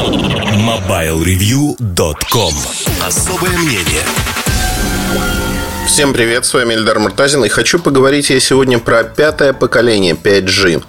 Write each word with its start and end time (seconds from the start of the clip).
MobileReview.com 0.00 2.54
Особое 3.06 3.58
мнение. 3.58 4.02
Всем 5.86 6.14
привет, 6.14 6.46
с 6.46 6.54
вами 6.54 6.72
Эльдар 6.72 6.98
Муртазин 6.98 7.44
И 7.44 7.50
хочу 7.50 7.78
поговорить 7.78 8.30
я 8.30 8.40
сегодня 8.40 8.78
про 8.78 9.04
пятое 9.04 9.52
поколение 9.52 10.14
5G 10.14 10.82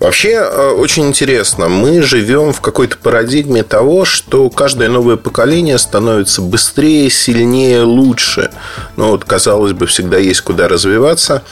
Вообще, 0.00 0.30
э, 0.30 0.70
очень 0.70 1.08
интересно 1.08 1.68
Мы 1.68 2.00
живем 2.00 2.54
в 2.54 2.62
какой-то 2.62 2.96
парадигме 2.96 3.62
того 3.62 4.06
Что 4.06 4.48
каждое 4.48 4.88
новое 4.88 5.16
поколение 5.16 5.76
становится 5.76 6.40
быстрее, 6.40 7.10
сильнее, 7.10 7.82
лучше. 7.82 8.50
Ну 8.96 9.10
вот, 9.10 9.26
казалось 9.26 9.72
бы, 9.72 9.86
всегда 9.86 10.16
есть 10.16 10.40
куда 10.40 10.68
развиваться 10.68 11.42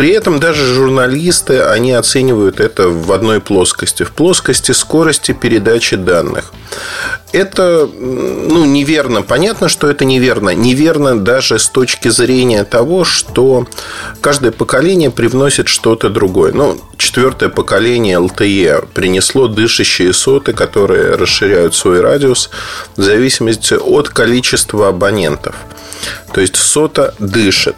при 0.00 0.12
этом 0.12 0.40
даже 0.40 0.64
журналисты, 0.64 1.60
они 1.60 1.92
оценивают 1.92 2.58
это 2.58 2.88
в 2.88 3.12
одной 3.12 3.38
плоскости. 3.38 4.02
В 4.02 4.12
плоскости 4.12 4.72
скорости 4.72 5.32
передачи 5.32 5.94
данных. 5.94 6.54
Это 7.32 7.86
ну, 7.86 8.64
неверно. 8.64 9.20
Понятно, 9.20 9.68
что 9.68 9.90
это 9.90 10.06
неверно. 10.06 10.54
Неверно 10.54 11.20
даже 11.20 11.58
с 11.58 11.68
точки 11.68 12.08
зрения 12.08 12.64
того, 12.64 13.04
что 13.04 13.66
каждое 14.22 14.52
поколение 14.52 15.10
привносит 15.10 15.68
что-то 15.68 16.08
другое. 16.08 16.52
Ну, 16.54 16.80
четвертое 16.96 17.50
поколение 17.50 18.18
LTE 18.18 18.88
принесло 18.94 19.48
дышащие 19.48 20.14
соты, 20.14 20.54
которые 20.54 21.16
расширяют 21.16 21.74
свой 21.74 22.00
радиус 22.00 22.48
в 22.96 23.02
зависимости 23.02 23.74
от 23.74 24.08
количества 24.08 24.88
абонентов. 24.88 25.56
То 26.32 26.40
есть 26.40 26.56
сота 26.56 27.14
дышит 27.18 27.76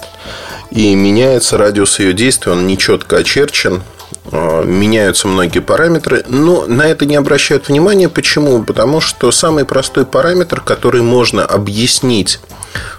и 0.71 0.95
меняется 0.95 1.59
радиус 1.59 1.99
ее 1.99 2.12
действия, 2.12 2.53
он 2.53 2.67
нечетко 2.67 3.19
очерчен, 3.19 3.83
а, 4.31 4.62
меняются 4.65 5.29
многие 5.29 5.59
параметры, 5.59 6.25
но 6.29 6.67
на 6.67 6.87
это 6.87 7.05
не 7.05 7.17
обращают 7.17 7.69
внимания. 7.69 8.09
Почему? 8.09 8.62
Потому 8.62 9.01
что 9.01 9.31
самый 9.31 9.65
простой 9.65 10.07
параметр, 10.07 10.61
который 10.61 11.03
можно 11.03 11.45
объяснить 11.45 12.41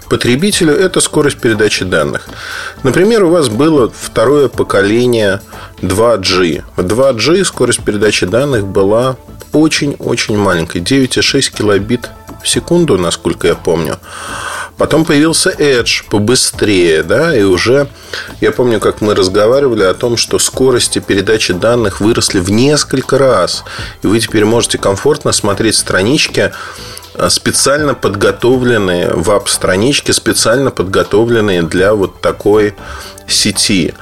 потребителю, 0.08 0.74
это 0.74 1.00
скорость 1.00 1.38
передачи 1.38 1.84
данных. 1.84 2.28
Например, 2.82 3.24
у 3.24 3.30
вас 3.30 3.48
было 3.48 3.90
второе 3.90 4.48
поколение 4.48 5.40
2G. 5.80 6.62
В 6.76 6.80
2G 6.80 7.44
скорость 7.44 7.82
передачи 7.84 8.26
данных 8.26 8.66
была 8.66 9.16
очень-очень 9.52 10.36
маленькой, 10.36 10.82
9,6 10.82 11.56
килобит 11.56 12.10
в 12.42 12.48
секунду, 12.48 12.98
насколько 12.98 13.48
я 13.48 13.54
помню. 13.54 13.98
Потом 14.76 15.04
появился 15.04 15.50
Edge 15.50 16.04
побыстрее, 16.10 17.02
да, 17.02 17.36
и 17.36 17.42
уже 17.42 17.88
я 18.40 18.50
помню, 18.50 18.80
как 18.80 19.00
мы 19.00 19.14
разговаривали 19.14 19.84
о 19.84 19.94
том, 19.94 20.16
что 20.16 20.38
скорости 20.38 20.98
передачи 20.98 21.52
данных 21.52 22.00
выросли 22.00 22.40
в 22.40 22.50
несколько 22.50 23.18
раз. 23.18 23.64
И 24.02 24.06
вы 24.06 24.18
теперь 24.18 24.44
можете 24.44 24.78
комфортно 24.78 25.30
смотреть 25.32 25.76
странички, 25.76 26.52
а, 27.16 27.30
специально 27.30 27.94
подготовленные 27.94 29.10
веб-странички, 29.10 30.10
специально 30.10 30.72
подготовленные 30.72 31.62
для 31.62 31.94
вот 31.94 32.20
такой 32.20 32.74
сети. 33.28 33.94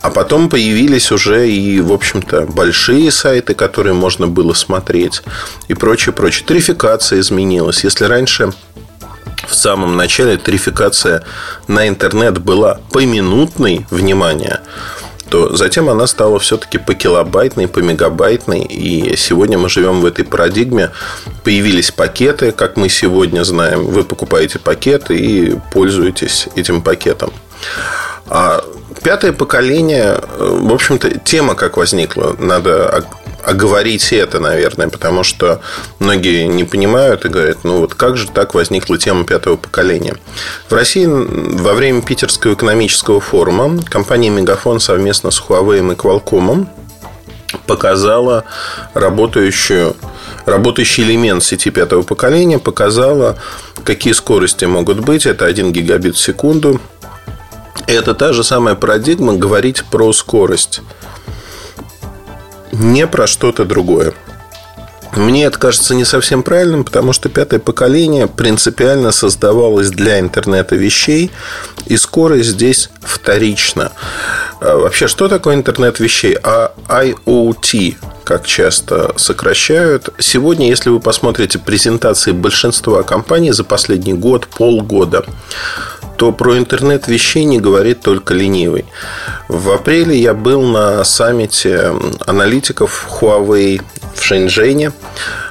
А 0.00 0.10
потом 0.10 0.48
появились 0.48 1.10
уже 1.10 1.48
и, 1.50 1.80
в 1.80 1.92
общем-то, 1.92 2.42
большие 2.42 3.10
сайты, 3.10 3.54
которые 3.54 3.94
можно 3.94 4.28
было 4.28 4.54
смотреть 4.54 5.22
и 5.68 5.74
прочее, 5.74 6.12
прочее. 6.12 6.44
Тарификация 6.46 7.20
изменилась. 7.20 7.84
Если 7.84 8.04
раньше 8.04 8.52
в 9.52 9.54
самом 9.54 9.96
начале 9.96 10.38
тарификация 10.38 11.22
на 11.68 11.86
интернет 11.86 12.38
была 12.38 12.80
поминутной, 12.90 13.86
внимание, 13.90 14.60
то 15.28 15.54
затем 15.54 15.88
она 15.88 16.06
стала 16.06 16.38
все-таки 16.38 16.78
по 16.78 16.94
килобайтной, 16.94 17.68
по 17.68 17.78
мегабайтной. 17.80 18.62
И 18.62 19.14
сегодня 19.16 19.58
мы 19.58 19.68
живем 19.68 20.00
в 20.00 20.06
этой 20.06 20.24
парадигме. 20.24 20.90
Появились 21.44 21.90
пакеты, 21.90 22.52
как 22.52 22.76
мы 22.76 22.88
сегодня 22.88 23.44
знаем. 23.44 23.86
Вы 23.86 24.04
покупаете 24.04 24.58
пакет 24.58 25.10
и 25.10 25.58
пользуетесь 25.72 26.48
этим 26.56 26.82
пакетом. 26.82 27.32
А 28.26 28.64
пятое 29.02 29.32
поколение, 29.32 30.18
в 30.38 30.72
общем-то, 30.72 31.18
тема 31.18 31.54
как 31.54 31.76
возникла, 31.76 32.36
надо 32.38 33.04
оговорить 33.44 34.12
это, 34.12 34.40
наверное, 34.40 34.88
потому 34.88 35.22
что 35.24 35.60
многие 35.98 36.46
не 36.46 36.64
понимают 36.64 37.24
и 37.24 37.28
говорят, 37.28 37.64
ну 37.64 37.80
вот 37.80 37.94
как 37.94 38.16
же 38.16 38.28
так 38.28 38.54
возникла 38.54 38.98
тема 38.98 39.24
пятого 39.24 39.56
поколения. 39.56 40.16
В 40.68 40.74
России 40.74 41.06
во 41.06 41.74
время 41.74 42.02
Питерского 42.02 42.54
экономического 42.54 43.20
форума 43.20 43.80
компания 43.88 44.30
Мегафон 44.30 44.80
совместно 44.80 45.30
с 45.30 45.40
Huawei 45.40 45.78
и 45.78 45.94
Qualcomm 45.94 46.66
показала 47.66 48.44
работающую, 48.94 49.96
работающий 50.46 51.04
элемент 51.04 51.42
сети 51.42 51.70
пятого 51.70 52.02
поколения, 52.02 52.58
показала, 52.58 53.38
какие 53.84 54.12
скорости 54.12 54.64
могут 54.64 55.00
быть. 55.00 55.26
Это 55.26 55.44
1 55.46 55.72
гигабит 55.72 56.16
в 56.16 56.20
секунду. 56.20 56.80
Это 57.86 58.14
та 58.14 58.32
же 58.32 58.44
самая 58.44 58.74
парадигма 58.74 59.34
говорить 59.34 59.84
про 59.90 60.12
скорость 60.12 60.82
не 62.72 63.06
про 63.06 63.26
что-то 63.26 63.64
другое. 63.64 64.14
Мне 65.14 65.44
это 65.44 65.58
кажется 65.58 65.94
не 65.94 66.06
совсем 66.06 66.42
правильным, 66.42 66.84
потому 66.84 67.12
что 67.12 67.28
пятое 67.28 67.60
поколение 67.60 68.26
принципиально 68.26 69.12
создавалось 69.12 69.90
для 69.90 70.18
интернета 70.18 70.74
вещей, 70.74 71.30
и 71.84 71.98
скорость 71.98 72.48
здесь 72.48 72.88
вторична. 73.02 73.92
А 74.60 74.78
вообще, 74.78 75.08
что 75.08 75.28
такое 75.28 75.54
интернет 75.54 76.00
вещей? 76.00 76.38
А 76.42 76.72
IoT, 76.88 77.96
как 78.24 78.46
часто 78.46 79.12
сокращают. 79.16 80.08
Сегодня, 80.18 80.68
если 80.68 80.88
вы 80.88 80.98
посмотрите 80.98 81.58
презентации 81.58 82.32
большинства 82.32 83.02
компаний 83.02 83.52
за 83.52 83.64
последний 83.64 84.14
год, 84.14 84.46
полгода, 84.46 85.26
то 86.22 86.30
про 86.30 86.56
интернет 86.56 87.08
вещей 87.08 87.42
не 87.42 87.58
говорит 87.58 88.00
только 88.00 88.32
ленивый. 88.32 88.84
В 89.48 89.72
апреле 89.72 90.16
я 90.16 90.34
был 90.34 90.62
на 90.62 91.02
саммите 91.02 91.92
аналитиков 92.24 93.08
Huawei 93.10 93.82
в 94.14 94.22
Шэньчжэне. 94.22 94.92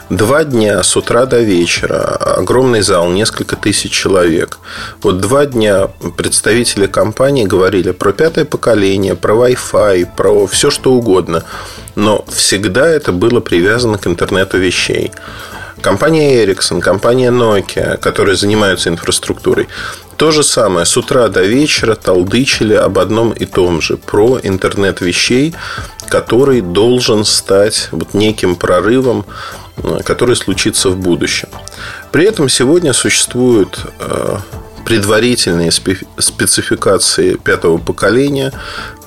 Два 0.09 0.45
дня 0.45 0.81
с 0.81 0.95
утра 0.95 1.25
до 1.25 1.41
вечера. 1.41 2.15
Огромный 2.37 2.83
зал, 2.83 3.09
несколько 3.09 3.57
тысяч 3.57 3.91
человек. 3.91 4.59
Вот 5.01 5.19
два 5.19 5.45
дня 5.45 5.89
представители 6.15 6.87
компании 6.87 7.43
говорили 7.43 7.91
про 7.91 8.13
пятое 8.13 8.45
поколение, 8.45 9.15
про 9.15 9.33
Wi-Fi, 9.33 10.07
про 10.15 10.47
все 10.47 10.71
что 10.71 10.93
угодно. 10.93 11.43
Но 11.95 12.23
всегда 12.29 12.87
это 12.87 13.11
было 13.11 13.41
привязано 13.41 13.97
к 13.97 14.07
интернету 14.07 14.57
вещей. 14.57 15.11
Компания 15.81 16.45
Ericsson, 16.45 16.79
компания 16.79 17.31
Nokia, 17.31 17.97
которые 17.97 18.37
занимаются 18.37 18.89
инфраструктурой, 18.89 19.67
то 20.21 20.29
же 20.29 20.43
самое. 20.43 20.85
С 20.85 20.97
утра 20.97 21.29
до 21.29 21.41
вечера 21.41 21.95
толдычили 21.95 22.75
об 22.75 22.99
одном 22.99 23.31
и 23.31 23.45
том 23.45 23.81
же. 23.81 23.97
Про 23.97 24.39
интернет 24.43 25.01
вещей, 25.01 25.55
который 26.09 26.61
должен 26.61 27.25
стать 27.25 27.87
вот 27.89 28.13
неким 28.13 28.55
прорывом, 28.55 29.25
э, 29.77 30.01
который 30.05 30.35
случится 30.35 30.91
в 30.91 30.97
будущем. 30.97 31.49
При 32.11 32.25
этом 32.25 32.49
сегодня 32.49 32.93
существуют 32.93 33.79
э, 33.99 34.37
предварительные 34.85 35.71
спецификации 35.71 37.33
пятого 37.33 37.79
поколения, 37.79 38.53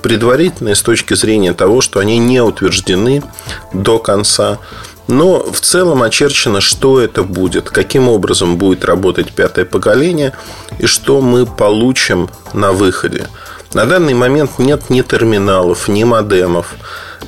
предварительные 0.01 0.75
с 0.75 0.81
точки 0.81 1.13
зрения 1.13 1.53
того, 1.53 1.79
что 1.79 2.01
они 2.01 2.17
не 2.17 2.41
утверждены 2.41 3.23
до 3.71 3.99
конца. 3.99 4.59
Но 5.07 5.39
в 5.39 5.59
целом 5.61 6.01
очерчено, 6.01 6.61
что 6.61 6.99
это 6.99 7.23
будет, 7.23 7.69
каким 7.69 8.09
образом 8.09 8.57
будет 8.57 8.83
работать 8.85 9.31
пятое 9.31 9.65
поколение 9.65 10.33
и 10.79 10.87
что 10.87 11.21
мы 11.21 11.45
получим 11.45 12.29
на 12.53 12.71
выходе. 12.71 13.27
На 13.73 13.85
данный 13.85 14.13
момент 14.13 14.57
нет 14.57 14.89
ни 14.89 15.01
терминалов, 15.01 15.87
ни 15.87 16.03
модемов 16.03 16.75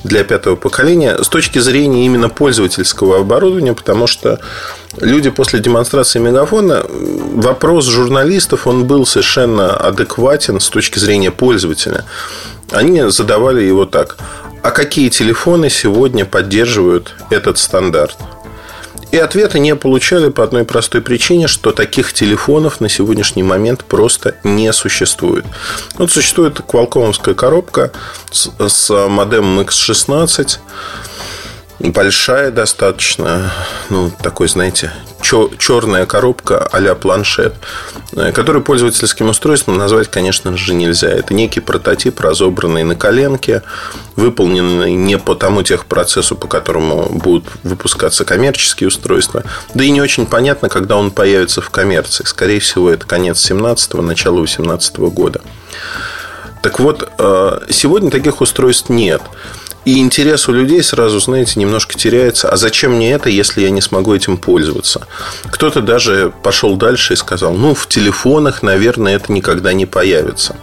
для 0.03 0.23
пятого 0.23 0.55
поколения 0.55 1.21
с 1.21 1.27
точки 1.27 1.59
зрения 1.59 2.05
именно 2.05 2.29
пользовательского 2.29 3.19
оборудования, 3.19 3.73
потому 3.73 4.07
что 4.07 4.39
люди 4.99 5.29
после 5.29 5.59
демонстрации 5.59 6.19
мегафона, 6.19 6.85
вопрос 6.90 7.85
журналистов, 7.85 8.66
он 8.66 8.85
был 8.85 9.05
совершенно 9.05 9.75
адекватен 9.75 10.59
с 10.59 10.69
точки 10.69 10.99
зрения 10.99 11.31
пользователя. 11.31 12.05
Они 12.72 13.09
задавали 13.09 13.63
его 13.63 13.85
так. 13.85 14.17
А 14.67 14.72
какие 14.72 15.08
телефоны 15.08 15.69
сегодня 15.69 16.25
поддерживают 16.25 17.16
этот 17.29 17.58
стандарт? 17.58 18.17
И 19.14 19.17
ответа 19.17 19.59
не 19.59 19.73
получали 19.78 20.28
по 20.28 20.43
одной 20.43 20.66
простой 20.66 21.02
причине, 21.02 21.47
что 21.47 21.72
таких 21.72 22.11
телефонов 22.11 22.81
на 22.81 22.90
сегодняшний 22.90 23.43
момент 23.43 23.85
просто 23.85 24.35
не 24.43 24.73
существует. 24.73 25.46
Вот 25.97 26.11
существует 26.11 26.59
квалкомовская 26.59 27.34
коробка 27.34 27.93
с, 28.29 28.52
с 28.59 29.08
модемом 29.08 29.61
X16. 29.61 30.58
большая 31.79 32.52
достаточно, 32.52 33.53
ну, 33.90 34.11
такой, 34.22 34.49
знаете, 34.49 34.91
черная 35.22 36.05
коробка 36.05 36.67
а 36.72 36.96
планшет, 36.96 37.55
э, 38.14 38.31
который 38.31 38.61
пользовательским 38.61 39.29
устройством 39.29 39.78
назвать, 39.78 40.09
конечно 40.09 40.55
же, 40.58 40.73
нельзя. 40.73 41.09
Это 41.09 41.34
некий 41.34 41.59
прототип, 41.59 42.19
разобранный 42.19 42.84
на 42.84 42.96
коленке, 42.96 43.64
выполненный 44.16 44.93
не 44.93 45.17
по 45.17 45.35
тому 45.35 45.64
техпроцессу, 45.64 46.35
по 46.35 46.47
которому 46.47 47.09
будут 47.09 47.46
выпускаться 47.64 48.25
коммерческие 48.25 48.87
устройства. 48.87 49.43
Да 49.73 49.84
и 49.84 49.90
не 49.90 50.02
очень 50.02 50.25
понятно, 50.25 50.69
когда 50.69 50.97
он 50.97 51.11
появится 51.11 51.61
в 51.61 51.69
коммерции. 51.69 52.23
Скорее 52.25 52.59
всего, 52.59 52.90
это 52.90 53.05
конец 53.05 53.49
17-го, 53.49 54.02
начало 54.02 54.40
18 54.40 54.97
года. 54.97 55.41
Так 56.61 56.79
вот, 56.79 57.09
э, 57.17 57.59
сегодня 57.69 58.11
таких 58.11 58.41
устройств 58.41 58.90
нет. 58.90 59.22
И 59.87 59.99
интерес 59.99 60.49
у 60.49 60.51
людей 60.51 60.84
сразу, 60.84 61.17
знаете, 61.22 61.61
немножко 61.61 61.95
теряется. 61.95 62.49
А 62.49 62.57
зачем 62.57 62.95
мне 62.95 63.13
это, 63.13 63.29
если 63.29 63.61
я 63.61 63.69
не 63.69 63.79
смогу 63.79 64.13
этим 64.13 64.35
пользоваться? 64.35 65.07
Кто-то 65.49 65.79
даже 65.79 66.34
пошел 66.43 66.75
дальше 66.75 67.13
и 67.13 67.16
сказал, 67.16 67.53
ну, 67.53 67.73
в 67.73 67.87
телефонах, 67.87 68.63
наверное, 68.63 69.16
это 69.16 69.31
никогда 69.31 69.72
не 69.72 69.85
появится. 69.85 70.57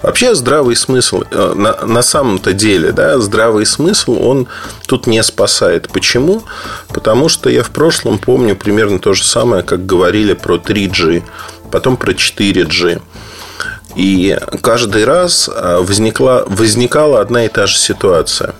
Вообще 0.00 0.34
здравый 0.34 0.74
смысл, 0.74 1.24
э, 1.30 1.52
на, 1.54 1.84
на 1.84 2.00
самом-то 2.00 2.54
деле, 2.54 2.92
да, 2.92 3.18
здравый 3.18 3.66
смысл, 3.66 4.18
он 4.22 4.48
тут 4.86 5.06
не 5.06 5.22
спасает. 5.22 5.90
Почему? 5.90 6.42
Потому 6.88 7.28
что 7.28 7.50
я 7.50 7.62
в 7.62 7.68
прошлом 7.68 8.18
помню 8.18 8.56
примерно 8.56 8.98
то 8.98 9.12
же 9.12 9.22
самое, 9.22 9.64
как 9.64 9.84
говорили 9.84 10.32
про 10.32 10.56
3G, 10.56 11.22
потом 11.70 11.98
про 11.98 12.12
4G. 12.12 13.02
И 13.96 14.38
каждый 14.60 15.04
раз 15.04 15.48
а, 15.52 15.80
возникла, 15.80 16.44
возникала 16.46 17.20
одна 17.20 17.46
и 17.46 17.48
та 17.48 17.66
же 17.66 17.78
ситуация. 17.78 18.54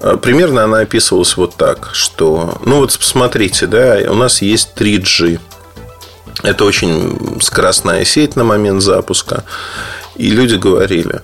А, 0.00 0.16
примерно 0.16 0.64
она 0.64 0.80
описывалась 0.80 1.36
вот 1.36 1.54
так, 1.54 1.90
что, 1.92 2.60
ну 2.64 2.78
вот 2.78 2.98
посмотрите, 2.98 3.66
да, 3.66 3.98
у 4.08 4.14
нас 4.14 4.42
есть 4.42 4.70
3G. 4.76 5.38
Это 6.42 6.64
очень 6.64 7.38
скоростная 7.40 8.04
сеть 8.04 8.34
на 8.34 8.44
момент 8.44 8.82
запуска. 8.82 9.44
И 10.16 10.30
люди 10.30 10.56
говорили, 10.56 11.20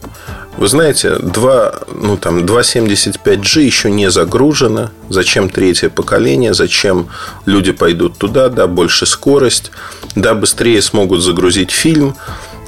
вы 0.57 0.69
знаете, 0.69 1.17
2, 1.17 1.75
ну, 2.01 2.17
там, 2.17 2.45
2.75G 2.45 3.63
еще 3.63 3.91
не 3.91 4.11
загружено. 4.11 4.91
Зачем 5.09 5.49
третье 5.49 5.89
поколение? 5.89 6.55
Зачем 6.55 7.09
люди 7.45 7.73
пойдут 7.73 8.19
туда? 8.19 8.49
Да, 8.49 8.69
больше 8.69 9.07
скорость. 9.07 9.73
Да, 10.15 10.35
быстрее 10.35 10.81
смогут 10.81 11.23
загрузить 11.23 11.73
фильм. 11.73 12.15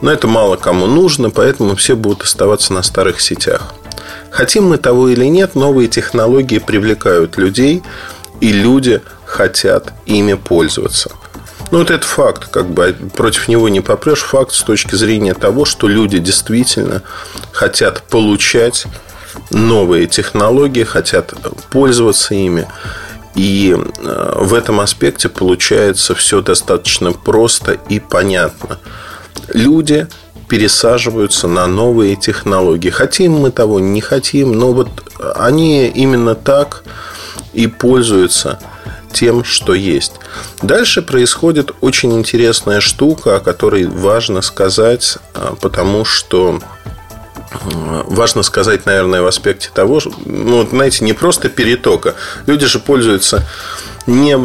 Но 0.03 0.11
это 0.13 0.27
мало 0.27 0.57
кому 0.57 0.87
нужно, 0.87 1.31
поэтому 1.31 1.75
все 1.77 1.97
будут 1.97 2.23
оставаться 2.23 2.73
на 2.73 2.83
старых 2.83 3.21
сетях. 3.21 3.75
Хотим 4.31 4.69
мы 4.69 4.77
того 4.77 5.09
или 5.09 5.25
нет, 5.25 5.55
новые 5.55 5.89
технологии 5.89 6.59
привлекают 6.59 7.39
людей, 7.39 7.83
и 8.41 8.53
люди 8.53 9.01
хотят 9.25 9.95
ими 10.05 10.35
пользоваться. 10.35 11.11
Ну, 11.71 11.79
вот 11.79 11.91
это 11.91 12.07
факт, 12.07 12.49
как 12.51 12.69
бы 12.69 12.95
против 13.17 13.49
него 13.49 13.69
не 13.69 13.81
попрешь. 13.81 14.21
Факт 14.21 14.53
с 14.53 14.63
точки 14.63 14.95
зрения 14.95 15.35
того, 15.35 15.65
что 15.65 15.89
люди 15.89 16.19
действительно 16.19 17.03
хотят 17.53 18.03
получать 18.03 18.87
новые 19.51 20.07
технологии, 20.07 20.85
хотят 20.85 21.35
пользоваться 21.71 22.35
ими. 22.35 22.69
И 23.35 23.77
э, 23.77 24.33
в 24.37 24.55
этом 24.55 24.81
аспекте 24.81 25.29
получается 25.29 26.15
все 26.15 26.41
достаточно 26.41 27.13
просто 27.13 27.73
и 27.73 28.01
понятно 28.01 28.79
люди 29.49 30.07
пересаживаются 30.49 31.49
на 31.49 31.67
новые 31.67 32.17
технологии. 32.17 32.91
Хотим 32.91 33.33
мы 33.33 33.51
того, 33.51 33.81
не 33.81 34.01
хотим, 34.01 34.53
но 34.53 34.73
вот 34.73 34.89
они 35.35 35.89
именно 35.89 36.35
так 36.35 36.85
и 37.53 37.67
пользуются 37.67 38.59
тем, 39.13 39.45
что 39.45 39.75
есть. 39.75 40.13
Дальше 40.63 41.03
происходит 41.03 41.73
очень 41.81 42.13
интересная 42.13 42.81
штука, 42.81 43.37
о 43.37 43.41
которой 43.41 43.87
важно 43.87 44.43
сказать, 44.43 45.17
а, 45.35 45.57
потому 45.61 46.05
что 46.05 46.61
важно 47.71 48.43
сказать, 48.43 48.87
наверное, 48.87 49.23
в 49.23 49.27
аспекте 49.27 49.71
того, 49.73 50.01
ну, 50.25 50.67
знаете, 50.67 51.05
не 51.05 51.13
просто 51.13 51.49
перетока. 51.49 52.15
Люди 52.47 52.67
же 52.67 52.79
пользуются 52.79 53.47
не 54.07 54.39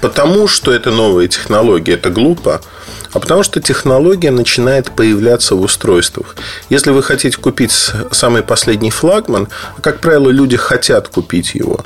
потому, 0.00 0.48
что 0.48 0.72
это 0.72 0.90
новые 0.90 1.28
технологии, 1.28 1.94
это 1.94 2.10
глупо, 2.10 2.60
а 3.12 3.20
потому 3.20 3.42
что 3.42 3.60
технология 3.60 4.30
начинает 4.30 4.90
появляться 4.90 5.54
в 5.54 5.62
устройствах. 5.62 6.36
Если 6.68 6.90
вы 6.90 7.02
хотите 7.02 7.38
купить 7.38 7.72
самый 8.12 8.42
последний 8.42 8.90
флагман, 8.90 9.48
как 9.80 10.00
правило, 10.00 10.28
люди 10.28 10.56
хотят 10.56 11.08
купить 11.08 11.54
его. 11.54 11.84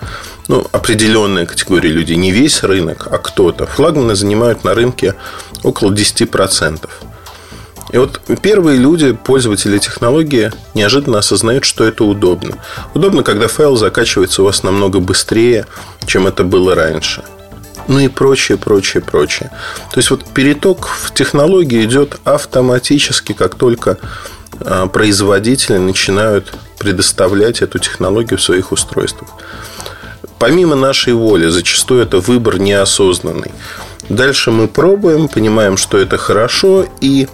Ну, 0.49 0.67
определенная 0.73 1.47
категория 1.47 1.91
людей, 1.91 2.17
не 2.17 2.33
весь 2.33 2.65
рынок, 2.65 3.07
а 3.11 3.19
кто-то. 3.19 3.67
Флагманы 3.67 4.17
занимают 4.17 4.65
на 4.65 4.75
рынке 4.75 5.15
около 5.63 5.93
10%. 5.93 6.89
И 7.93 7.99
вот 7.99 8.21
первые 8.41 8.79
люди, 8.79 9.13
пользователи 9.13 9.79
технологии, 9.79 10.51
неожиданно 10.75 11.19
осознают, 11.19 11.65
что 11.65 11.85
это 11.85 12.05
удобно. 12.05 12.57
Удобно, 12.95 13.23
когда 13.23 13.49
файл 13.49 13.77
закачивается 13.77 14.43
у 14.43 14.47
вас 14.47 14.63
намного 14.63 14.99
быстрее, 14.99 15.67
чем 16.07 16.27
это 16.27 16.43
было 16.45 16.75
раньше 16.75 17.23
ну 17.89 17.99
и 17.99 18.09
прочее, 18.09 18.59
прочее, 18.59 19.03
прочее. 19.03 19.51
То 19.93 19.99
есть 19.99 20.11
вот 20.11 20.25
переток 20.25 20.87
в 20.87 21.13
технологии 21.13 21.85
идет 21.85 22.17
автоматически, 22.25 23.33
как 23.33 23.57
только 23.57 23.99
а, 24.61 24.87
производители 24.87 25.79
начинают 25.79 26.53
предоставлять 26.79 27.63
эту 27.63 27.79
технологию 27.79 28.39
в 28.39 28.43
своих 28.43 28.73
устройствах. 28.73 29.31
Помимо 30.39 30.75
нашей 30.75 31.13
воли, 31.13 31.49
зачастую 31.49 32.03
это 32.03 32.19
выбор 32.19 32.59
неосознанный. 32.59 33.53
Дальше 34.09 34.51
мы 34.51 34.67
пробуем, 34.67 35.29
понимаем, 35.29 35.77
что 35.77 35.99
это 35.99 36.19
хорошо, 36.19 36.87
и 37.01 37.29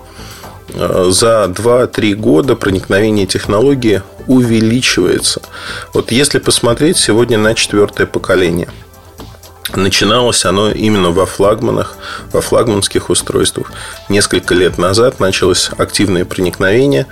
за 0.74 1.52
2-3 1.54 2.14
года 2.14 2.56
проникновение 2.56 3.26
технологии 3.26 4.02
увеличивается. 4.26 5.40
Вот 5.94 6.12
если 6.12 6.38
посмотреть 6.38 6.98
сегодня 6.98 7.38
на 7.38 7.54
четвертое 7.54 8.06
поколение– 8.06 8.68
Начиналось 9.76 10.44
оно 10.44 10.70
именно 10.70 11.10
во 11.10 11.26
флагманах, 11.26 11.96
во 12.32 12.40
флагманских 12.40 13.10
устройствах. 13.10 13.70
Несколько 14.08 14.54
лет 14.54 14.78
назад 14.78 15.20
началось 15.20 15.70
активное 15.76 16.24
проникновение. 16.24 17.06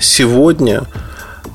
Сегодня 0.00 0.82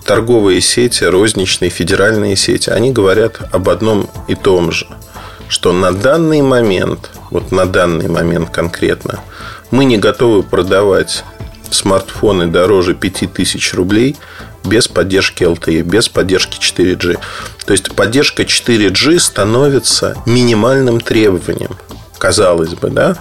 торговые 0.05 0.61
сети, 0.61 1.03
розничные, 1.03 1.69
федеральные 1.69 2.37
сети, 2.37 2.69
они 2.69 2.91
говорят 2.91 3.37
об 3.51 3.67
одном 3.67 4.09
и 4.29 4.35
том 4.35 4.71
же, 4.71 4.87
что 5.49 5.73
на 5.73 5.91
данный 5.91 6.41
момент, 6.41 7.11
вот 7.31 7.51
на 7.51 7.65
данный 7.65 8.07
момент 8.07 8.49
конкретно, 8.49 9.19
мы 9.71 9.85
не 9.85 9.97
готовы 9.97 10.43
продавать 10.43 11.23
смартфоны 11.71 12.47
дороже 12.47 12.93
5000 12.95 13.73
рублей 13.73 14.15
без 14.63 14.87
поддержки 14.87 15.43
LTE, 15.43 15.83
без 15.83 16.09
поддержки 16.09 16.59
4G. 16.59 17.19
То 17.65 17.71
есть 17.71 17.93
поддержка 17.95 18.43
4G 18.43 19.19
становится 19.19 20.17
минимальным 20.25 20.99
требованием, 20.99 21.75
казалось 22.17 22.73
бы, 22.73 22.89
да? 22.89 23.15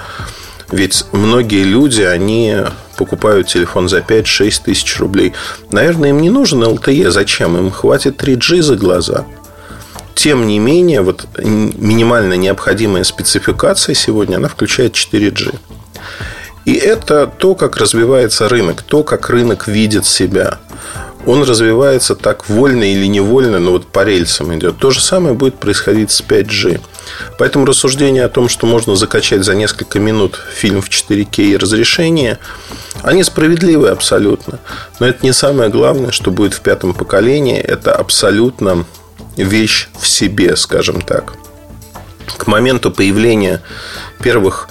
Ведь 0.70 1.04
многие 1.12 1.64
люди, 1.64 2.02
они 2.02 2.56
покупают 2.96 3.46
телефон 3.46 3.88
за 3.88 3.98
5-6 3.98 4.62
тысяч 4.64 4.98
рублей. 4.98 5.32
Наверное, 5.70 6.10
им 6.10 6.20
не 6.20 6.28
нужен 6.28 6.62
LTE. 6.62 7.10
Зачем? 7.10 7.56
Им 7.56 7.70
хватит 7.70 8.20
3G 8.22 8.60
за 8.60 8.76
глаза. 8.76 9.24
Тем 10.14 10.46
не 10.46 10.58
менее, 10.58 11.00
вот 11.00 11.26
минимально 11.38 12.34
необходимая 12.34 13.04
спецификация 13.04 13.94
сегодня, 13.94 14.36
она 14.36 14.48
включает 14.48 14.94
4G. 14.94 15.54
И 16.64 16.74
это 16.74 17.26
то, 17.26 17.54
как 17.54 17.76
развивается 17.76 18.48
рынок, 18.48 18.82
то, 18.82 19.02
как 19.02 19.30
рынок 19.30 19.68
видит 19.68 20.06
себя. 20.06 20.58
Он 21.26 21.42
развивается 21.42 22.14
так 22.14 22.48
вольно 22.48 22.84
или 22.90 23.06
невольно, 23.06 23.58
но 23.58 23.72
вот 23.72 23.86
по 23.86 24.04
рельсам 24.04 24.56
идет. 24.56 24.78
То 24.78 24.90
же 24.90 25.00
самое 25.00 25.34
будет 25.34 25.56
происходить 25.56 26.10
с 26.10 26.22
5G. 26.22 26.80
Поэтому 27.38 27.66
рассуждения 27.66 28.24
о 28.24 28.28
том, 28.28 28.48
что 28.48 28.66
можно 28.66 28.96
закачать 28.96 29.44
за 29.44 29.54
несколько 29.54 29.98
минут 29.98 30.40
фильм 30.54 30.80
в 30.80 30.88
4К 30.88 31.42
и 31.42 31.56
разрешение, 31.56 32.38
они 33.02 33.24
справедливы 33.24 33.88
абсолютно. 33.88 34.58
Но 35.00 35.06
это 35.06 35.24
не 35.24 35.32
самое 35.32 35.70
главное, 35.70 36.12
что 36.12 36.30
будет 36.30 36.54
в 36.54 36.60
пятом 36.60 36.94
поколении. 36.94 37.58
Это 37.58 37.94
абсолютно 37.94 38.84
вещь 39.36 39.88
в 39.98 40.06
себе, 40.06 40.56
скажем 40.56 41.00
так. 41.00 41.34
К 42.36 42.46
моменту 42.46 42.90
появления 42.90 43.62
первых 44.22 44.68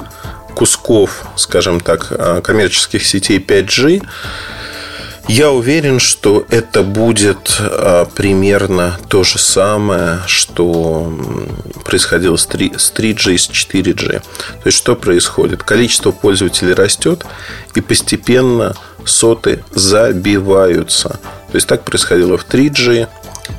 кусков, 0.57 1.23
скажем 1.35 1.79
так, 1.79 2.07
а, 2.09 2.41
коммерческих 2.41 3.05
сетей 3.05 3.37
5G, 3.37 4.01
я 5.27 5.51
уверен, 5.51 5.99
что 5.99 6.47
это 6.49 6.81
будет 6.81 7.57
а, 7.59 8.05
примерно 8.05 8.97
то 9.07 9.23
же 9.23 9.37
самое, 9.37 10.21
что 10.25 11.13
происходило 11.85 12.37
с 12.37 12.47
3G 12.47 13.35
и 13.35 13.37
с 13.37 13.47
4G. 13.51 14.19
То 14.19 14.65
есть, 14.65 14.79
что 14.79 14.95
происходит? 14.95 15.61
Количество 15.61 16.11
пользователей 16.11 16.73
растет, 16.73 17.23
и 17.75 17.81
постепенно 17.81 18.75
соты 19.05 19.63
забиваются. 19.75 21.19
То 21.51 21.55
есть, 21.55 21.67
так 21.67 21.83
происходило 21.83 22.35
в 22.39 22.47
3G. 22.47 23.07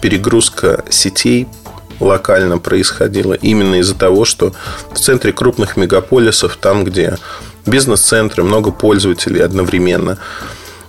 Перегрузка 0.02 0.84
сетей 0.90 1.46
локально 2.00 2.58
происходило 2.58 3.34
именно 3.34 3.76
из-за 3.76 3.94
того, 3.94 4.24
что 4.24 4.52
в 4.92 4.98
центре 4.98 5.32
крупных 5.32 5.76
мегаполисов, 5.76 6.56
там, 6.56 6.84
где 6.84 7.18
бизнес-центры, 7.66 8.42
много 8.44 8.70
пользователей 8.70 9.42
одновременно, 9.42 10.18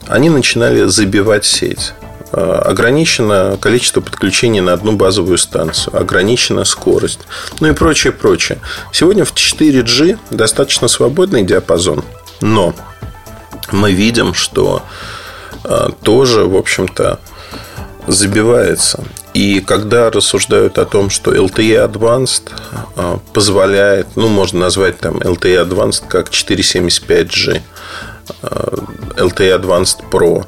они 0.07 0.29
начинали 0.29 0.85
забивать 0.85 1.45
сеть. 1.45 1.93
Э, 2.31 2.61
ограничено 2.63 3.57
количество 3.59 4.01
подключений 4.01 4.61
на 4.61 4.73
одну 4.73 4.91
базовую 4.91 5.37
станцию, 5.37 5.99
ограничена 5.99 6.63
скорость, 6.63 7.21
ну 7.59 7.69
и 7.69 7.73
прочее, 7.73 8.13
прочее. 8.13 8.59
Сегодня 8.91 9.25
в 9.25 9.33
4G 9.33 10.19
достаточно 10.29 10.87
свободный 10.87 11.43
диапазон, 11.43 12.03
но 12.41 12.75
мы 13.71 13.93
видим, 13.93 14.35
что 14.35 14.83
э, 15.63 15.89
тоже, 16.03 16.45
в 16.45 16.55
общем-то, 16.55 17.19
забивается. 18.07 19.03
И 19.33 19.62
когда 19.62 20.09
рассуждают 20.09 20.77
о 20.77 20.86
том, 20.86 21.09
что 21.09 21.33
LTE 21.33 21.88
Advanced 21.88 22.51
э, 22.95 23.17
позволяет, 23.33 24.07
ну, 24.15 24.27
можно 24.27 24.59
назвать 24.59 25.00
там 25.00 25.17
LTE 25.17 25.67
Advanced 25.67 26.07
как 26.07 26.29
475G, 26.29 27.62
LTE 28.41 29.59
Advanced 29.59 30.09
Pro, 30.12 30.45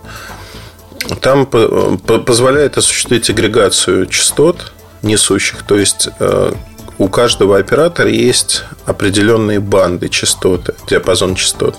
там 1.19 1.45
позволяет 1.45 2.77
осуществить 2.77 3.29
агрегацию 3.29 4.05
частот 4.05 4.71
несущих. 5.01 5.63
То 5.63 5.77
есть 5.77 6.09
э, 6.19 6.53
у 6.97 7.07
каждого 7.07 7.57
оператора 7.57 8.09
есть 8.09 8.63
определенные 8.85 9.59
банды 9.59 10.09
частоты, 10.09 10.75
диапазон 10.87 11.35
частот. 11.35 11.75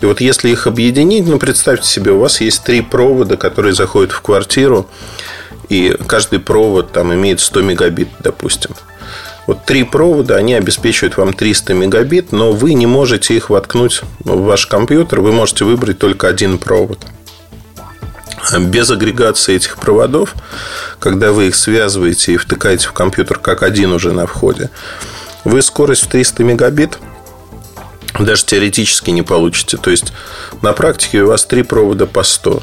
И 0.00 0.06
вот 0.06 0.20
если 0.20 0.48
их 0.48 0.66
объединить, 0.66 1.26
ну, 1.26 1.38
представьте 1.38 1.86
себе, 1.86 2.12
у 2.12 2.20
вас 2.20 2.40
есть 2.40 2.64
три 2.64 2.80
провода, 2.80 3.36
которые 3.36 3.74
заходят 3.74 4.12
в 4.12 4.20
квартиру, 4.22 4.88
и 5.68 5.96
каждый 6.06 6.38
провод 6.38 6.92
там 6.92 7.12
имеет 7.14 7.40
100 7.40 7.62
мегабит, 7.62 8.08
допустим. 8.20 8.70
Вот 9.46 9.64
три 9.64 9.84
провода, 9.84 10.36
они 10.36 10.54
обеспечивают 10.54 11.16
вам 11.16 11.32
300 11.32 11.74
мегабит, 11.74 12.32
но 12.32 12.52
вы 12.52 12.74
не 12.74 12.86
можете 12.86 13.34
их 13.34 13.50
воткнуть 13.50 14.02
в 14.20 14.42
ваш 14.42 14.66
компьютер, 14.66 15.20
вы 15.20 15.32
можете 15.32 15.64
выбрать 15.64 15.98
только 15.98 16.28
один 16.28 16.58
провод– 16.58 16.98
без 18.58 18.90
агрегации 18.90 19.56
этих 19.56 19.76
проводов, 19.76 20.34
когда 20.98 21.32
вы 21.32 21.48
их 21.48 21.56
связываете 21.56 22.32
и 22.32 22.36
втыкаете 22.36 22.88
в 22.88 22.92
компьютер 22.92 23.38
как 23.38 23.62
один 23.62 23.92
уже 23.92 24.12
на 24.12 24.26
входе, 24.26 24.70
вы 25.44 25.62
скорость 25.62 26.04
в 26.04 26.08
300 26.08 26.44
мегабит 26.44 26.98
даже 28.18 28.44
теоретически 28.44 29.10
не 29.10 29.22
получите. 29.22 29.76
То 29.76 29.90
есть 29.90 30.12
на 30.62 30.72
практике 30.72 31.22
у 31.22 31.28
вас 31.28 31.44
три 31.44 31.62
провода 31.62 32.06
по 32.06 32.22
100. 32.22 32.62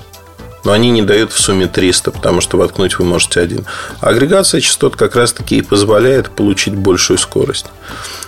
Но 0.65 0.71
они 0.71 0.89
не 0.89 1.03
дают 1.03 1.31
в 1.31 1.39
сумме 1.39 1.67
300, 1.67 2.11
потому 2.11 2.41
что 2.41 2.57
воткнуть 2.57 2.97
вы 2.99 3.05
можете 3.05 3.39
один. 3.39 3.65
Агрегация 4.01 4.59
частот 4.59 4.95
как 4.95 5.15
раз 5.15 5.31
таки 5.31 5.57
и 5.57 5.61
позволяет 5.61 6.31
получить 6.31 6.75
большую 6.75 7.19
скорость. 7.19 7.67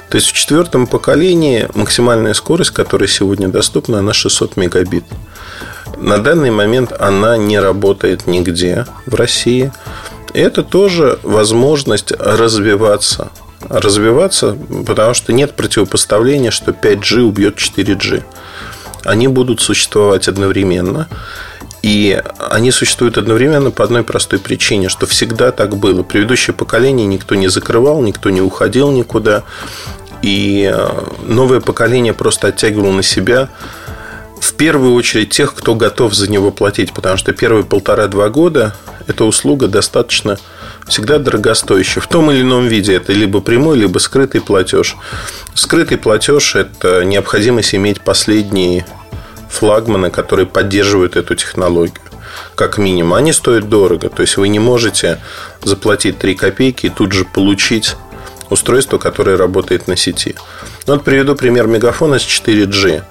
То 0.09 0.15
есть 0.15 0.27
в 0.27 0.33
четвертом 0.33 0.87
поколении 0.87 1.67
максимальная 1.73 2.33
скорость, 2.33 2.71
которая 2.71 3.09
сегодня 3.09 3.49
доступна, 3.49 3.99
она 3.99 4.13
600 4.13 4.55
мегабит. 4.55 5.03
На 5.97 6.19
данный 6.19 6.51
момент 6.51 6.93
она 6.97 7.37
не 7.37 7.59
работает 7.59 8.27
нигде 8.27 8.85
в 9.05 9.15
России. 9.15 9.73
Это 10.33 10.63
тоже 10.63 11.19
возможность 11.23 12.11
развиваться. 12.11 13.31
Развиваться, 13.67 14.55
потому 14.85 15.15
что 15.15 15.33
нет 15.33 15.55
противопоставления, 15.55 16.51
что 16.51 16.71
5G 16.71 17.21
убьет 17.21 17.57
4G. 17.57 18.23
Они 19.03 19.27
будут 19.27 19.59
существовать 19.61 20.27
одновременно. 20.27 21.07
И 21.81 22.21
они 22.49 22.71
существуют 22.71 23.17
одновременно 23.17 23.71
по 23.71 23.83
одной 23.83 24.03
простой 24.03 24.39
причине, 24.39 24.89
что 24.89 25.05
всегда 25.05 25.51
так 25.51 25.77
было. 25.77 26.03
Предыдущее 26.03 26.53
поколение 26.53 27.05
никто 27.05 27.35
не 27.35 27.47
закрывал, 27.47 28.01
никто 28.01 28.29
не 28.29 28.41
уходил 28.41 28.91
никуда. 28.91 29.43
И 30.21 30.69
э, 30.73 30.89
новое 31.25 31.61
поколение 31.61 32.13
просто 32.13 32.47
оттягивало 32.47 32.91
на 32.91 33.03
себя 33.03 33.49
в 34.39 34.53
первую 34.53 34.93
очередь 34.93 35.29
тех, 35.29 35.53
кто 35.53 35.75
готов 35.75 36.13
за 36.13 36.29
него 36.29 36.51
платить, 36.51 36.93
потому 36.93 37.17
что 37.17 37.33
первые 37.33 37.63
полтора-два 37.63 38.29
года 38.29 38.75
эта 39.07 39.23
услуга 39.23 39.67
достаточно 39.67 40.37
всегда 40.87 41.17
дорогостоящая. 41.17 42.01
В 42.01 42.07
том 42.07 42.31
или 42.31 42.41
ином 42.41 42.67
виде 42.67 42.95
это 42.95 43.13
либо 43.13 43.41
прямой, 43.41 43.77
либо 43.77 43.99
скрытый 43.99 44.41
платеж. 44.41 44.95
Скрытый 45.53 45.97
платеж– 45.97 46.55
это 46.55 47.03
необходимость 47.03 47.75
иметь 47.75 48.01
последние 48.01 48.85
флагманы, 49.49 50.09
которые 50.09 50.45
поддерживают 50.45 51.15
эту 51.15 51.35
технологию. 51.35 52.01
Как 52.55 52.77
минимум. 52.77 53.13
Они 53.13 53.33
стоят 53.33 53.69
дорого. 53.69 54.09
То 54.09 54.21
есть 54.21 54.37
вы 54.37 54.47
не 54.47 54.59
можете 54.59 55.19
заплатить 55.63 56.19
3 56.19 56.35
копейки 56.35 56.87
и 56.87 56.89
тут 56.89 57.11
же 57.11 57.25
получить 57.25 57.95
устройство, 58.49 58.97
которое 58.97 59.37
работает 59.37 59.87
на 59.87 59.95
сети. 59.95 60.35
Ну, 60.85 60.93
вот 60.93 61.03
приведу 61.03 61.35
пример 61.35 61.67
мегафона 61.67 62.19
с 62.19 62.23
4G. 62.23 63.03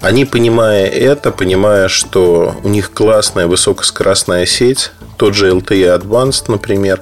Они, 0.00 0.24
понимая 0.24 0.86
это, 0.86 1.30
понимая, 1.30 1.88
что 1.88 2.54
у 2.62 2.68
них 2.68 2.92
классная 2.92 3.46
высокоскоростная 3.46 4.46
сеть, 4.46 4.92
тот 5.16 5.34
же 5.34 5.50
LTE 5.50 5.98
Advanced, 5.98 6.44
например, 6.48 7.00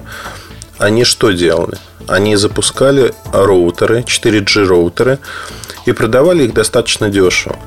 они 0.77 1.03
что 1.03 1.31
делали? 1.31 1.77
Они 2.07 2.35
запускали 2.35 3.13
роутеры, 3.33 4.01
4G 4.01 4.65
роутеры, 4.65 5.19
и 5.85 5.91
продавали 5.91 6.43
их 6.43 6.53
достаточно 6.53 7.09
дешево. 7.09 7.57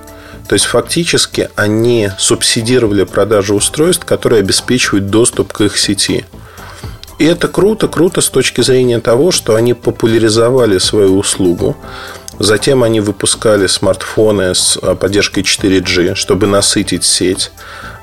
То 0.49 0.55
есть 0.55 0.64
фактически 0.64 1.50
они 1.57 2.11
субсидировали 2.19 3.05
продажу 3.05 3.55
устройств, 3.55 4.05
которые 4.05 4.40
обеспечивают 4.40 5.11
доступ 5.11 5.52
к 5.52 5.61
их 5.61 5.76
сети. 5.76 6.25
И 7.19 7.25
это 7.25 7.49
круто, 7.49 7.88
круто 7.88 8.21
с 8.21 8.28
точки 8.31 8.62
зрения 8.62 9.00
того, 9.00 9.31
что 9.31 9.57
они 9.57 9.75
популяризовали 9.75 10.78
свою 10.78 11.19
услугу, 11.19 11.76
Затем 12.38 12.85
они 12.85 13.00
выпускали 13.00 13.67
смартфоны 13.67 14.55
с 14.55 14.78
а, 14.81 14.95
поддержкой 14.95 15.43
4G, 15.43 16.14
чтобы 16.14 16.47
насытить 16.47 17.05
сеть, 17.05 17.50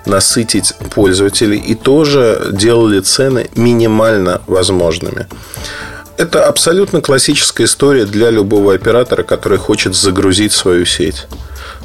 насытить 0.05 0.73
пользователей 0.93 1.57
и 1.57 1.73
тоже 1.73 2.49
делали 2.51 2.99
цены 2.99 3.49
минимально 3.55 4.41
возможными. 4.45 5.27
Это 6.17 6.47
абсолютно 6.47 7.01
классическая 7.01 7.63
история 7.63 8.05
для 8.05 8.29
любого 8.29 8.73
оператора, 8.73 9.23
который 9.23 9.57
хочет 9.57 9.95
загрузить 9.95 10.51
свою 10.51 10.85
сеть. 10.85 11.27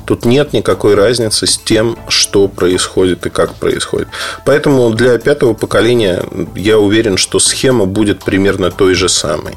Тут 0.04 0.24
нет 0.24 0.52
никакой 0.52 0.94
разницы 0.94 1.46
с 1.46 1.58
тем, 1.58 1.96
что 2.08 2.48
происходит 2.48 3.26
и 3.26 3.30
как 3.30 3.54
происходит. 3.54 4.08
Поэтому 4.44 4.90
для 4.90 5.18
пятого 5.18 5.54
поколения 5.54 6.22
я 6.54 6.78
уверен, 6.78 7.16
что 7.16 7.38
схема 7.38 7.86
будет 7.86 8.24
примерно 8.24 8.70
той 8.70 8.94
же 8.94 9.08
самой. 9.08 9.54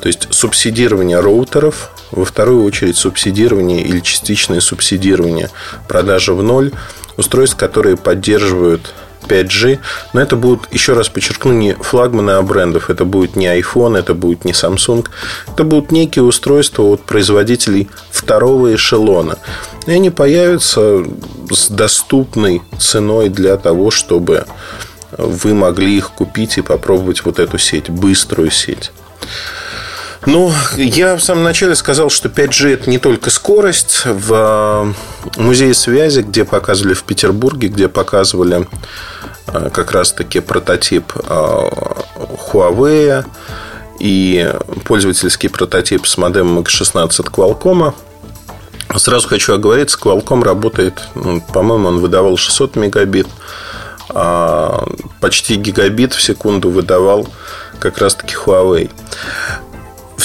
То 0.00 0.08
есть 0.08 0.28
субсидирование 0.30 1.20
роутеров, 1.20 1.90
во 2.10 2.24
вторую 2.24 2.64
очередь 2.64 2.96
субсидирование 2.96 3.82
или 3.82 4.00
частичное 4.00 4.60
субсидирование 4.60 5.50
продажи 5.88 6.32
в 6.32 6.42
ноль 6.42 6.72
устройств, 7.16 7.56
которые 7.56 7.96
поддерживают 7.96 8.94
5G. 9.28 9.78
Но 10.12 10.20
это 10.20 10.36
будут, 10.36 10.72
еще 10.72 10.92
раз 10.92 11.08
подчеркну, 11.08 11.52
не 11.52 11.74
флагманы, 11.74 12.32
а 12.32 12.42
брендов. 12.42 12.90
Это 12.90 13.04
будет 13.04 13.36
не 13.36 13.46
iPhone, 13.46 13.98
это 13.98 14.14
будет 14.14 14.44
не 14.44 14.52
Samsung. 14.52 15.06
Это 15.52 15.64
будут 15.64 15.92
некие 15.92 16.24
устройства 16.24 16.82
от 16.82 17.02
производителей 17.02 17.88
второго 18.10 18.74
эшелона. 18.74 19.38
И 19.86 19.92
они 19.92 20.10
появятся 20.10 21.04
с 21.50 21.68
доступной 21.68 22.62
ценой 22.78 23.28
для 23.28 23.56
того, 23.56 23.90
чтобы 23.90 24.46
вы 25.16 25.54
могли 25.54 25.96
их 25.96 26.10
купить 26.10 26.58
и 26.58 26.62
попробовать 26.62 27.24
вот 27.24 27.38
эту 27.38 27.58
сеть, 27.58 27.90
быструю 27.90 28.50
сеть. 28.50 28.92
Ну, 30.26 30.52
я 30.76 31.14
в 31.14 31.22
самом 31.22 31.44
начале 31.44 31.76
сказал, 31.76 32.10
что 32.10 32.28
5G 32.28 32.74
это 32.74 32.90
не 32.90 32.98
только 32.98 33.30
скорость. 33.30 34.02
В 34.04 34.94
э, 35.36 35.40
музее 35.40 35.72
связи, 35.72 36.20
где 36.20 36.44
показывали 36.44 36.94
в 36.94 37.04
Петербурге, 37.04 37.68
где 37.68 37.86
показывали 37.86 38.66
э, 39.46 39.70
как 39.72 39.92
раз-таки 39.92 40.40
прототип 40.40 41.12
э, 41.14 41.70
Huawei 42.52 43.24
и 44.00 44.52
пользовательский 44.84 45.48
прототип 45.48 46.08
с 46.08 46.18
модемом 46.18 46.58
X16 46.58 47.08
Qualcomm. 47.30 47.94
Сразу 48.96 49.28
хочу 49.28 49.54
оговориться, 49.54 49.96
Qualcomm 49.96 50.42
работает, 50.42 51.02
ну, 51.14 51.40
по-моему, 51.40 51.86
он 51.86 52.00
выдавал 52.00 52.36
600 52.36 52.74
мегабит, 52.74 53.28
а 54.08 54.88
почти 55.20 55.54
гигабит 55.54 56.14
в 56.14 56.22
секунду 56.22 56.70
выдавал 56.70 57.28
как 57.78 57.98
раз-таки 57.98 58.34
Huawei 58.34 58.90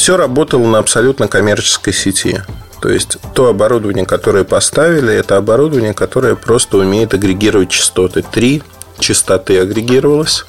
все 0.02 0.18
работало 0.18 0.66
на 0.66 0.80
абсолютно 0.80 1.28
коммерческой 1.28 1.94
сети. 1.94 2.42
То 2.82 2.90
есть 2.90 3.20
то 3.36 3.50
оборудование, 3.50 4.04
которое 4.04 4.44
поставили, 4.44 5.14
это 5.14 5.38
оборудование, 5.38 5.94
которое 5.94 6.36
просто 6.36 6.78
умеет 6.78 7.14
агрегировать 7.14 7.70
частоты. 7.70 8.24
Три 8.24 8.64
частоты 8.98 9.60
агрегировалось, 9.60 10.46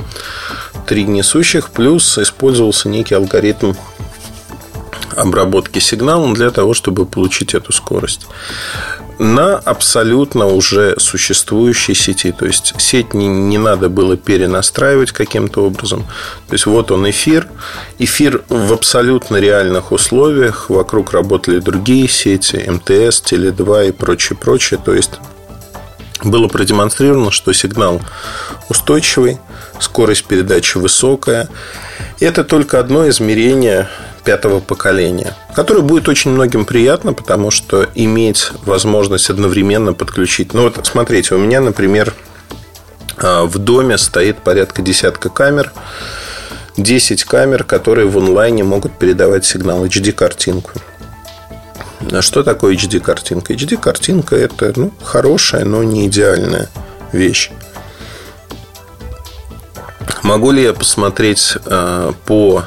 три 0.86 1.04
несущих, 1.04 1.68
плюс 1.68 2.16
использовался 2.16 2.88
некий 2.88 3.14
алгоритм 3.14 3.74
обработки 5.14 5.80
сигнала 5.80 6.32
для 6.32 6.50
того, 6.50 6.72
чтобы 6.72 7.04
получить 7.04 7.52
эту 7.52 7.74
скорость. 7.74 8.28
На 9.18 9.56
абсолютно 9.56 10.46
уже 10.46 10.94
существующей 10.98 11.94
сети. 11.94 12.32
То 12.32 12.46
есть 12.46 12.74
сеть 12.78 13.14
не, 13.14 13.28
не 13.28 13.58
надо 13.58 13.88
было 13.88 14.16
перенастраивать 14.16 15.12
каким-то 15.12 15.64
образом. 15.64 16.04
То 16.48 16.54
есть 16.54 16.66
вот 16.66 16.90
он 16.90 17.08
эфир. 17.08 17.48
Эфир 17.98 18.42
в 18.48 18.72
абсолютно 18.72 19.36
реальных 19.36 19.92
условиях. 19.92 20.70
Вокруг 20.70 21.12
работали 21.12 21.58
другие 21.58 22.08
сети, 22.08 22.56
МТС, 22.68 23.22
Теле2 23.22 23.88
и 23.88 23.92
прочее, 23.92 24.38
прочее. 24.38 24.80
То 24.84 24.94
есть 24.94 25.12
было 26.24 26.48
продемонстрировано, 26.48 27.30
что 27.30 27.52
сигнал 27.52 28.00
устойчивый, 28.68 29.38
скорость 29.80 30.24
передачи 30.24 30.78
высокая. 30.78 31.48
Это 32.20 32.44
только 32.44 32.78
одно 32.78 33.08
измерение 33.08 33.88
пятого 34.24 34.60
поколения, 34.60 35.36
которое 35.54 35.82
будет 35.82 36.08
очень 36.08 36.30
многим 36.30 36.64
приятно, 36.64 37.12
потому 37.12 37.50
что 37.50 37.88
иметь 37.94 38.50
возможность 38.64 39.30
одновременно 39.30 39.92
подключить. 39.92 40.54
Ну 40.54 40.62
вот 40.62 40.86
смотрите, 40.86 41.34
у 41.34 41.38
меня, 41.38 41.60
например, 41.60 42.14
а, 43.18 43.44
в 43.44 43.58
доме 43.58 43.98
стоит 43.98 44.38
порядка 44.38 44.82
десятка 44.82 45.28
камер, 45.28 45.72
10 46.76 47.24
камер, 47.24 47.64
которые 47.64 48.08
в 48.08 48.16
онлайне 48.16 48.64
могут 48.64 48.98
передавать 48.98 49.44
сигнал 49.44 49.84
HD-картинку. 49.84 50.72
А 52.10 52.22
что 52.22 52.42
такое 52.42 52.74
HD-картинка? 52.74 53.52
HD-картинка– 53.52 54.36
это 54.36 54.72
ну, 54.76 54.92
хорошая, 55.02 55.64
но 55.64 55.82
не 55.82 56.06
идеальная 56.06 56.68
вещь. 57.12 57.50
Могу 60.22 60.50
ли 60.50 60.62
я 60.62 60.72
посмотреть 60.72 61.56
э, 61.64 62.12
по... 62.26 62.64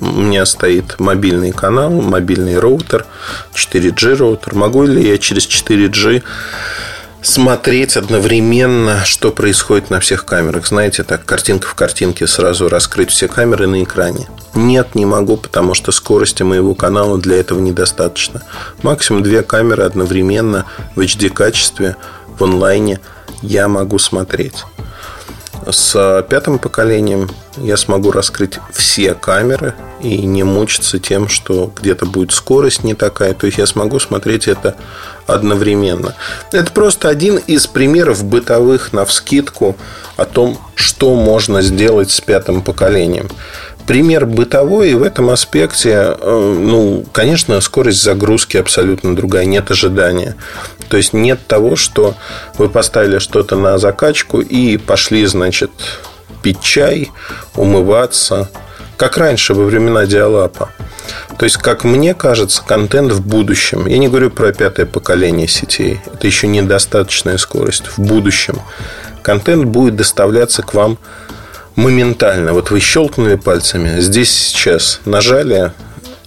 У 0.00 0.06
меня 0.22 0.46
стоит 0.46 0.98
мобильный 0.98 1.52
канал, 1.52 1.90
мобильный 1.90 2.58
роутер, 2.58 3.06
4G 3.54 4.16
роутер. 4.16 4.54
Могу 4.54 4.84
ли 4.84 5.06
я 5.06 5.18
через 5.18 5.46
4G 5.46 6.22
смотреть 7.22 7.96
одновременно, 7.96 9.04
что 9.04 9.30
происходит 9.30 9.90
на 9.90 10.00
всех 10.00 10.24
камерах. 10.24 10.66
Знаете, 10.66 11.02
так, 11.02 11.24
картинка 11.24 11.68
в 11.68 11.74
картинке, 11.74 12.26
сразу 12.26 12.68
раскрыть 12.68 13.10
все 13.10 13.28
камеры 13.28 13.66
на 13.66 13.82
экране. 13.82 14.28
Нет, 14.54 14.94
не 14.94 15.04
могу, 15.04 15.36
потому 15.36 15.74
что 15.74 15.92
скорости 15.92 16.42
моего 16.42 16.74
канала 16.74 17.18
для 17.18 17.36
этого 17.36 17.60
недостаточно. 17.60 18.42
Максимум 18.82 19.22
две 19.22 19.42
камеры 19.42 19.84
одновременно 19.84 20.64
в 20.94 21.00
HD-качестве 21.00 21.96
в 22.38 22.42
онлайне 22.42 23.00
я 23.42 23.68
могу 23.68 23.98
смотреть. 23.98 24.64
С 25.68 26.24
пятым 26.28 26.58
поколением 26.58 27.30
я 27.56 27.76
смогу 27.76 28.10
раскрыть 28.10 28.58
все 28.72 29.14
камеры 29.14 29.74
и 30.00 30.24
не 30.24 30.42
мучиться 30.42 30.98
тем, 30.98 31.28
что 31.28 31.72
где-то 31.74 32.06
будет 32.06 32.32
скорость 32.32 32.84
не 32.84 32.94
такая. 32.94 33.34
То 33.34 33.46
есть 33.46 33.58
я 33.58 33.66
смогу 33.66 33.98
смотреть 33.98 34.48
это 34.48 34.76
одновременно. 35.26 36.14
Это 36.52 36.72
просто 36.72 37.08
один 37.08 37.36
из 37.36 37.66
примеров 37.66 38.24
бытовых 38.24 38.92
на 38.92 39.04
вскидку 39.04 39.76
о 40.16 40.24
том, 40.24 40.58
что 40.74 41.14
можно 41.14 41.62
сделать 41.62 42.10
с 42.10 42.20
пятым 42.20 42.62
поколением. 42.62 43.28
Пример 43.86 44.26
бытовой, 44.26 44.90
и 44.90 44.94
в 44.94 45.02
этом 45.02 45.30
аспекте, 45.30 45.90
э, 45.90 46.56
ну, 46.60 47.04
конечно, 47.12 47.60
скорость 47.60 48.02
загрузки 48.02 48.56
абсолютно 48.56 49.16
другая, 49.16 49.46
нет 49.46 49.70
ожидания. 49.70 50.36
То 50.88 50.96
есть 50.96 51.12
нет 51.12 51.40
того, 51.46 51.76
что 51.76 52.14
вы 52.58 52.68
поставили 52.68 53.18
что-то 53.18 53.56
на 53.56 53.78
закачку 53.78 54.40
и 54.40 54.76
пошли, 54.76 55.24
значит, 55.26 55.70
пить 56.42 56.60
чай, 56.60 57.10
умываться, 57.54 58.48
как 58.96 59.16
раньше, 59.16 59.54
во 59.54 59.64
времена 59.64 60.06
диалапа. 60.06 60.70
То 61.38 61.44
есть, 61.44 61.56
как 61.56 61.84
мне 61.84 62.14
кажется, 62.14 62.62
контент 62.64 63.12
в 63.12 63.26
будущем, 63.26 63.86
я 63.86 63.98
не 63.98 64.08
говорю 64.08 64.30
про 64.30 64.52
пятое 64.52 64.86
поколение 64.86 65.48
сетей, 65.48 66.00
это 66.12 66.26
еще 66.26 66.46
недостаточная 66.46 67.38
скорость, 67.38 67.86
в 67.86 67.98
будущем 67.98 68.60
контент 69.22 69.64
будет 69.64 69.96
доставляться 69.96 70.62
к 70.62 70.74
вам 70.74 70.98
моментально. 71.76 72.52
Вот 72.52 72.70
вы 72.70 72.80
щелкнули 72.80 73.36
пальцами, 73.36 74.00
здесь 74.00 74.30
сейчас 74.30 75.00
нажали, 75.04 75.72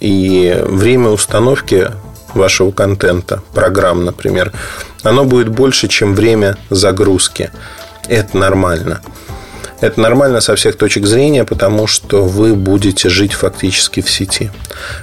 и 0.00 0.56
время 0.66 1.10
установки 1.10 1.90
вашего 2.34 2.70
контента, 2.72 3.42
программ, 3.54 4.04
например, 4.04 4.52
оно 5.02 5.24
будет 5.24 5.48
больше, 5.48 5.88
чем 5.88 6.14
время 6.14 6.56
загрузки. 6.70 7.50
Это 8.08 8.36
нормально. 8.36 9.00
Это 9.80 10.00
нормально 10.00 10.40
со 10.40 10.54
всех 10.56 10.76
точек 10.76 11.06
зрения, 11.06 11.44
потому 11.44 11.86
что 11.86 12.24
вы 12.24 12.54
будете 12.54 13.08
жить 13.08 13.32
фактически 13.32 14.00
в 14.00 14.10
сети. 14.10 14.50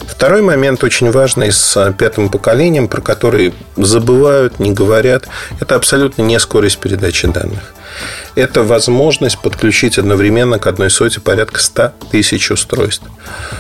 Второй 0.08 0.42
момент 0.42 0.84
очень 0.84 1.12
важный 1.12 1.52
с 1.52 1.94
пятым 1.98 2.30
поколением, 2.30 2.88
про 2.88 3.02
который 3.02 3.54
забывают, 3.76 4.60
не 4.60 4.72
говорят, 4.72 5.28
это 5.60 5.76
абсолютно 5.76 6.24
не 6.24 6.40
скорость 6.40 6.80
передачи 6.80 7.28
данных. 7.28 7.74
Это 8.36 8.64
возможность 8.64 9.38
подключить 9.40 9.98
одновременно 9.98 10.60
к 10.60 10.68
одной 10.68 10.90
соте 10.90 11.20
порядка 11.20 11.60
100 11.60 11.94
тысяч 12.12 12.50
устройств. 12.50 13.04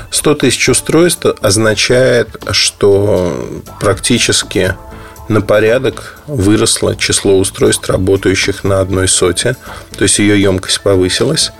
100 0.09 0.35
тысяч 0.35 0.69
устройств 0.69 1.25
означает, 1.41 2.29
что 2.51 3.61
практически 3.79 4.75
на 5.31 5.41
порядок 5.41 6.17
выросло 6.27 6.95
число 6.95 7.37
устройств, 7.37 7.89
работающих 7.89 8.63
на 8.63 8.81
одной 8.81 9.07
соте, 9.07 9.55
то 9.97 10.03
есть 10.03 10.19
ее 10.19 10.39
емкость 10.41 10.81
повысилась. 10.81 11.51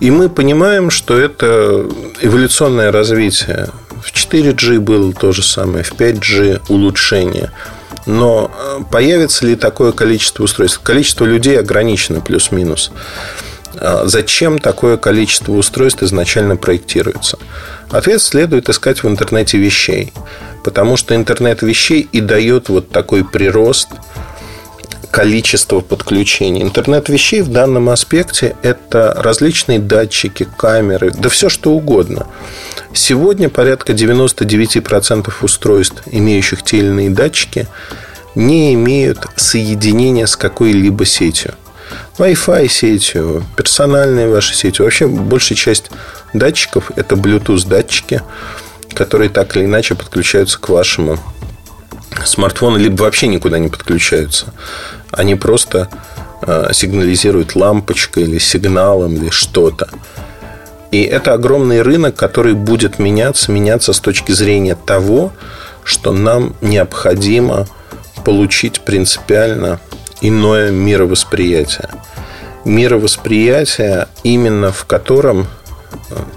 И 0.00 0.10
мы 0.10 0.30
понимаем, 0.30 0.90
что 0.90 1.18
это 1.18 1.86
эволюционное 2.22 2.90
развитие. 2.90 3.68
В 4.02 4.12
4G 4.12 4.78
было 4.80 5.12
то 5.12 5.30
же 5.32 5.42
самое, 5.42 5.84
в 5.84 5.92
5G 5.92 6.62
улучшение. 6.68 7.52
Но 8.06 8.50
э, 8.50 8.80
появится 8.90 9.46
ли 9.46 9.56
такое 9.56 9.92
количество 9.92 10.44
устройств? 10.44 10.80
Количество 10.82 11.26
людей 11.26 11.60
ограничено 11.60 12.22
плюс-минус. 12.22 12.92
А 13.74 14.06
зачем 14.06 14.58
такое 14.58 14.96
количество 14.96 15.52
устройств 15.52 16.02
изначально 16.02 16.56
проектируется? 16.56 17.38
Ответ 17.90 18.20
следует 18.22 18.68
искать 18.68 19.02
в 19.02 19.08
интернете 19.08 19.58
вещей. 19.58 20.12
Потому 20.64 20.96
что 20.96 21.14
интернет 21.14 21.62
вещей 21.62 22.08
и 22.12 22.20
дает 22.20 22.68
вот 22.68 22.90
такой 22.90 23.24
прирост 23.24 23.88
количества 25.10 25.80
подключений. 25.80 26.62
Интернет 26.62 27.08
вещей 27.08 27.42
в 27.42 27.48
данном 27.48 27.88
аспекте– 27.88 28.56
это 28.62 29.14
различные 29.16 29.78
датчики, 29.78 30.46
камеры, 30.56 31.10
да 31.10 31.28
все 31.28 31.48
что 31.48 31.72
угодно. 31.72 32.26
Сегодня 32.92 33.48
порядка 33.48 33.92
99% 33.92 35.32
устройств, 35.42 36.02
имеющих 36.06 36.62
те 36.62 36.78
или 36.78 36.86
иные 36.86 37.10
датчики, 37.10 37.66
не 38.34 38.74
имеют 38.74 39.26
соединения 39.36 40.26
с 40.26 40.36
какой-либо 40.36 41.04
сетью. 41.04 41.54
Wi-Fi 42.18 42.68
сетью, 42.68 43.44
персональной 43.56 44.28
вашей 44.28 44.54
сетью. 44.54 44.84
Вообще 44.84 45.06
большая 45.06 45.56
часть 45.56 45.90
датчиков– 46.32 46.90
это 46.96 47.14
Bluetooth 47.14 47.66
датчики, 47.68 48.22
которые 48.94 49.30
так 49.30 49.56
или 49.56 49.64
иначе 49.64 49.94
подключаются 49.94 50.58
к 50.58 50.68
вашему 50.68 51.18
смартфону, 52.24 52.76
либо 52.76 53.02
вообще 53.02 53.26
никуда 53.28 53.58
не 53.58 53.68
подключаются. 53.68 54.52
Они 55.10 55.34
просто 55.34 55.88
э, 56.42 56.70
сигнализируют 56.72 57.56
лампочкой 57.56 58.24
или 58.24 58.38
сигналом 58.38 59.16
или 59.16 59.30
что-то. 59.30 59.88
И 60.90 61.02
это 61.02 61.34
огромный 61.34 61.82
рынок, 61.82 62.16
который 62.16 62.54
будет 62.54 62.98
меняться, 62.98 63.52
меняться 63.52 63.92
с 63.92 64.00
точки 64.00 64.32
зрения 64.32 64.74
того, 64.74 65.32
что 65.84 66.12
нам 66.12 66.54
необходимо 66.60 67.66
получить 68.24 68.80
принципиально 68.80 69.80
иное 70.20 70.70
мировосприятие. 70.70 71.88
Мировосприятие, 72.64 74.08
именно 74.22 74.70
в 74.70 74.84
котором 74.84 75.46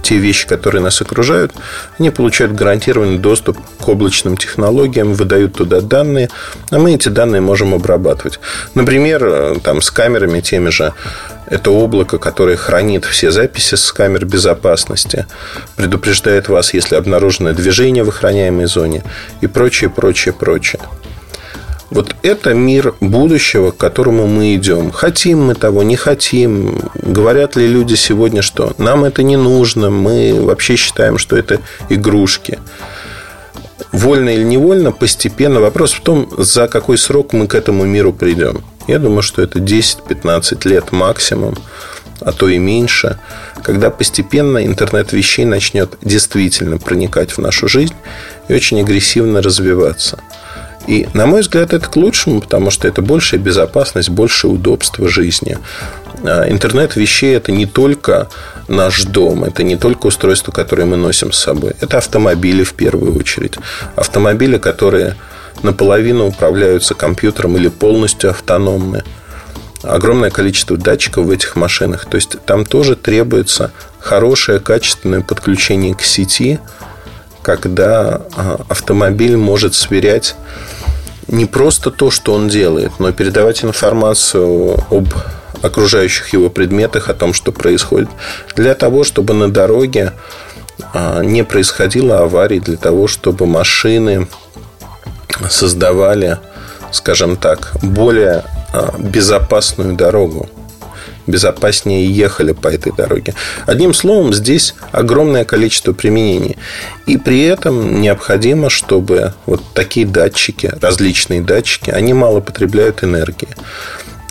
те 0.01 0.17
вещи, 0.17 0.47
которые 0.47 0.81
нас 0.81 1.01
окружают, 1.01 1.53
они 1.97 2.09
получают 2.09 2.53
гарантированный 2.53 3.17
доступ 3.17 3.57
к 3.79 3.87
облачным 3.87 4.37
технологиям, 4.37 5.13
выдают 5.13 5.53
туда 5.53 5.81
данные, 5.81 6.29
а 6.69 6.79
мы 6.79 6.93
эти 6.93 7.09
данные 7.09 7.41
можем 7.41 7.73
обрабатывать. 7.73 8.39
Например, 8.73 9.59
там, 9.63 9.81
с 9.81 9.91
камерами 9.91 10.41
теми 10.41 10.69
же 10.69 10.93
это 11.47 11.71
облако, 11.71 12.17
которое 12.17 12.55
хранит 12.55 13.05
все 13.05 13.31
записи 13.31 13.75
с 13.75 13.91
камер 13.91 14.25
безопасности, 14.25 15.27
предупреждает 15.75 16.49
вас, 16.49 16.73
если 16.73 16.95
обнаружено 16.95 17.53
движение 17.53 18.03
в 18.03 18.09
охраняемой 18.09 18.65
зоне 18.65 19.03
и 19.41 19.47
прочее, 19.47 19.89
прочее, 19.89 20.33
прочее. 20.33 20.81
Вот 21.89 22.15
это 22.23 22.53
мир 22.53 22.95
будущего, 23.01 23.71
к 23.71 23.77
которому 23.77 24.27
мы 24.27 24.55
идем. 24.55 24.91
Хотим 24.91 25.47
мы 25.47 25.55
того, 25.55 25.83
не 25.83 25.95
хотим. 25.95 26.81
Говорят 26.95 27.55
ли 27.55 27.67
люди 27.67 27.95
сегодня, 27.95 28.41
что 28.41 28.73
нам 28.77 29.03
это 29.03 29.23
не 29.23 29.37
нужно, 29.37 29.89
мы 29.89 30.41
вообще 30.41 30.75
считаем, 30.75 31.17
что 31.17 31.37
это 31.37 31.59
игрушки. 31.89 32.59
Вольно 33.91 34.29
или 34.29 34.43
невольно, 34.43 34.91
постепенно. 34.91 35.59
Вопрос 35.59 35.91
в 35.91 36.01
том, 36.01 36.29
за 36.37 36.67
какой 36.67 36.97
срок 36.97 37.33
мы 37.33 37.47
к 37.47 37.53
этому 37.53 37.85
миру 37.85 38.11
придем. 38.11 38.63
Я 38.87 38.99
думаю, 38.99 39.21
что 39.21 39.41
это 39.41 39.59
10-15 39.59 40.67
лет 40.67 40.91
максимум, 40.91 41.55
а 42.21 42.31
то 42.31 42.49
и 42.49 42.57
меньше, 42.57 43.19
когда 43.61 43.89
постепенно 43.89 44.65
интернет 44.65 45.13
вещей 45.13 45.45
начнет 45.45 45.97
действительно 46.01 46.79
проникать 46.79 47.31
в 47.31 47.37
нашу 47.37 47.67
жизнь 47.67 47.93
и 48.47 48.53
очень 48.53 48.81
агрессивно 48.81 49.41
развиваться– 49.41 50.19
И, 50.87 51.07
на 51.13 51.25
мой 51.25 51.41
взгляд, 51.41 51.73
это 51.73 51.87
к 51.87 51.95
лучшему, 51.95 52.41
потому 52.41 52.69
что 52.69 52.87
это 52.87 53.01
большая 53.01 53.39
безопасность, 53.39 54.09
большее 54.09 54.51
удобство 54.51 55.07
жизни. 55.07 55.57
А, 56.23 56.49
интернет 56.49 56.95
вещей– 56.95 57.35
это 57.37 57.51
не 57.51 57.65
только 57.65 58.27
наш 58.67 59.03
дом, 59.03 59.43
это 59.43 59.63
не 59.63 59.77
только 59.77 60.07
устройство, 60.07 60.51
которое 60.51 60.85
мы 60.85 60.97
носим 60.97 61.31
с 61.31 61.39
собой. 61.39 61.73
Это 61.79 61.97
автомобили 61.97 62.63
в 62.63 62.73
первую 62.73 63.17
очередь. 63.17 63.55
Автомобили, 63.95 64.57
которые 64.57 65.15
наполовину 65.61 66.27
управляются 66.27 66.95
компьютером 66.95 67.55
или 67.57 67.69
полностью 67.69 68.31
автономны. 68.31 69.03
Огромное 69.83 70.29
количество 70.29 70.77
датчиков 70.77 71.25
в 71.25 71.31
этих 71.31 71.55
машинах. 71.55 72.05
То 72.05 72.15
есть 72.15 72.37
там 72.45 72.65
тоже 72.65 72.95
требуется 72.95 73.71
хорошее, 73.99 74.59
качественное 74.59 75.21
подключение 75.21 75.93
к 75.93 76.01
сети, 76.01 76.59
когда 77.43 78.21
а, 78.35 78.61
автомобиль 78.69 79.37
может 79.37 79.75
сверять 79.75 80.35
не 81.27 81.45
просто 81.45 81.91
то, 81.91 82.09
что 82.09 82.33
он 82.33 82.47
делает, 82.47 82.93
но 82.99 83.11
передавать 83.11 83.63
информацию 83.63 84.83
об 84.89 85.09
окружающих 85.61 86.33
его 86.33 86.49
предметах, 86.49 87.09
о 87.09 87.13
том, 87.13 87.33
что 87.33 87.51
происходит, 87.51 88.09
для 88.55 88.73
того, 88.73 89.03
чтобы 89.03 89.33
на 89.33 89.51
дороге 89.51 90.13
а, 90.93 91.21
не 91.21 91.43
происходило 91.43 92.19
аварий, 92.19 92.59
для 92.59 92.77
того, 92.77 93.07
чтобы 93.07 93.45
машины 93.45 94.27
создавали, 95.49 96.39
скажем 96.91 97.35
так, 97.37 97.73
более 97.81 98.43
а, 98.73 98.95
безопасную 98.97 99.95
дорогу 99.95 100.49
безопаснее 101.27 102.09
ехали 102.09 102.51
по 102.53 102.67
этой 102.67 102.91
дороге. 102.91 103.33
Одним 103.65 103.93
словом, 103.93 104.33
здесь 104.33 104.75
огромное 104.91 105.45
количество 105.45 105.93
применений. 105.93 106.57
И 107.05 107.17
при 107.17 107.43
этом 107.43 108.01
необходимо, 108.01 108.69
чтобы 108.69 109.33
вот 109.45 109.61
такие 109.73 110.05
датчики, 110.05 110.71
различные 110.81 111.41
датчики, 111.41 111.89
они 111.89 112.13
мало 112.13 112.39
потребляют 112.39 113.03
энергии. 113.03 113.49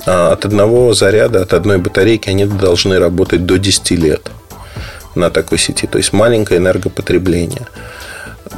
А 0.05 0.33
от 0.33 0.45
одного 0.45 0.95
заряда, 0.95 1.43
от 1.43 1.53
одной 1.53 1.79
батарейки 1.79 2.29
они 2.29 2.47
должны 2.47 2.99
работать 2.99 3.47
до 3.47 3.59
10 3.59 3.91
лет 3.93 4.31
на 5.15 5.31
такой 5.31 5.59
сети. 5.59 5.87
То 5.87 5.99
есть 5.99 6.13
маленькое 6.13 6.59
энергопотребление 6.59 7.67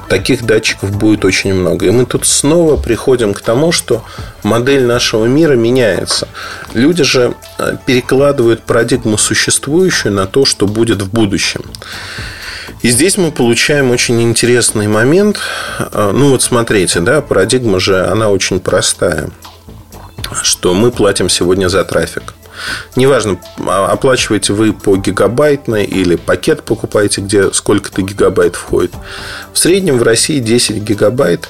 таких 0.08 0.44
датчиков 0.44 0.96
будет 0.96 1.24
очень 1.24 1.54
много. 1.54 1.86
И 1.86 1.90
мы 1.90 2.06
тут 2.06 2.26
снова 2.26 2.76
приходим 2.76 3.34
к 3.34 3.40
тому, 3.40 3.72
что 3.72 4.04
модель 4.42 4.84
нашего 4.84 5.26
мира 5.26 5.54
меняется. 5.54 6.28
Люди 6.72 7.04
же 7.04 7.34
э, 7.58 7.76
перекладывают 7.86 8.62
парадигму 8.62 9.18
существующую 9.18 10.12
на 10.12 10.26
то, 10.26 10.44
что 10.44 10.66
будет 10.66 11.02
в 11.02 11.10
будущем. 11.10 11.62
И 12.82 12.90
здесь 12.90 13.16
мы 13.16 13.30
получаем 13.30 13.90
очень 13.90 14.20
интересный 14.22 14.88
момент. 14.88 15.38
Э, 15.78 16.12
ну 16.14 16.30
вот 16.30 16.42
смотрите, 16.42 17.00
да, 17.00 17.20
парадигма 17.20 17.80
же, 17.80 18.06
она 18.06 18.30
очень 18.30 18.60
простая. 18.60 19.30
Что 20.42 20.74
мы 20.74 20.90
платим 20.90 21.28
сегодня 21.28 21.68
за 21.68 21.84
трафик. 21.84 22.34
Неважно, 22.96 23.38
а, 23.58 23.86
оплачиваете 23.86 24.52
вы 24.52 24.72
по 24.72 24.96
гигабайтной 24.96 25.84
или 25.84 26.16
пакет 26.16 26.62
покупаете, 26.62 27.20
где 27.20 27.52
сколько-то 27.52 28.02
гигабайт 28.02 28.56
входит. 28.56 28.92
В 29.52 29.58
среднем 29.58 29.98
в 29.98 30.02
России 30.02 30.38
10 30.38 30.76
гигабайт 30.76 31.48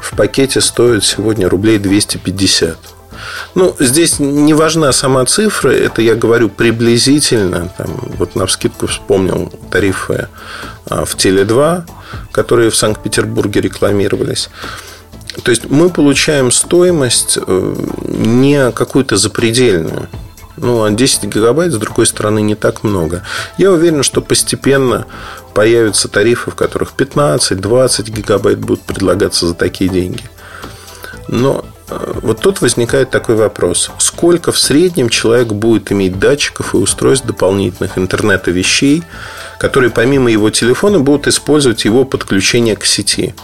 в 0.00 0.16
пакете 0.16 0.60
стоит 0.60 1.04
сегодня 1.04 1.48
рублей 1.48 1.78
250. 1.78 2.76
Ну, 3.54 3.74
здесь 3.80 4.20
не 4.20 4.54
важна 4.54 4.92
сама 4.92 5.24
цифра, 5.24 5.70
это 5.70 6.02
я 6.02 6.14
говорю 6.14 6.48
приблизительно. 6.48 7.72
Там, 7.76 7.88
вот 8.16 8.36
на 8.36 8.46
вскидку 8.46 8.86
вспомнил 8.86 9.52
тарифы 9.70 10.28
а, 10.86 11.04
в 11.04 11.16
Теле2, 11.16 11.84
которые 12.32 12.70
в 12.70 12.76
Санкт-Петербурге 12.76 13.60
рекламировались. 13.60 14.50
То 15.42 15.50
есть 15.50 15.70
мы 15.70 15.90
получаем 15.90 16.50
стоимость 16.50 17.38
э, 17.40 17.74
не 18.06 18.70
какую-то 18.72 19.16
запредельную. 19.16 20.08
Ну, 20.60 20.82
а 20.82 20.90
10 20.90 21.24
гигабайт, 21.24 21.72
с 21.72 21.76
другой 21.76 22.06
стороны, 22.06 22.40
не 22.42 22.54
так 22.54 22.82
много. 22.82 23.22
Я 23.58 23.70
уверен, 23.70 24.02
что 24.02 24.20
постепенно 24.20 25.06
появятся 25.54 26.08
тарифы, 26.08 26.50
в 26.50 26.54
которых 26.54 26.92
15-20 26.96 28.10
гигабайт 28.10 28.58
будут 28.58 28.82
предлагаться 28.82 29.46
за 29.46 29.54
такие 29.54 29.88
деньги. 29.88 30.24
Но 31.28 31.64
э, 31.88 32.12
вот 32.22 32.40
тут 32.40 32.60
возникает 32.60 33.10
такой 33.10 33.36
вопрос. 33.36 33.90
Сколько 33.98 34.50
в 34.50 34.58
среднем 34.58 35.10
человек 35.10 35.48
будет 35.48 35.92
иметь 35.92 36.18
датчиков 36.18 36.74
и 36.74 36.78
устройств 36.78 37.26
дополнительных 37.26 37.98
интернета 37.98 38.50
вещей, 38.50 39.04
которые 39.58 39.90
помимо 39.90 40.30
его 40.30 40.50
телефона 40.50 40.98
будут 40.98 41.28
использовать 41.28 41.84
его 41.84 42.04
подключение 42.04 42.76
к 42.76 42.84
сети? 42.84 43.34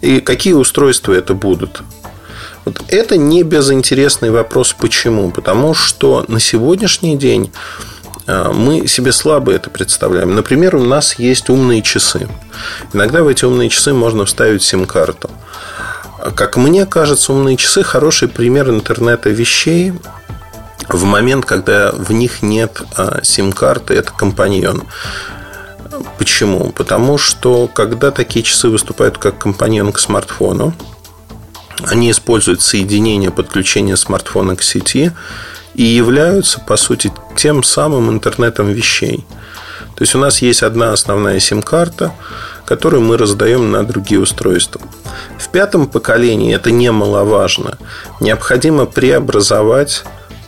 И 0.00 0.20
какие 0.20 0.54
устройства 0.54 1.12
это 1.12 1.34
будут? 1.34 1.82
Вот 2.64 2.82
это 2.88 3.16
не 3.16 3.42
безинтересный 3.42 4.30
вопрос. 4.30 4.72
Почему? 4.72 5.30
Потому 5.30 5.74
что 5.74 6.24
на 6.28 6.40
сегодняшний 6.40 7.16
день 7.16 7.52
э, 8.26 8.52
мы 8.52 8.86
себе 8.86 9.12
слабо 9.12 9.52
это 9.52 9.70
представляем. 9.70 10.34
Например, 10.34 10.76
у 10.76 10.82
нас 10.82 11.18
есть 11.18 11.50
умные 11.50 11.82
часы. 11.82 12.28
Иногда 12.92 13.22
в 13.22 13.28
эти 13.28 13.44
умные 13.44 13.68
часы 13.68 13.92
можно 13.92 14.24
вставить 14.24 14.62
сим-карту. 14.62 15.30
Как 16.34 16.56
мне 16.56 16.86
кажется, 16.86 17.32
умные 17.32 17.56
часы 17.56 17.82
хороший 17.82 18.28
пример 18.28 18.70
интернета 18.70 19.28
вещей 19.28 19.92
в 20.88 21.04
момент, 21.04 21.44
когда 21.44 21.92
в 21.92 22.12
них 22.12 22.42
нет 22.42 22.80
э, 22.96 23.20
сим-карты, 23.22 23.94
это 23.94 24.10
компаньон. 24.12 24.84
Почему? 26.18 26.70
Потому 26.72 27.18
что 27.18 27.68
когда 27.68 28.10
такие 28.10 28.42
часы 28.42 28.68
выступают 28.68 29.18
как 29.18 29.38
компаньон 29.38 29.92
к 29.92 29.98
смартфону, 29.98 30.72
они 31.82 32.10
используют 32.10 32.62
соединение 32.62 33.30
подключения 33.30 33.96
смартфона 33.96 34.56
к 34.56 34.62
сети 34.62 35.12
и 35.74 35.82
являются, 35.82 36.60
по 36.60 36.76
сути, 36.76 37.12
тем 37.36 37.62
самым 37.62 38.10
интернетом 38.10 38.70
вещей. 38.72 39.24
То 39.96 40.02
есть 40.02 40.14
у 40.14 40.18
нас 40.18 40.42
есть 40.42 40.62
одна 40.62 40.92
основная 40.92 41.38
сим-карта, 41.40 42.12
которую 42.64 43.02
мы 43.02 43.16
раздаем 43.16 43.70
на 43.70 43.84
другие 43.84 44.20
устройства. 44.20 44.80
В 45.38 45.48
пятом 45.48 45.86
поколении 45.86 46.54
это 46.54 46.70
немаловажно. 46.70 47.78
Необходимо 48.20 48.86
преобразовать 48.86 50.04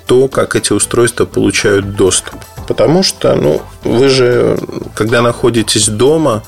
то, 0.07 0.29
как 0.29 0.57
эти 0.57 0.73
устройства 0.73 1.27
получают 1.27 1.97
доступ. 1.97 2.35
Потому 2.67 3.03
что, 3.03 3.35
ну, 3.35 3.63
вы 3.85 4.09
же, 4.09 4.59
когда 4.95 5.23
находитесь 5.23 5.89
дома, 5.89 6.43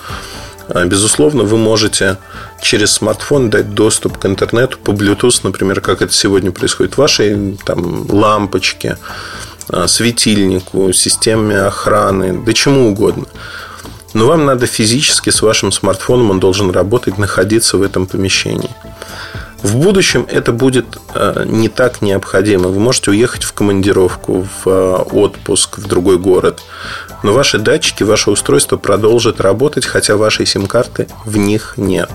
безусловно, 0.84 1.44
вы 1.44 1.56
можете 1.56 2.18
через 2.60 2.92
смартфон 2.92 3.50
дать 3.50 3.74
доступ 3.74 4.18
к 4.18 4.26
интернету 4.26 4.78
по 4.78 4.90
Bluetooth, 4.90 5.40
например, 5.42 5.80
как 5.80 6.02
это 6.02 6.12
сегодня 6.12 6.50
происходит, 6.50 6.96
вашей 6.96 7.58
там, 7.64 8.06
лампочке, 8.10 8.98
а, 9.68 9.86
светильнику, 9.86 10.92
системе 10.92 11.60
охраны, 11.60 12.42
да 12.44 12.52
чему 12.52 12.88
угодно. 12.88 13.26
Но 14.14 14.26
вам 14.26 14.46
надо 14.46 14.66
физически 14.66 15.30
с 15.30 15.42
вашим 15.42 15.72
смартфоном, 15.72 16.30
он 16.30 16.40
должен 16.40 16.70
работать, 16.70 17.18
находиться 17.18 17.76
в 17.76 17.82
этом 17.82 18.06
помещении. 18.06 18.70
В 19.62 19.76
будущем 19.76 20.26
это 20.30 20.52
будет 20.52 20.98
а, 21.14 21.44
не 21.44 21.68
так 21.68 22.00
необходимо. 22.00 22.68
Вы 22.68 22.78
можете 22.78 23.10
уехать 23.10 23.42
в 23.42 23.52
командировку, 23.52 24.46
в 24.64 25.06
отпуск, 25.12 25.78
в 25.78 25.86
другой 25.86 26.18
город. 26.18 26.62
Но 27.24 27.32
ваши 27.32 27.58
датчики, 27.58 28.04
ваше 28.04 28.30
устройство 28.30 28.76
продолжит 28.76 29.40
работать, 29.40 29.84
хотя 29.84 30.16
вашей 30.16 30.46
сим-карты 30.46 31.08
в 31.24 31.36
них 31.36 31.74
нет. 31.76 32.08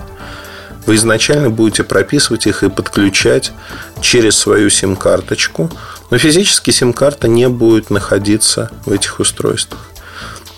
Вы 0.86 0.96
изначально 0.96 1.50
будете 1.50 1.82
прописывать 1.82 2.46
их 2.46 2.62
и 2.62 2.70
подключать 2.70 3.52
через 4.00 4.36
свою 4.36 4.70
сим-карточку, 4.70 5.70
но 6.10 6.18
физически 6.18 6.70
сим-карта 6.70 7.28
не 7.28 7.48
будет 7.48 7.90
находиться 7.90 8.70
в 8.84 8.92
этих 8.92 9.20
устройствах. 9.20 9.80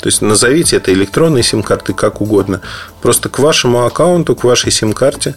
То 0.00 0.08
есть 0.08 0.22
назовите 0.22 0.76
это 0.76 0.92
электронной 0.92 1.42
сим-картой 1.42 1.94
как 1.94 2.20
угодно. 2.20 2.60
Просто 3.02 3.28
к 3.28 3.38
вашему 3.38 3.84
аккаунту, 3.86 4.36
к 4.36 4.44
вашей 4.44 4.70
сим-карте 4.70 5.34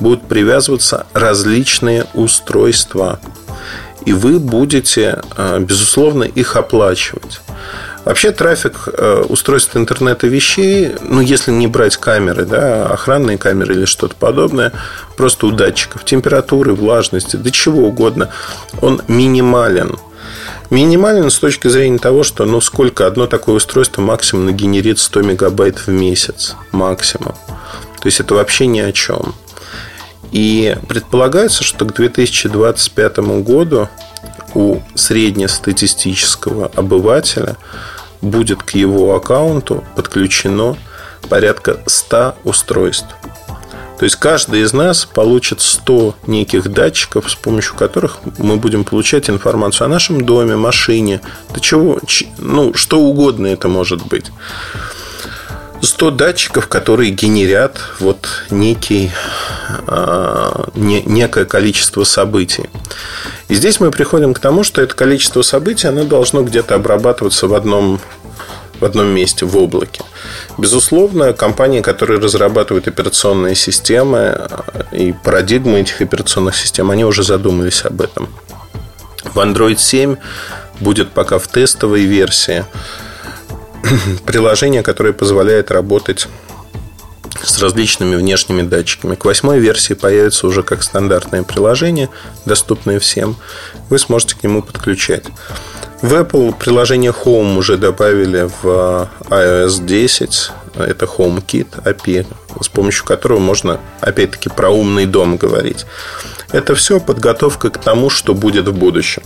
будут 0.00 0.22
привязываться 0.26 1.06
различные 1.12 2.06
устройства. 2.14 3.20
И 4.04 4.12
вы 4.12 4.38
будете, 4.38 5.22
э, 5.36 5.58
безусловно, 5.60 6.24
их 6.24 6.56
оплачивать. 6.56 7.40
Вообще 8.04 8.30
трафик 8.30 8.88
э, 8.92 9.24
устройств 9.28 9.76
интернета 9.76 10.28
вещей, 10.28 10.94
ну, 11.00 11.20
если 11.20 11.50
не 11.50 11.66
брать 11.66 11.96
камеры, 11.96 12.44
да, 12.44 12.86
охранные 12.86 13.36
камеры 13.36 13.74
или 13.74 13.84
что-то 13.84 14.14
подобное, 14.14 14.72
просто 15.16 15.46
у 15.46 15.50
датчиков 15.50 16.04
температуры, 16.04 16.72
влажности, 16.72 17.34
да 17.34 17.50
чего 17.50 17.88
угодно, 17.88 18.30
он 18.80 19.02
минимален. 19.08 19.96
Минимален 20.70 21.30
с 21.30 21.38
точки 21.40 21.66
зрения 21.66 21.98
того, 21.98 22.22
что 22.22 22.44
ну 22.44 22.60
сколько 22.60 23.08
одно 23.08 23.26
такое 23.26 23.56
устройство 23.56 24.02
максимум 24.02 24.46
нагенерит 24.46 25.00
100 25.00 25.22
мегабайт 25.22 25.78
в 25.78 25.88
месяц. 25.88 26.54
Максимум. 26.70 27.34
То 28.00 28.06
есть 28.06 28.20
это 28.20 28.34
вообще 28.34 28.68
ни 28.68 28.78
о 28.78 28.92
чем. 28.92 29.34
И 30.32 30.76
предполагается, 30.88 31.64
что 31.64 31.84
к 31.84 31.94
2025 31.94 33.18
году 33.42 33.88
у 34.54 34.80
среднестатистического 34.94 36.70
обывателя 36.74 37.56
будет 38.20 38.62
к 38.62 38.70
его 38.70 39.14
аккаунту 39.14 39.84
подключено 39.94 40.76
порядка 41.28 41.80
100 41.86 42.36
устройств. 42.44 43.08
То 43.98 44.04
есть 44.04 44.16
каждый 44.16 44.60
из 44.60 44.72
нас 44.74 45.06
получит 45.06 45.62
100 45.62 46.16
неких 46.26 46.70
датчиков, 46.70 47.30
с 47.30 47.34
помощью 47.34 47.76
которых 47.76 48.18
мы 48.38 48.56
будем 48.56 48.84
получать 48.84 49.30
информацию 49.30 49.86
о 49.86 49.88
нашем 49.88 50.24
доме, 50.24 50.56
машине, 50.56 51.22
да 51.54 51.60
чего, 51.60 51.98
ну, 52.38 52.74
что 52.74 53.00
угодно 53.00 53.46
это 53.46 53.68
может 53.68 54.06
быть. 54.06 54.30
100 55.82 56.10
датчиков, 56.12 56.68
которые 56.68 57.10
генерят 57.10 57.78
вот 58.00 58.26
некий, 58.50 59.10
э, 59.86 60.64
не, 60.74 61.02
некое 61.02 61.44
количество 61.44 62.04
событий. 62.04 62.68
И 63.48 63.54
здесь 63.54 63.80
мы 63.80 63.90
приходим 63.90 64.34
к 64.34 64.38
тому, 64.38 64.64
что 64.64 64.82
это 64.82 64.94
количество 64.94 65.42
событий, 65.42 65.88
оно 65.88 66.04
должно 66.04 66.42
где-то 66.42 66.74
обрабатываться 66.74 67.46
в 67.46 67.54
одном, 67.54 68.00
в 68.80 68.84
одном 68.84 69.08
месте, 69.08 69.44
в 69.46 69.56
облаке. 69.56 70.02
Безусловно, 70.58 71.32
компании, 71.32 71.80
которые 71.80 72.20
разрабатывают 72.20 72.88
операционные 72.88 73.54
системы 73.54 74.18
э, 74.18 74.82
и 74.92 75.12
парадигмы 75.12 75.80
этих 75.80 76.00
операционных 76.00 76.56
систем, 76.56 76.90
они 76.90 77.04
уже 77.04 77.22
задумались 77.22 77.84
об 77.84 78.00
этом. 78.00 78.28
В 79.34 79.38
Android 79.38 79.78
7 79.78 80.16
будет 80.80 81.10
пока 81.10 81.38
в 81.38 81.48
тестовой 81.48 82.02
версии 82.02 82.64
приложение, 84.26 84.82
которое 84.82 85.12
позволяет 85.12 85.70
работать 85.70 86.28
с 87.42 87.60
различными 87.60 88.16
внешними 88.16 88.62
датчиками. 88.62 89.14
К 89.14 89.24
восьмой 89.24 89.60
версии 89.60 89.94
появится 89.94 90.46
уже 90.46 90.62
как 90.62 90.82
стандартное 90.82 91.42
приложение, 91.42 92.08
доступное 92.44 92.98
всем. 92.98 93.36
Вы 93.88 93.98
сможете 93.98 94.36
к 94.36 94.42
нему 94.42 94.62
подключать. 94.62 95.24
В 96.02 96.12
Apple 96.12 96.54
приложение 96.58 97.12
Home 97.24 97.56
уже 97.56 97.78
добавили 97.78 98.50
в 98.62 99.08
iOS 99.30 99.84
10. 99.84 100.50
Это 100.76 101.06
HomeKit 101.06 101.84
API, 101.84 102.26
с 102.60 102.68
помощью 102.68 103.04
которого 103.04 103.38
можно, 103.38 103.80
опять-таки, 104.00 104.50
про 104.50 104.68
умный 104.68 105.06
дом 105.06 105.36
говорить. 105.36 105.86
Это 106.52 106.74
все 106.74 107.00
подготовка 107.00 107.70
к 107.70 107.78
тому, 107.78 108.10
что 108.10 108.34
будет 108.34 108.68
в 108.68 108.74
будущем. 108.74 109.22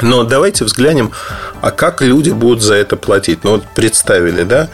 Но 0.00 0.24
давайте 0.24 0.64
взглянем, 0.64 1.12
а 1.62 1.70
как 1.70 2.02
люди 2.02 2.30
будут 2.30 2.62
за 2.62 2.74
это 2.74 2.96
платить. 2.96 3.44
Ну, 3.44 3.52
вот 3.52 3.64
представили, 3.74 4.42
да? 4.42 4.68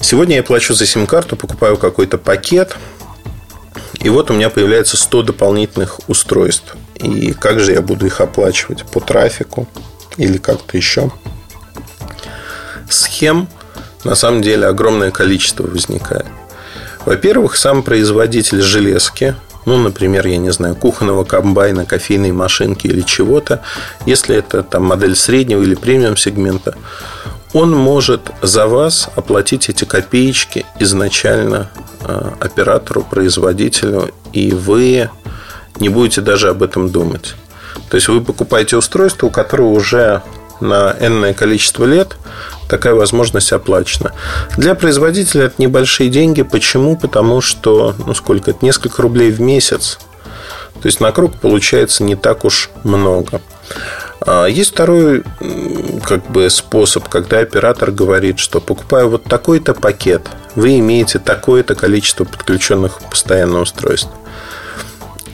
Сегодня 0.00 0.36
я 0.36 0.42
плачу 0.42 0.74
за 0.74 0.86
сим-карту, 0.86 1.36
покупаю 1.36 1.76
какой-то 1.76 2.18
пакет, 2.18 2.76
и 4.00 4.08
вот 4.08 4.30
у 4.30 4.34
меня 4.34 4.50
появляется 4.50 4.96
100 4.96 5.22
дополнительных 5.22 6.00
устройств. 6.08 6.76
И 6.96 7.32
как 7.32 7.60
же 7.60 7.72
я 7.72 7.82
буду 7.82 8.06
их 8.06 8.20
оплачивать? 8.20 8.84
По 8.84 9.00
трафику 9.00 9.68
или 10.16 10.38
как-то 10.38 10.76
еще? 10.76 11.10
Схем 12.88 13.48
на 14.04 14.14
самом 14.14 14.42
деле 14.42 14.66
огромное 14.66 15.10
количество 15.10 15.64
возникает. 15.64 16.26
Во-первых, 17.04 17.56
сам 17.56 17.82
производитель 17.82 18.62
железки 18.62 19.34
ну, 19.66 19.76
например, 19.76 20.26
я 20.26 20.38
не 20.38 20.50
знаю, 20.50 20.76
кухонного 20.76 21.24
комбайна, 21.24 21.84
кофейной 21.84 22.32
машинки 22.32 22.86
или 22.86 23.02
чего-то, 23.02 23.62
если 24.06 24.36
это 24.36 24.62
там 24.62 24.84
модель 24.84 25.16
среднего 25.16 25.60
или 25.60 25.74
премиум 25.74 26.16
сегмента, 26.16 26.76
он 27.52 27.72
может 27.72 28.30
за 28.42 28.66
вас 28.66 29.08
оплатить 29.16 29.68
эти 29.68 29.84
копеечки 29.84 30.64
изначально 30.78 31.70
э, 32.00 32.30
оператору, 32.40 33.02
производителю, 33.02 34.12
и 34.32 34.52
вы 34.52 35.10
не 35.80 35.88
будете 35.88 36.20
даже 36.20 36.48
об 36.48 36.62
этом 36.62 36.90
думать. 36.90 37.34
То 37.90 37.96
есть 37.96 38.08
вы 38.08 38.20
покупаете 38.20 38.76
устройство, 38.76 39.26
у 39.26 39.30
которого 39.30 39.68
уже 39.68 40.22
на 40.60 40.94
энное 41.00 41.34
количество 41.34 41.84
лет 41.84 42.16
такая 42.68 42.94
возможность 42.94 43.52
оплачена. 43.52 44.12
Для 44.56 44.74
производителя 44.74 45.44
это 45.46 45.54
небольшие 45.58 46.10
деньги. 46.10 46.42
Почему? 46.42 46.96
Потому 46.96 47.40
что, 47.40 47.94
ну 48.06 48.14
сколько 48.14 48.50
это, 48.50 48.64
несколько 48.64 49.02
рублей 49.02 49.30
в 49.30 49.40
месяц. 49.40 49.98
То 50.80 50.86
есть 50.86 51.00
на 51.00 51.12
круг 51.12 51.36
получается 51.36 52.04
не 52.04 52.16
так 52.16 52.44
уж 52.44 52.70
много. 52.84 53.40
А, 54.20 54.46
есть 54.46 54.72
второй 54.72 55.22
как 56.04 56.26
бы, 56.30 56.50
способ, 56.50 57.08
когда 57.08 57.38
оператор 57.40 57.90
говорит, 57.90 58.38
что 58.38 58.60
покупая 58.60 59.06
вот 59.06 59.24
такой-то 59.24 59.74
пакет, 59.74 60.28
вы 60.54 60.78
имеете 60.78 61.18
такое-то 61.18 61.74
количество 61.74 62.24
подключенных 62.24 63.00
постоянно 63.10 63.60
устройств. 63.60 64.10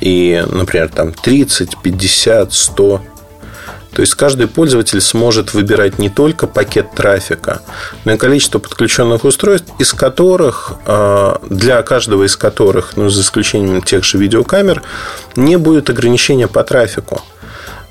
И, 0.01 0.45
например, 0.49 0.89
там 0.89 1.13
30, 1.13 1.79
50, 1.81 2.53
100 2.53 3.03
то 3.95 4.01
есть 4.01 4.15
каждый 4.15 4.47
пользователь 4.47 5.01
сможет 5.01 5.53
выбирать 5.53 5.99
не 5.99 6.09
только 6.09 6.47
пакет 6.47 6.95
трафика, 6.95 7.61
но 8.05 8.13
и 8.13 8.17
количество 8.17 8.59
подключенных 8.59 9.25
устройств, 9.25 9.71
из 9.79 9.93
которых, 9.93 10.73
а, 10.87 11.41
для 11.49 11.83
каждого 11.83 12.25
из 12.25 12.37
которых, 12.37 12.97
ну, 12.97 13.11
за 13.11 13.21
исключением 13.21 13.83
тех 13.83 14.05
же 14.05 14.19
видеокамер, 14.19 14.83
не 15.37 15.57
будет 15.57 15.91
ограничения 15.91 16.49
по 16.49 16.65
трафику. 16.65 17.23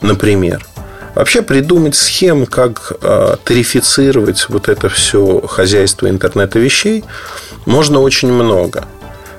Например, 0.02 0.66
Вообще 1.14 1.42
придумать 1.42 1.96
схем, 1.96 2.46
как 2.46 2.94
э, 3.02 3.36
тарифицировать 3.44 4.46
вот 4.48 4.70
это 4.70 4.88
все 4.88 5.42
хозяйство 5.46 6.10
интернета 6.10 6.58
вещей, 6.58 7.04
можно 7.66 8.00
очень 8.00 8.32
много. 8.32 8.86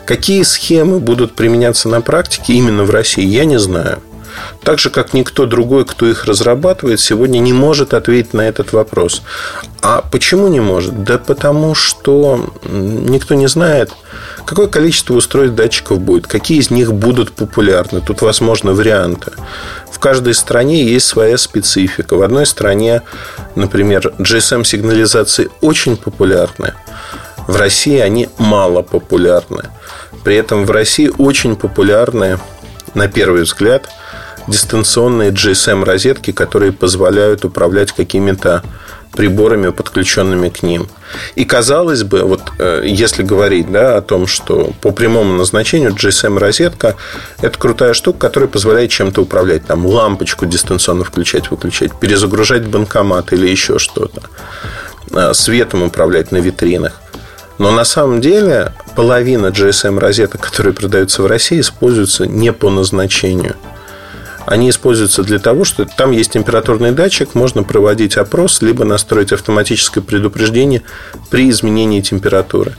Какие 0.04 0.42
схемы 0.42 1.00
будут 1.00 1.34
применяться 1.34 1.88
на 1.88 2.02
практике 2.02 2.52
именно 2.52 2.84
в 2.84 2.90
России, 2.90 3.24
я 3.24 3.46
не 3.46 3.58
знаю. 3.58 4.02
Так 4.62 4.78
же, 4.78 4.90
как 4.90 5.14
никто 5.14 5.46
другой, 5.46 5.84
кто 5.84 6.06
их 6.06 6.24
разрабатывает, 6.24 7.00
сегодня 7.00 7.38
не 7.38 7.52
может 7.52 7.94
ответить 7.94 8.32
на 8.32 8.42
этот 8.42 8.72
вопрос. 8.72 9.22
А 9.82 10.02
почему 10.02 10.48
не 10.48 10.60
может? 10.60 11.02
Да 11.04 11.18
потому 11.18 11.74
что 11.74 12.50
никто 12.64 13.34
не 13.34 13.48
знает, 13.48 13.92
какое 14.44 14.68
количество 14.68 15.14
устройств 15.14 15.56
датчиков 15.56 16.00
будет, 16.00 16.26
какие 16.26 16.58
из 16.58 16.70
них 16.70 16.92
будут 16.92 17.32
популярны. 17.32 18.00
Тут 18.00 18.22
возможны 18.22 18.72
варианты. 18.72 19.32
В 19.90 19.98
каждой 19.98 20.34
стране 20.34 20.84
есть 20.84 21.06
своя 21.06 21.36
специфика. 21.36 22.16
В 22.16 22.22
одной 22.22 22.46
стране, 22.46 23.02
например, 23.56 24.14
GSM-сигнализации 24.18 25.50
очень 25.60 25.96
популярны. 25.96 26.74
В 27.48 27.56
России 27.56 27.98
они 27.98 28.28
мало 28.38 28.82
популярны. 28.82 29.64
При 30.22 30.36
этом 30.36 30.64
в 30.64 30.70
России 30.70 31.10
очень 31.18 31.56
популярны, 31.56 32.38
на 32.94 33.08
первый 33.08 33.42
взгляд, 33.42 33.88
дистанционные 34.48 35.30
GSM-розетки, 35.30 36.32
которые 36.32 36.72
позволяют 36.72 37.44
управлять 37.44 37.92
какими-то 37.92 38.62
приборами, 39.12 39.68
подключенными 39.70 40.48
к 40.48 40.62
ним. 40.62 40.88
И 41.34 41.44
казалось 41.44 42.02
бы, 42.02 42.22
вот 42.22 42.40
э, 42.58 42.82
если 42.86 43.22
говорить 43.22 43.70
да, 43.70 43.98
о 43.98 44.02
том, 44.02 44.26
что 44.26 44.72
по 44.80 44.90
прямому 44.90 45.34
назначению 45.34 45.92
GSM-розетка– 45.92 46.96
это 47.42 47.58
крутая 47.58 47.92
штука, 47.92 48.18
которая 48.18 48.48
позволяет 48.48 48.90
чем-то 48.90 49.22
управлять. 49.22 49.66
Там 49.66 49.86
лампочку 49.86 50.46
дистанционно 50.46 51.04
включать, 51.04 51.50
выключать, 51.50 51.92
перезагружать 51.98 52.66
банкомат 52.66 53.32
или 53.34 53.46
еще 53.46 53.78
что-то. 53.78 54.22
Э, 55.12 55.34
светом 55.34 55.82
управлять 55.82 56.32
на 56.32 56.38
витринах. 56.38 57.00
Но 57.58 57.70
на 57.70 57.84
самом 57.84 58.22
деле 58.22 58.72
половина 58.96 59.48
GSM-розеток, 59.48 60.40
которые 60.40 60.72
продаются 60.72 61.22
в 61.22 61.26
России, 61.26 61.60
используются 61.60 62.26
не 62.26 62.52
по 62.52 62.70
назначению– 62.70 63.56
они 64.46 64.70
используются 64.70 65.22
для 65.22 65.38
того, 65.38 65.64
что 65.64 65.84
там 65.84 66.10
есть 66.10 66.32
температурный 66.32 66.92
датчик, 66.92 67.34
можно 67.34 67.62
проводить 67.62 68.16
опрос, 68.16 68.62
либо 68.62 68.84
настроить 68.84 69.32
автоматическое 69.32 70.02
предупреждение 70.02 70.82
при 71.30 71.50
изменении 71.50 72.00
температуры. 72.00 72.74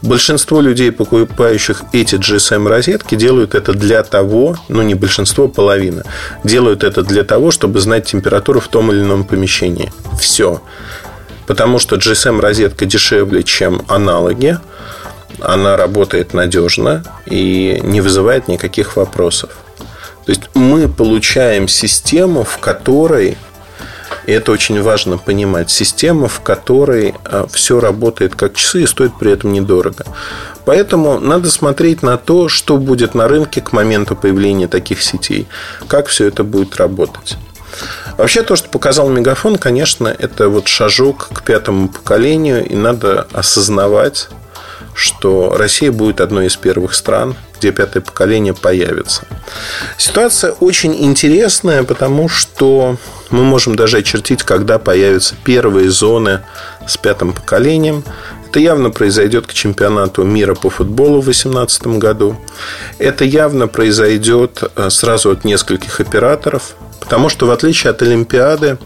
Большинство 0.00 0.60
людей, 0.60 0.92
покупающих 0.92 1.82
эти 1.92 2.14
GSM-розетки, 2.14 3.16
делают 3.16 3.54
это 3.56 3.72
для 3.72 4.02
того, 4.04 4.56
ну 4.68 4.82
не 4.82 4.94
большинство, 4.94 5.48
половина, 5.48 6.04
делают 6.44 6.84
это 6.84 7.02
для 7.02 7.24
того, 7.24 7.50
чтобы 7.50 7.80
знать 7.80 8.06
температуру 8.06 8.60
в 8.60 8.68
том 8.68 8.92
или 8.92 9.00
ином 9.00 9.24
помещении. 9.24 9.92
Все. 10.20 10.62
Потому 11.46 11.80
что 11.80 11.96
GSM-розетка 11.96 12.84
дешевле, 12.84 13.42
чем 13.42 13.82
аналоги, 13.88 14.58
она 15.40 15.76
работает 15.76 16.32
надежно 16.32 17.02
и 17.26 17.80
не 17.82 18.00
вызывает 18.00 18.46
никаких 18.46 18.96
вопросов. 18.96 19.50
То 20.28 20.32
есть 20.32 20.50
мы 20.52 20.88
получаем 20.88 21.68
систему, 21.68 22.44
в 22.44 22.58
которой 22.58 23.38
и 24.26 24.32
это 24.32 24.52
очень 24.52 24.82
важно 24.82 25.16
понимать. 25.16 25.70
Система, 25.70 26.28
в 26.28 26.42
которой 26.42 27.14
а, 27.24 27.46
все 27.50 27.80
работает 27.80 28.34
как 28.34 28.54
часы 28.54 28.82
и 28.82 28.86
стоит 28.86 29.12
при 29.18 29.32
этом 29.32 29.54
недорого. 29.54 30.04
Поэтому 30.66 31.18
надо 31.18 31.50
смотреть 31.50 32.02
на 32.02 32.18
то, 32.18 32.50
что 32.50 32.76
будет 32.76 33.14
на 33.14 33.26
рынке 33.26 33.62
к 33.62 33.72
моменту 33.72 34.16
появления 34.16 34.68
таких 34.68 35.02
сетей. 35.02 35.48
Как 35.86 36.08
все 36.08 36.26
это 36.26 36.44
будет 36.44 36.76
работать. 36.76 37.38
Вообще, 38.18 38.42
то, 38.42 38.54
что 38.54 38.68
показал 38.68 39.08
Мегафон, 39.08 39.56
конечно, 39.56 40.08
это 40.08 40.50
вот 40.50 40.68
шажок 40.68 41.30
к 41.32 41.42
пятому 41.42 41.88
поколению, 41.88 42.66
и 42.66 42.74
надо 42.74 43.26
осознавать, 43.32 44.28
что 44.98 45.56
Россия 45.56 45.92
будет 45.92 46.20
одной 46.20 46.46
из 46.46 46.56
первых 46.56 46.92
стран, 46.92 47.36
где 47.56 47.70
пятое 47.70 48.02
поколение 48.02 48.52
появится. 48.52 49.22
Ситуация 49.96 50.52
очень 50.52 50.94
интересная, 51.04 51.84
потому 51.84 52.28
что 52.28 52.96
мы 53.30 53.44
можем 53.44 53.76
даже 53.76 53.98
очертить, 53.98 54.42
когда 54.42 54.78
появятся 54.78 55.36
первые 55.44 55.90
зоны 55.90 56.40
с 56.86 56.96
пятым 56.96 57.32
поколением. 57.32 58.02
Это 58.48 58.58
явно 58.58 58.90
произойдет 58.90 59.46
к 59.46 59.52
чемпионату 59.52 60.24
мира 60.24 60.54
по 60.54 60.68
футболу 60.68 61.20
в 61.20 61.26
2018 61.26 61.98
году. 61.98 62.36
Это 62.98 63.24
явно 63.24 63.68
произойдет 63.68 64.62
э, 64.74 64.90
сразу 64.90 65.30
от 65.30 65.44
нескольких 65.44 66.00
операторов. 66.00 66.74
Потому 66.98 67.28
что 67.28 67.46
в 67.46 67.50
отличие 67.50 67.90
от 67.90 68.02
Олимпиады, 68.02 68.78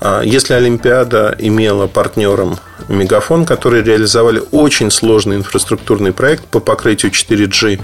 э, 0.00 0.22
если 0.24 0.54
Олимпиада 0.54 1.36
имела 1.38 1.86
партнером 1.86 2.58
Мегафон, 2.88 3.44
которые 3.44 3.82
реализовали 3.82 4.42
очень 4.52 4.90
сложный 4.90 5.36
инфраструктурный 5.36 6.12
проект 6.12 6.44
по 6.46 6.60
покрытию 6.60 7.10
4G 7.12 7.80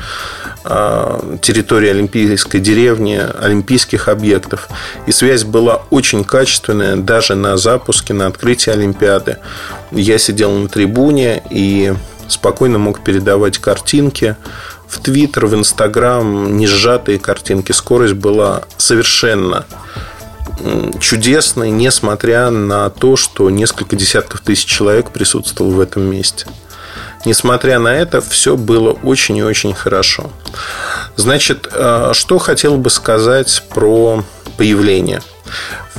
а, 0.64 1.38
территории 1.42 1.88
Олимпийской 1.88 2.60
деревни, 2.60 3.20
олимпийских 3.40 4.08
объектов. 4.08 4.68
И 5.06 5.12
связь 5.12 5.44
была 5.44 5.82
очень 5.90 6.24
качественная 6.24 6.96
даже 6.96 7.34
на 7.34 7.56
запуске, 7.56 8.14
на 8.14 8.26
открытии 8.26 8.70
Олимпиады. 8.70 9.38
Я 9.90 10.18
сидел 10.18 10.52
на 10.52 10.68
трибуне 10.68 11.42
и 11.50 11.92
спокойно 12.28 12.78
мог 12.78 13.02
передавать 13.02 13.58
картинки 13.58 14.36
в 14.86 15.00
Твиттер, 15.00 15.46
в 15.46 15.54
Инстаграм, 15.54 16.56
не 16.56 16.66
сжатые 16.66 17.18
картинки. 17.18 17.72
Скорость 17.72 18.14
была 18.14 18.62
совершенно 18.76 19.66
чудесной, 21.00 21.70
несмотря 21.70 22.50
на 22.50 22.90
то, 22.90 23.16
что 23.16 23.50
несколько 23.50 23.96
десятков 23.96 24.40
тысяч 24.40 24.66
человек 24.66 25.10
присутствовало 25.10 25.72
в 25.72 25.80
этом 25.80 26.02
месте. 26.02 26.46
Несмотря 27.24 27.78
на 27.78 27.94
это, 27.94 28.20
все 28.20 28.56
было 28.56 28.92
очень 28.92 29.36
и 29.36 29.42
очень 29.42 29.74
хорошо. 29.74 30.30
Значит, 31.16 31.68
э, 31.72 32.10
что 32.14 32.38
хотел 32.38 32.78
бы 32.78 32.90
сказать 32.90 33.62
про 33.70 34.24
появление. 34.56 35.22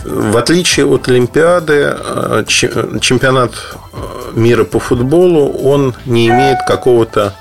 В 0.04 0.36
отличие 0.36 0.86
от 0.86 1.08
Олимпиады, 1.08 1.96
э, 1.98 2.44
чемпионат 2.48 3.52
э, 3.94 4.32
мира 4.34 4.66
по 4.66 4.80
футболу, 4.80 5.50
он 5.50 5.96
не 6.06 6.28
имеет 6.28 6.58
какого-то 6.68 7.34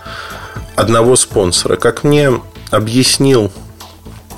одного 0.77 1.17
спонсора. 1.17 1.77
Как 1.77 2.05
мне 2.05 2.41
объяснил 2.71 3.51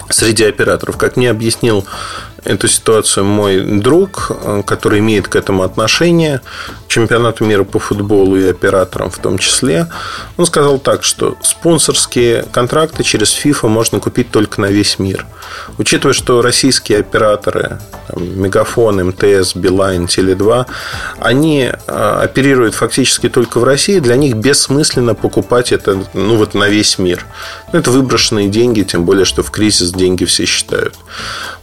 среди 0.08 0.44
операторов, 0.44 0.96
как 0.96 1.16
мне 1.16 1.30
объяснил 1.30 1.84
эту 2.44 2.68
ситуацию 2.68 3.24
мой 3.24 3.60
друг, 3.60 4.30
э, 4.30 4.62
который 4.66 5.00
имеет 5.00 5.28
к 5.28 5.36
этому 5.36 5.62
отношение, 5.62 6.40
чемпионату 6.88 7.44
мира 7.44 7.64
по 7.64 7.78
футболу 7.78 8.36
и 8.36 8.48
операторам 8.48 9.10
в 9.10 9.18
том 9.18 9.38
числе. 9.38 9.88
Он 10.36 10.46
сказал 10.46 10.78
так, 10.78 11.02
что 11.02 11.36
спонсорские 11.42 12.44
контракты 12.52 13.02
через 13.02 13.34
FIFA 13.34 13.68
можно 13.68 14.00
купить 14.00 14.30
только 14.30 14.60
на 14.60 14.66
весь 14.66 14.98
мир. 14.98 15.26
Учитывая, 15.78 16.14
что 16.14 16.42
российские 16.42 17.00
операторы, 17.00 17.80
там, 18.08 18.40
Мегафон, 18.40 19.04
МТС, 19.08 19.54
Билайн, 19.56 20.04
Теле2, 20.04 20.66
они 21.18 21.70
э, 21.72 22.20
оперируют 22.22 22.74
фактически 22.74 23.28
только 23.28 23.58
в 23.58 23.64
России, 23.64 23.98
для 23.98 24.16
них 24.16 24.34
бессмысленно 24.34 25.14
покупать 25.14 25.72
это 25.72 25.98
ну, 26.14 26.36
вот 26.36 26.54
на 26.54 26.68
весь 26.68 26.98
мир. 26.98 27.24
Ну, 27.72 27.78
это 27.78 27.90
выброшенные 27.90 28.48
деньги, 28.48 28.82
тем 28.82 29.04
более, 29.04 29.24
что 29.24 29.42
в 29.42 29.50
кризис 29.50 29.92
деньги 29.92 30.24
все 30.24 30.44
считают. 30.44 30.94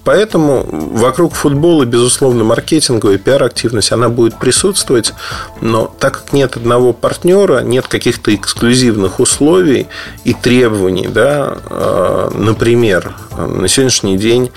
Поэтому 0.03 0.67
вокруг 0.71 1.33
футбола, 1.33 1.85
безусловно, 1.85 2.43
маркетинговая 2.43 3.17
пиар-активность, 3.17 3.91
она 3.91 4.09
будет 4.09 4.39
присутствовать, 4.39 5.13
но 5.59 5.93
так 5.99 6.23
как 6.23 6.33
нет 6.33 6.55
одного 6.55 6.93
партнера, 6.93 7.59
нет 7.59 7.87
каких-то 7.87 8.33
эксклюзивных 8.33 9.19
условий 9.19 9.87
и 10.23 10.33
требований, 10.33 11.07
да, 11.07 11.57
а, 11.69 12.31
например, 12.33 13.13
на 13.37 13.67
сегодняшний 13.67 14.17
день 14.17 14.51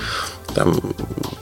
там, 0.55 0.81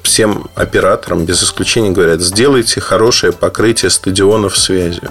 всем 0.02 0.48
операторам 0.54 1.26
без 1.26 1.42
исключения 1.42 1.90
говорят, 1.90 2.20
сделайте 2.20 2.80
хорошее 2.80 3.32
покрытие 3.32 3.90
стадионов 3.90 4.56
связью. 4.56 5.10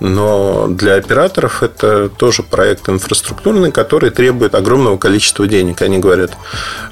Но 0.00 0.68
для 0.68 0.94
операторов 0.94 1.62
это 1.62 2.08
тоже 2.08 2.42
проект 2.42 2.88
инфраструктурный, 2.88 3.72
который 3.72 4.10
требует 4.10 4.54
огромного 4.54 4.96
количества 4.96 5.46
денег. 5.46 5.82
Они 5.82 5.98
говорят, 5.98 6.36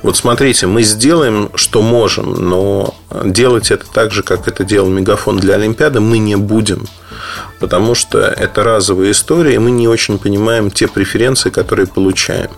вот 0.02 0.16
смотрите, 0.16 0.66
мы 0.66 0.82
сделаем, 0.82 1.50
что 1.54 1.82
можем, 1.82 2.34
но 2.34 2.94
делать 3.24 3.70
это 3.70 3.86
так 3.92 4.12
же, 4.12 4.22
как 4.22 4.48
это 4.48 4.64
делал 4.64 4.88
Мегафон 4.88 5.38
для 5.38 5.54
Олимпиады, 5.54 6.00
мы 6.00 6.18
не 6.18 6.36
будем. 6.36 6.86
Потому 7.58 7.94
что 7.94 8.18
это 8.18 8.64
разовая 8.64 9.10
история, 9.10 9.54
и 9.54 9.58
мы 9.58 9.70
не 9.70 9.88
очень 9.88 10.18
понимаем 10.18 10.70
те 10.70 10.88
преференции, 10.88 11.50
которые 11.50 11.86
получаем. 11.86 12.50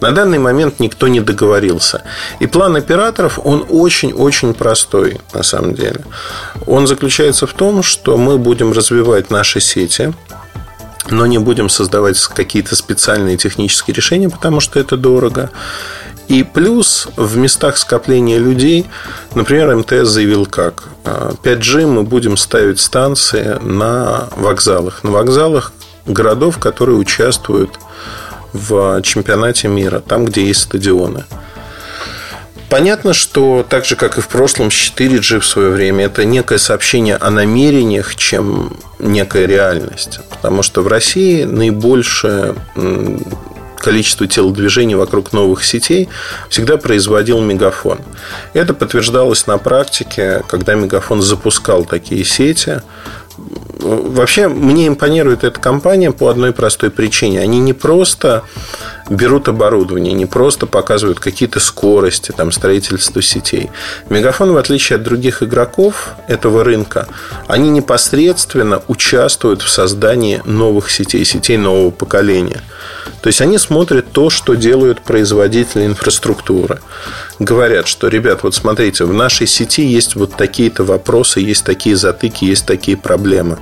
На 0.00 0.12
данный 0.12 0.38
момент 0.38 0.80
никто 0.80 1.08
не 1.08 1.20
договорился. 1.20 2.02
И 2.40 2.46
план 2.46 2.76
операторов, 2.76 3.38
он 3.44 3.66
очень-очень 3.68 4.54
простой, 4.54 5.20
на 5.34 5.42
самом 5.42 5.74
деле. 5.74 6.00
Он 6.66 6.86
заключается 6.86 7.46
в 7.46 7.52
том, 7.52 7.82
что 7.82 8.16
мы 8.16 8.38
будем 8.38 8.72
развивать 8.72 9.30
наши 9.30 9.60
сети, 9.60 10.12
но 11.10 11.26
не 11.26 11.38
будем 11.38 11.68
создавать 11.68 12.18
какие-то 12.34 12.76
специальные 12.76 13.36
технические 13.36 13.94
решения, 13.94 14.28
потому 14.28 14.60
что 14.60 14.80
это 14.80 14.96
дорого. 14.96 15.50
И 16.30 16.44
плюс 16.44 17.08
в 17.16 17.36
местах 17.36 17.76
скопления 17.76 18.38
людей, 18.38 18.86
например, 19.34 19.74
МТС 19.74 20.08
заявил 20.10 20.46
как? 20.46 20.84
5G 21.02 21.86
мы 21.86 22.04
будем 22.04 22.36
ставить 22.36 22.78
станции 22.78 23.58
на 23.60 24.28
вокзалах. 24.36 25.02
На 25.02 25.10
вокзалах 25.10 25.72
городов, 26.06 26.58
которые 26.58 26.98
участвуют 26.98 27.80
в 28.52 29.02
чемпионате 29.02 29.66
мира, 29.66 29.98
там, 29.98 30.24
где 30.24 30.46
есть 30.46 30.62
стадионы. 30.62 31.24
Понятно, 32.68 33.12
что 33.12 33.66
так 33.68 33.84
же, 33.84 33.96
как 33.96 34.16
и 34.16 34.20
в 34.20 34.28
прошлом 34.28 34.70
с 34.70 34.74
4G 34.74 35.40
в 35.40 35.44
свое 35.44 35.70
время, 35.70 36.04
это 36.04 36.24
некое 36.24 36.58
сообщение 36.58 37.16
о 37.16 37.30
намерениях, 37.30 38.14
чем 38.14 38.76
некая 39.00 39.46
реальность. 39.46 40.20
Потому 40.30 40.62
что 40.62 40.82
в 40.82 40.86
России 40.86 41.42
наибольшее 41.42 42.54
количество 43.80 44.26
телодвижений 44.26 44.94
вокруг 44.94 45.32
новых 45.32 45.64
сетей 45.64 46.08
всегда 46.48 46.76
производил 46.76 47.40
Мегафон. 47.40 47.98
Это 48.52 48.74
подтверждалось 48.74 49.46
на 49.46 49.58
практике, 49.58 50.44
когда 50.48 50.74
Мегафон 50.74 51.22
запускал 51.22 51.84
такие 51.84 52.24
сети. 52.24 52.82
Вообще, 53.78 54.48
мне 54.48 54.88
импонирует 54.88 55.44
эта 55.44 55.58
компания 55.58 56.12
по 56.12 56.28
одной 56.28 56.52
простой 56.52 56.90
причине. 56.90 57.40
Они 57.40 57.58
не 57.58 57.72
просто 57.72 58.42
берут 59.10 59.48
оборудование, 59.48 60.14
не 60.14 60.24
просто 60.24 60.66
показывают 60.66 61.20
какие-то 61.20 61.60
скорости, 61.60 62.32
там, 62.32 62.52
строительство 62.52 63.20
сетей. 63.20 63.70
Мегафон, 64.08 64.52
в 64.52 64.56
отличие 64.56 64.96
от 64.96 65.02
других 65.02 65.42
игроков 65.42 66.10
этого 66.28 66.64
рынка, 66.64 67.08
они 67.46 67.70
непосредственно 67.70 68.82
участвуют 68.86 69.62
в 69.62 69.68
создании 69.68 70.40
новых 70.44 70.90
сетей, 70.90 71.24
сетей 71.24 71.56
нового 71.56 71.90
поколения. 71.90 72.62
То 73.20 73.26
есть 73.26 73.40
они 73.40 73.58
смотрят 73.58 74.12
то, 74.12 74.30
что 74.30 74.54
делают 74.54 75.02
производители 75.02 75.84
инфраструктуры. 75.84 76.80
Говорят, 77.38 77.88
что, 77.88 78.08
ребят, 78.08 78.44
вот 78.44 78.54
смотрите, 78.54 79.04
в 79.04 79.12
нашей 79.12 79.46
сети 79.46 79.84
есть 79.84 80.14
вот 80.14 80.36
такие-то 80.36 80.84
вопросы, 80.84 81.40
есть 81.40 81.64
такие 81.64 81.96
затыки, 81.96 82.44
есть 82.44 82.64
такие 82.64 82.96
проблемы, 82.96 83.58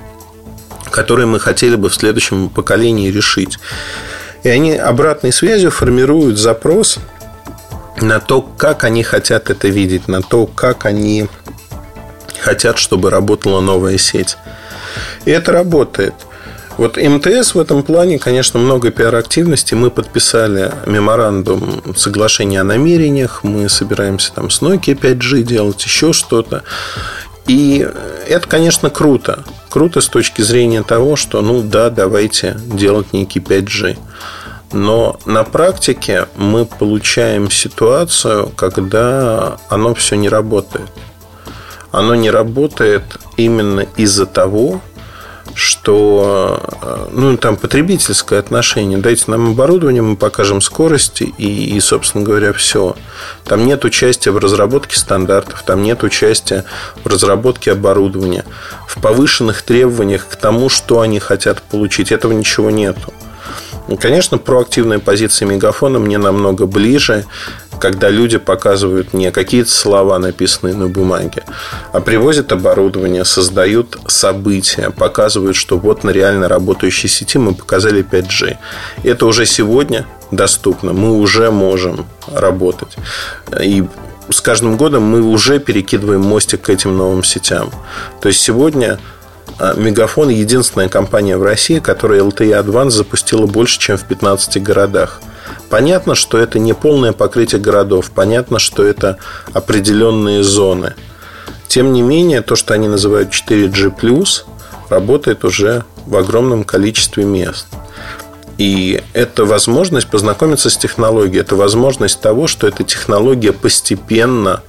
которые 0.91 1.25
мы 1.25 1.39
хотели 1.39 1.75
бы 1.75 1.89
в 1.89 1.95
следующем 1.95 2.49
поколении 2.49 3.09
решить. 3.09 3.57
И 4.43 4.49
они 4.49 4.75
обратной 4.75 5.31
связью 5.31 5.71
формируют 5.71 6.37
запрос 6.37 6.99
на 8.01 8.19
то, 8.19 8.41
как 8.41 8.83
они 8.83 9.03
хотят 9.03 9.49
это 9.49 9.67
видеть, 9.67 10.07
на 10.07 10.21
то, 10.21 10.45
как 10.45 10.85
они 10.85 11.27
хотят, 12.39 12.77
чтобы 12.77 13.09
работала 13.09 13.59
новая 13.59 13.97
сеть. 13.97 14.37
И 15.25 15.31
это 15.31 15.51
работает. 15.51 16.13
Вот 16.77 16.95
МТС 16.95 17.55
в 17.55 17.59
этом 17.59 17.83
плане, 17.83 18.19
конечно, 18.19 18.57
много 18.57 18.89
пиар-активности. 18.89 19.73
Мы 19.73 19.91
подписали 19.91 20.71
меморандум 20.85 21.93
соглашения 21.97 22.61
о 22.61 22.63
намерениях. 22.63 23.43
Мы 23.43 23.67
собираемся 23.67 24.31
там 24.33 24.49
с 24.49 24.61
Nokia 24.61 24.97
5G 24.97 25.43
делать, 25.43 25.83
еще 25.83 26.13
что-то. 26.13 26.63
И 27.49 27.83
это, 28.27 28.47
конечно, 28.47 28.91
круто. 28.91 29.43
Круто 29.69 30.01
с 30.01 30.07
точки 30.07 30.43
зрения 30.43 30.83
того, 30.83 31.15
что, 31.15 31.41
ну 31.41 31.63
да, 31.63 31.89
давайте 31.89 32.55
делать 32.63 33.11
некий 33.11 33.39
5G. 33.39 33.97
Но 34.71 35.19
на 35.25 35.43
практике 35.43 36.27
мы 36.35 36.67
получаем 36.67 37.49
ситуацию, 37.49 38.51
когда 38.55 39.57
оно 39.67 39.95
все 39.95 40.15
не 40.15 40.29
работает. 40.29 40.91
Оно 41.91 42.13
не 42.13 42.29
работает 42.29 43.17
именно 43.35 43.79
из-за 43.97 44.27
того, 44.27 44.79
что 45.59 47.09
ну, 47.11 47.37
там 47.37 47.55
потребительское 47.55 48.39
отношение. 48.39 48.97
Дайте 48.97 49.25
нам 49.27 49.51
оборудование, 49.51 50.01
мы 50.01 50.15
покажем 50.15 50.61
скорости 50.61 51.33
и, 51.37 51.75
и, 51.75 51.79
собственно 51.79 52.23
говоря, 52.23 52.53
все. 52.53 52.95
Там 53.43 53.65
нет 53.65 53.85
участия 53.85 54.31
в 54.31 54.37
разработке 54.37 54.97
стандартов, 54.97 55.63
там 55.63 55.83
нет 55.83 56.03
участия 56.03 56.65
в 57.03 57.07
разработке 57.07 57.71
оборудования, 57.71 58.45
в 58.87 58.99
повышенных 59.01 59.61
требованиях 59.61 60.27
к 60.27 60.35
тому, 60.35 60.69
что 60.69 61.01
они 61.01 61.19
хотят 61.19 61.61
получить. 61.61 62.11
Этого 62.11 62.31
ничего 62.31 62.69
нету. 62.69 63.13
Конечно, 63.99 64.37
проактивная 64.37 64.99
позиция 64.99 65.47
мегафона 65.47 65.99
мне 65.99 66.17
намного 66.17 66.67
ближе, 66.67 67.25
когда 67.79 68.09
люди 68.09 68.37
показывают 68.37 69.13
не 69.13 69.31
какие-то 69.31 69.71
слова, 69.71 70.19
написанные 70.19 70.75
на 70.75 70.87
бумаге, 70.87 71.43
а 71.93 72.01
привозят 72.01 72.51
оборудование, 72.51 73.25
создают 73.25 73.97
события, 74.07 74.91
показывают, 74.91 75.55
что 75.55 75.77
вот 75.77 76.03
на 76.03 76.11
реально 76.11 76.47
работающей 76.47 77.07
сети 77.07 77.37
мы 77.37 77.53
показали 77.53 78.03
5G. 78.03 78.57
Это 79.03 79.25
уже 79.25 79.45
сегодня 79.45 80.05
доступно, 80.31 80.93
мы 80.93 81.17
уже 81.17 81.51
можем 81.51 82.05
работать. 82.27 82.95
И 83.61 83.85
с 84.29 84.41
каждым 84.41 84.77
годом 84.77 85.03
мы 85.03 85.21
уже 85.21 85.59
перекидываем 85.59 86.21
мостик 86.21 86.61
к 86.61 86.69
этим 86.69 86.95
новым 86.95 87.23
сетям. 87.23 87.71
То 88.21 88.27
есть 88.27 88.41
сегодня 88.41 88.99
а, 89.57 89.73
Мегафон 89.73 90.29
единственная 90.29 90.89
компания 90.89 91.37
в 91.37 91.43
России, 91.43 91.79
которая 91.79 92.21
LTE 92.21 92.63
Advance 92.63 92.91
запустила 92.91 93.45
больше, 93.45 93.79
чем 93.79 93.97
в 93.97 94.03
15 94.03 94.61
городах. 94.61 95.21
Понятно, 95.69 96.15
что 96.15 96.37
это 96.37 96.57
не 96.57 96.73
полное 96.73 97.13
покрытие 97.13 97.61
городов, 97.61 98.11
понятно, 98.11 98.59
что 98.59 98.83
это 98.83 99.17
определенные 99.53 100.43
зоны. 100.43 100.95
Тем 101.67 101.93
не 101.93 102.01
менее, 102.01 102.41
то, 102.41 102.55
что 102.55 102.73
они 102.73 102.87
называют 102.87 103.29
4G+, 103.29 104.43
работает 104.89 105.45
уже 105.45 105.83
в 106.07 106.17
огромном 106.17 106.63
количестве 106.63 107.23
мест. 107.23 107.67
И 108.57 109.01
это 109.13 109.45
возможность 109.45 110.09
познакомиться 110.09 110.69
с 110.69 110.75
технологией, 110.75 111.41
это 111.41 111.55
возможность 111.55 112.19
того, 112.19 112.47
что 112.47 112.67
эта 112.67 112.83
технология 112.83 113.53
постепенно 113.53 114.63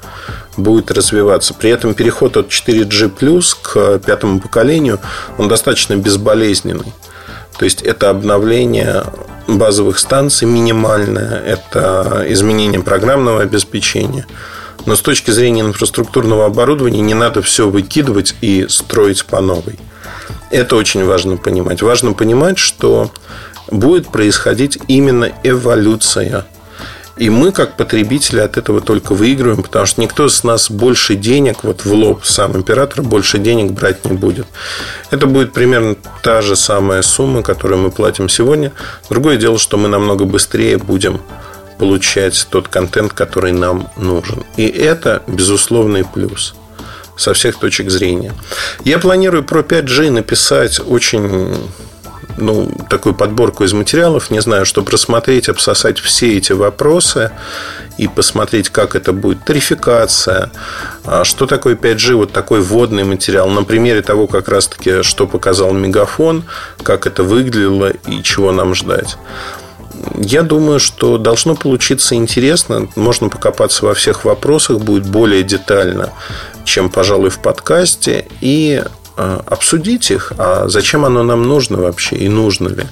будет 0.56 0.92
развиваться. 0.92 1.54
При 1.54 1.70
этом 1.70 1.94
переход 1.94 2.36
от 2.36 2.50
4G 2.50 3.56
к 3.62 3.98
пятому 4.00 4.38
поколению, 4.38 5.00
он 5.38 5.48
достаточно 5.48 5.96
безболезненный. 5.96 6.92
То 7.58 7.64
есть 7.64 7.82
это 7.82 8.10
обновление 8.10 9.04
базовых 9.46 9.98
станций 9.98 10.46
минимальное, 10.46 11.40
это 11.40 12.24
изменение 12.28 12.80
программного 12.80 13.42
обеспечения. 13.42 14.26
Но 14.86 14.96
с 14.96 15.00
точки 15.00 15.30
зрения 15.30 15.60
инфраструктурного 15.62 16.46
оборудования 16.46 17.00
не 17.00 17.14
надо 17.14 17.42
все 17.42 17.68
выкидывать 17.68 18.34
и 18.40 18.66
строить 18.68 19.24
по 19.24 19.40
новой. 19.40 19.78
Это 20.50 20.76
очень 20.76 21.04
важно 21.04 21.36
понимать. 21.36 21.82
Важно 21.82 22.12
понимать, 22.12 22.58
что 22.58 23.10
будет 23.70 24.08
происходить 24.08 24.78
именно 24.88 25.30
эволюция. 25.42 26.46
И 27.20 27.28
мы, 27.28 27.52
как 27.52 27.76
потребители, 27.76 28.40
от 28.40 28.56
этого 28.56 28.80
только 28.80 29.14
выигрываем, 29.14 29.62
потому 29.62 29.84
что 29.84 30.00
никто 30.00 30.26
с 30.26 30.42
нас 30.42 30.70
больше 30.70 31.16
денег, 31.16 31.64
вот 31.64 31.84
в 31.84 31.92
лоб 31.92 32.24
сам 32.24 32.56
император, 32.56 33.02
больше 33.02 33.36
денег 33.36 33.72
брать 33.72 34.06
не 34.06 34.16
будет. 34.16 34.46
Это 35.10 35.26
будет 35.26 35.52
примерно 35.52 35.96
та 36.22 36.40
же 36.40 36.56
самая 36.56 37.02
сумма, 37.02 37.42
которую 37.42 37.82
мы 37.82 37.90
платим 37.90 38.30
сегодня. 38.30 38.72
Другое 39.10 39.36
дело, 39.36 39.58
что 39.58 39.76
мы 39.76 39.88
намного 39.88 40.24
быстрее 40.24 40.78
будем 40.78 41.20
получать 41.78 42.46
тот 42.48 42.68
контент, 42.68 43.12
который 43.12 43.52
нам 43.52 43.90
нужен. 43.98 44.42
И 44.56 44.66
это 44.66 45.22
безусловный 45.26 46.06
плюс 46.06 46.54
со 47.18 47.34
всех 47.34 47.58
точек 47.58 47.90
зрения. 47.90 48.32
Я 48.82 48.98
планирую 48.98 49.44
про 49.44 49.60
5G 49.60 50.10
написать 50.10 50.80
очень 50.80 51.54
ну, 52.40 52.70
такую 52.88 53.14
подборку 53.14 53.64
из 53.64 53.72
материалов, 53.72 54.30
не 54.30 54.40
знаю, 54.40 54.66
чтобы 54.66 54.90
рассмотреть, 54.90 55.48
обсосать 55.48 55.98
все 55.98 56.36
эти 56.36 56.52
вопросы 56.52 57.30
и 57.98 58.08
посмотреть, 58.08 58.70
как 58.70 58.94
это 58.94 59.12
будет. 59.12 59.44
Тарификация, 59.44 60.50
а 61.04 61.24
что 61.24 61.46
такое 61.46 61.76
5G, 61.76 62.14
вот 62.14 62.32
такой 62.32 62.60
вводный 62.60 63.04
материал. 63.04 63.48
На 63.50 63.62
примере 63.62 64.02
того, 64.02 64.26
как 64.26 64.48
раз-таки, 64.48 65.02
что 65.02 65.26
показал 65.26 65.72
Мегафон, 65.72 66.44
как 66.82 67.06
это 67.06 67.22
выглядело 67.22 67.90
и 68.06 68.22
чего 68.22 68.52
нам 68.52 68.74
ждать. 68.74 69.16
Я 70.16 70.42
думаю, 70.42 70.80
что 70.80 71.18
должно 71.18 71.54
получиться 71.54 72.14
интересно. 72.14 72.88
Можно 72.96 73.28
покопаться 73.28 73.84
во 73.84 73.94
всех 73.94 74.24
вопросах, 74.24 74.78
будет 74.78 75.06
более 75.06 75.42
детально, 75.42 76.10
чем, 76.64 76.90
пожалуй, 76.90 77.30
в 77.30 77.40
подкасте. 77.40 78.26
И 78.40 78.82
обсудить 79.46 80.10
их, 80.10 80.32
а 80.38 80.68
зачем 80.68 81.04
оно 81.04 81.22
нам 81.22 81.42
нужно 81.42 81.78
вообще 81.78 82.16
и 82.16 82.28
нужно 82.28 82.68
ли. 82.68 82.84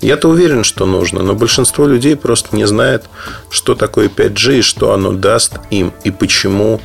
Я-то 0.00 0.28
уверен, 0.28 0.64
что 0.64 0.86
нужно, 0.86 1.22
но 1.22 1.34
большинство 1.34 1.86
людей 1.86 2.16
просто 2.16 2.56
не 2.56 2.66
знает, 2.66 3.04
что 3.50 3.74
такое 3.74 4.08
5G 4.08 4.58
и 4.58 4.62
что 4.62 4.92
оно 4.92 5.12
даст 5.12 5.54
им 5.70 5.92
и 6.04 6.10
почему 6.10 6.80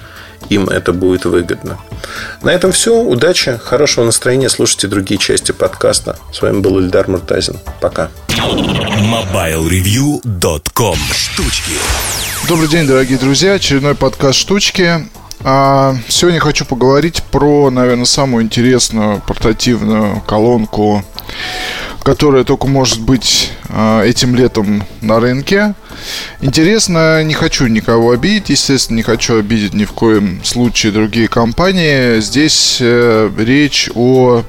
им 0.50 0.70
это 0.70 0.94
будет 0.94 1.26
выгодно. 1.26 1.78
На 2.42 2.52
этом 2.52 2.72
все. 2.72 3.00
Удачи, 3.00 3.60
хорошего 3.64 4.06
настроения. 4.06 4.50
Слушайте 4.50 4.88
другие 4.88 5.20
части 5.20 5.52
подкаста. 5.52 6.18
С 6.34 6.42
вами 6.42 6.62
был 6.62 6.80
Ильдар 6.80 7.08
Муртазин. 7.08 7.60
Пока. 7.80 8.10
MobileReview.com 8.30 10.98
Штучки 11.14 11.74
Добрый 12.48 12.70
день, 12.70 12.88
дорогие 12.88 13.20
друзья. 13.20 13.54
Очередной 13.54 13.94
подкаст 13.96 14.40
«Штучки». 14.40 15.08
А 15.44 15.96
сегодня 16.08 16.40
хочу 16.40 16.66
поговорить 16.66 17.24
про, 17.32 17.70
наверное, 17.72 18.06
самую 18.06 18.44
интересную 18.44 19.22
портативную 19.26 20.22
колонку, 20.22 21.04
которая 22.04 22.44
только 22.44 22.68
может 22.68 23.02
быть 23.02 23.52
этим 24.04 24.36
летом 24.36 24.84
на 25.02 25.20
рынке. 25.20 25.74
Интересно, 26.42 27.24
не 27.24 27.34
хочу 27.34 27.68
никого 27.68 28.12
обидеть, 28.12 28.50
естественно, 28.50 28.98
не 28.98 29.04
хочу 29.04 29.38
обидеть 29.38 29.74
ни 29.74 29.86
в 29.86 29.92
коем 29.92 30.44
случае 30.44 30.92
другие 30.92 31.28
компании. 31.28 32.20
Здесь 32.20 32.78
э, 32.80 33.30
речь 33.38 33.90
о 33.94 34.44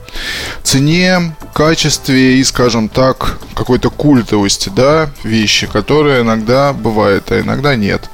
цене, 0.62 1.34
качестве 1.52 2.38
и, 2.38 2.44
скажем 2.44 2.88
так, 2.88 3.38
какой-то 3.54 3.90
культовости, 3.90 4.70
да, 4.74 5.10
вещи, 5.22 5.66
которые 5.66 6.22
иногда 6.22 6.72
бывают, 6.72 7.30
а 7.30 7.40
иногда 7.40 7.76
нет. 7.76 8.08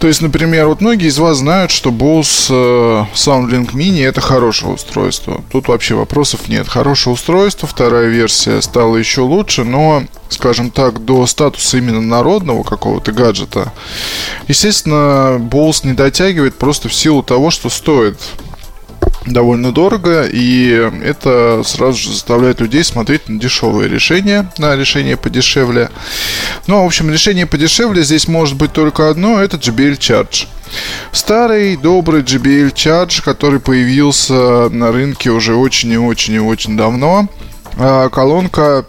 То 0.00 0.08
есть, 0.08 0.22
например, 0.22 0.66
вот 0.66 0.80
многие 0.80 1.08
из 1.08 1.18
вас 1.18 1.38
знают, 1.38 1.70
что 1.70 1.90
Bose 1.90 2.48
э, 2.48 3.04
SoundLink 3.14 3.72
Mini 3.74 4.02
это 4.04 4.20
хорошее 4.20 4.72
устройство. 4.72 5.44
Тут 5.52 5.68
вообще 5.68 5.94
вопросов 5.94 6.48
нет. 6.48 6.66
Хорошее 6.68 7.14
устройство, 7.14 7.68
вторая 7.68 8.06
версия 8.06 8.62
стала 8.62 8.96
еще 8.96 9.20
лучше, 9.20 9.62
но 9.62 10.04
скажем 10.28 10.70
так, 10.70 11.04
до 11.04 11.26
статуса 11.26 11.78
именно 11.78 12.00
народного 12.00 12.62
какого-то 12.62 13.12
гаджета, 13.12 13.72
естественно, 14.48 15.38
Bose 15.38 15.86
не 15.86 15.92
дотягивает 15.92 16.54
просто 16.56 16.88
в 16.88 16.94
силу 16.94 17.22
того, 17.22 17.50
что 17.50 17.68
стоит 17.68 18.16
довольно 19.26 19.72
дорого, 19.72 20.24
и 20.24 20.90
это 21.02 21.62
сразу 21.64 21.98
же 21.98 22.12
заставляет 22.12 22.60
людей 22.60 22.84
смотреть 22.84 23.28
на 23.28 23.38
дешевые 23.38 23.88
решения, 23.88 24.50
на 24.58 24.76
решение 24.76 25.16
подешевле. 25.16 25.90
Ну, 26.66 26.82
в 26.82 26.86
общем, 26.86 27.10
решение 27.10 27.46
подешевле 27.46 28.02
здесь 28.02 28.28
может 28.28 28.56
быть 28.56 28.72
только 28.72 29.10
одно, 29.10 29.40
это 29.40 29.56
JBL 29.56 29.98
Charge. 29.98 30.46
Старый, 31.12 31.76
добрый 31.76 32.22
JBL 32.22 32.72
Charge, 32.72 33.22
который 33.22 33.60
появился 33.60 34.68
на 34.70 34.92
рынке 34.92 35.30
уже 35.30 35.54
очень 35.54 35.90
и 35.92 35.98
очень 35.98 36.34
и 36.34 36.38
очень 36.38 36.76
давно. 36.76 37.28
А, 37.76 38.08
колонка 38.08 38.86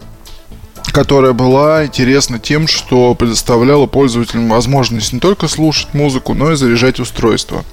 которая 0.92 1.34
была 1.34 1.86
интересна 1.86 2.40
тем, 2.40 2.68
что 2.68 3.16
предоставляла 3.16 3.86
пользователям 3.86 4.50
возможность 4.50 5.14
не 5.14 5.20
только 5.20 5.48
слушать 5.48 5.94
музыку, 5.94 6.34
но 6.34 6.52
и 6.52 6.56
заряжать 6.56 7.00
устройство. 7.00 7.64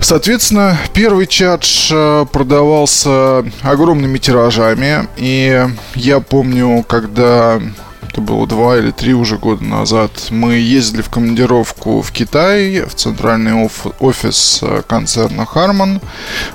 Соответственно, 0.00 0.76
первый 0.94 1.26
чадж 1.26 1.90
э, 1.92 2.26
продавался 2.32 3.44
огромными 3.62 4.18
тиражами. 4.18 5.06
И 5.16 5.64
я 5.94 6.20
помню, 6.20 6.84
когда 6.88 7.60
это 8.08 8.20
было 8.20 8.46
два 8.48 8.78
или 8.78 8.90
три 8.90 9.14
уже 9.14 9.38
года 9.38 9.62
назад, 9.62 10.10
мы 10.30 10.54
ездили 10.54 11.02
в 11.02 11.08
командировку 11.08 12.02
в 12.02 12.10
Китай, 12.10 12.80
в 12.80 12.94
центральный 12.94 13.64
оф- 13.64 13.94
офис 14.00 14.58
э, 14.62 14.82
концерна 14.88 15.46
Harman. 15.54 16.02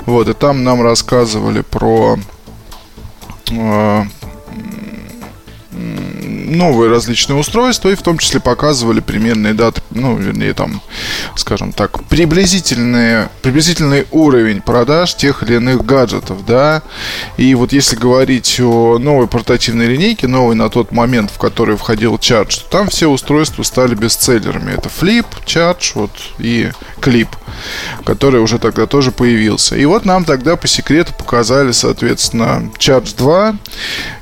Вот, 0.05 0.27
и 0.27 0.33
там 0.33 0.65
нам 0.65 0.81
рассказывали 0.81 1.61
про 1.61 2.19
э, 3.49 4.03
новые 6.47 6.89
различные 6.89 7.37
устройства, 7.37 7.89
и 7.89 7.95
в 7.95 8.01
том 8.01 8.17
числе 8.17 8.39
показывали 8.39 8.99
примерные 8.99 9.53
даты, 9.53 9.81
ну, 9.91 10.15
вернее, 10.15 10.53
там, 10.53 10.81
скажем 11.35 11.73
так, 11.73 12.03
приблизительные, 12.05 13.29
приблизительный 13.41 14.07
уровень 14.11 14.61
продаж 14.61 15.15
тех 15.15 15.43
или 15.43 15.55
иных 15.55 15.85
гаджетов, 15.85 16.45
да. 16.45 16.81
И 17.37 17.53
вот 17.55 17.73
если 17.73 17.95
говорить 17.95 18.59
о 18.59 18.97
новой 18.97 19.27
портативной 19.27 19.87
линейке, 19.87 20.27
новой 20.27 20.55
на 20.55 20.69
тот 20.69 20.91
момент, 20.91 21.31
в 21.31 21.37
который 21.37 21.77
входил 21.77 22.15
Charge, 22.15 22.63
то 22.63 22.69
там 22.69 22.87
все 22.89 23.07
устройства 23.07 23.63
стали 23.63 23.95
бестселлерами. 23.95 24.71
Это 24.71 24.89
Flip, 24.89 25.25
Charge, 25.45 25.91
вот, 25.95 26.11
и 26.39 26.71
Clip– 27.01 27.27
который 28.05 28.41
уже 28.41 28.59
тогда 28.59 28.85
тоже 28.85 29.11
появился. 29.11 29.75
И 29.75 29.85
вот 29.85 30.05
нам 30.05 30.25
тогда 30.25 30.55
по 30.55 30.67
секрету 30.67 31.13
показали, 31.13 31.71
соответственно, 31.71 32.69
Charge 32.77 33.15
2. 33.17 33.55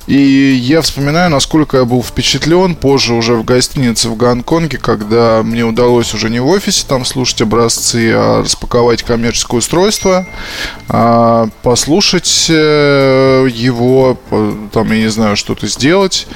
И 0.08 0.18
я 0.18 0.82
вспоминаю, 0.82 1.32
насколько 1.32 1.78
я 1.78 1.86
был 1.86 2.04
впечатлен 2.04 2.76
позже 2.76 3.16
уже 3.16 3.34
в 3.34 3.44
гостинице 3.44 4.08
в 4.10 4.16
Гонконге, 4.16 4.78
когда 4.78 5.42
мне 5.42 5.66
удалось 5.66 6.14
уже 6.14 6.30
не 6.30 6.40
в 6.40 6.48
офисе 6.48 6.86
там 6.88 7.06
слушать 7.06 7.42
образцы, 7.42 8.12
а 8.14 8.44
распаковать 8.44 9.02
коммерческое 9.02 9.60
устройство, 9.60 10.28
а 10.90 11.50
послушать 11.64 12.46
э, 12.50 13.48
его, 13.52 14.20
там, 14.72 14.92
я 14.92 15.00
не 15.00 15.10
знаю, 15.10 15.36
что-то 15.36 15.66
сделать, 15.66 16.28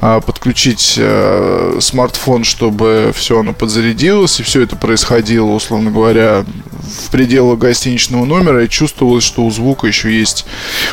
а 0.00 0.20
подключить 0.20 0.94
э, 0.96 1.78
смартфон, 1.80 2.44
чтобы 2.44 3.12
все 3.14 3.40
оно 3.40 3.52
подзарядилось, 3.52 4.38
и 4.38 4.44
все 4.44 4.62
это 4.62 4.76
происходило, 4.76 5.50
условно 5.50 5.90
говоря, 5.90 6.35
в 6.44 7.10
пределах 7.10 7.58
гостиничного 7.58 8.24
номера, 8.24 8.64
и 8.64 8.68
чувствовалось, 8.68 9.24
что 9.24 9.44
у 9.44 9.50
звука 9.50 9.86
еще 9.86 10.16
есть 10.16 10.46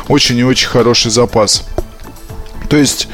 очень 0.07 0.37
и 0.37 0.43
очень 0.43 0.67
хороший 0.67 1.11
запас. 1.11 1.65
То 2.69 2.77
есть 2.77 3.07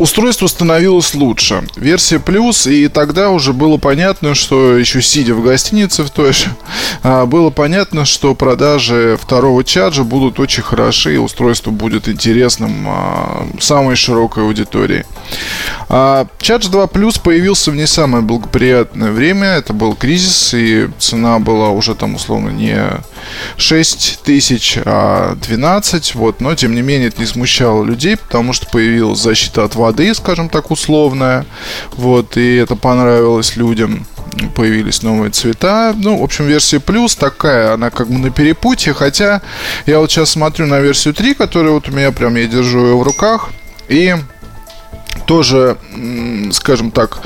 устройство 0.00 0.46
становилось 0.46 1.14
лучше. 1.14 1.62
Версия 1.76 2.18
плюс, 2.18 2.66
и 2.66 2.88
тогда 2.88 3.30
уже 3.30 3.52
было 3.52 3.76
понятно, 3.76 4.34
что 4.34 4.76
еще 4.76 5.02
сидя 5.02 5.34
в 5.34 5.42
гостинице 5.42 6.02
в 6.02 6.10
той 6.10 6.32
же, 6.32 6.46
а, 7.02 7.26
было 7.26 7.50
понятно, 7.50 8.04
что 8.04 8.34
продажи 8.34 9.18
второго 9.20 9.62
чаджа 9.62 10.02
будут 10.02 10.40
очень 10.40 10.62
хороши, 10.62 11.14
и 11.14 11.18
устройство 11.18 11.70
будет 11.70 12.08
интересным 12.08 12.86
а, 12.88 13.46
самой 13.60 13.94
широкой 13.94 14.44
аудитории. 14.44 15.04
А, 15.88 16.26
Чадж 16.40 16.68
2 16.68 16.84
Plus 16.84 17.20
появился 17.22 17.70
в 17.70 17.76
не 17.76 17.86
самое 17.86 18.24
благоприятное 18.24 19.10
время. 19.10 19.48
Это 19.48 19.72
был 19.72 19.94
кризис, 19.94 20.54
и 20.54 20.88
цена 20.98 21.38
была 21.38 21.70
уже 21.70 21.94
там 21.94 22.14
условно 22.14 22.50
не 22.50 22.80
6 23.56 24.20
тысяч, 24.22 24.78
а 24.84 25.34
12. 25.34 26.14
Вот. 26.14 26.40
Но, 26.40 26.54
тем 26.54 26.74
не 26.74 26.82
менее, 26.82 27.08
это 27.08 27.20
не 27.20 27.26
смущало 27.26 27.84
людей, 27.84 28.16
потому 28.16 28.52
что 28.52 28.66
появилась 28.66 29.18
защита 29.18 29.64
от 29.64 29.74
воды, 29.74 29.89
скажем 30.14 30.48
так, 30.48 30.70
условная. 30.70 31.46
Вот. 31.92 32.36
И 32.36 32.56
это 32.56 32.76
понравилось 32.76 33.56
людям 33.56 34.06
появились 34.54 35.02
новые 35.02 35.30
цвета. 35.30 35.94
Ну, 35.96 36.18
в 36.18 36.22
общем, 36.22 36.46
версия 36.46 36.80
плюс 36.80 37.16
такая, 37.16 37.74
она 37.74 37.90
как 37.90 38.08
бы 38.08 38.18
на 38.18 38.30
перепутье, 38.30 38.94
хотя 38.94 39.42
я 39.86 39.98
вот 39.98 40.10
сейчас 40.10 40.30
смотрю 40.30 40.66
на 40.66 40.80
версию 40.80 41.14
3, 41.14 41.34
которая 41.34 41.72
вот 41.72 41.88
у 41.88 41.92
меня 41.92 42.12
прям, 42.12 42.36
я 42.36 42.46
держу 42.46 42.86
ее 42.86 42.96
в 42.96 43.02
руках, 43.02 43.50
и 43.88 44.14
тоже, 45.26 45.76
скажем 46.52 46.90
так, 46.90 47.20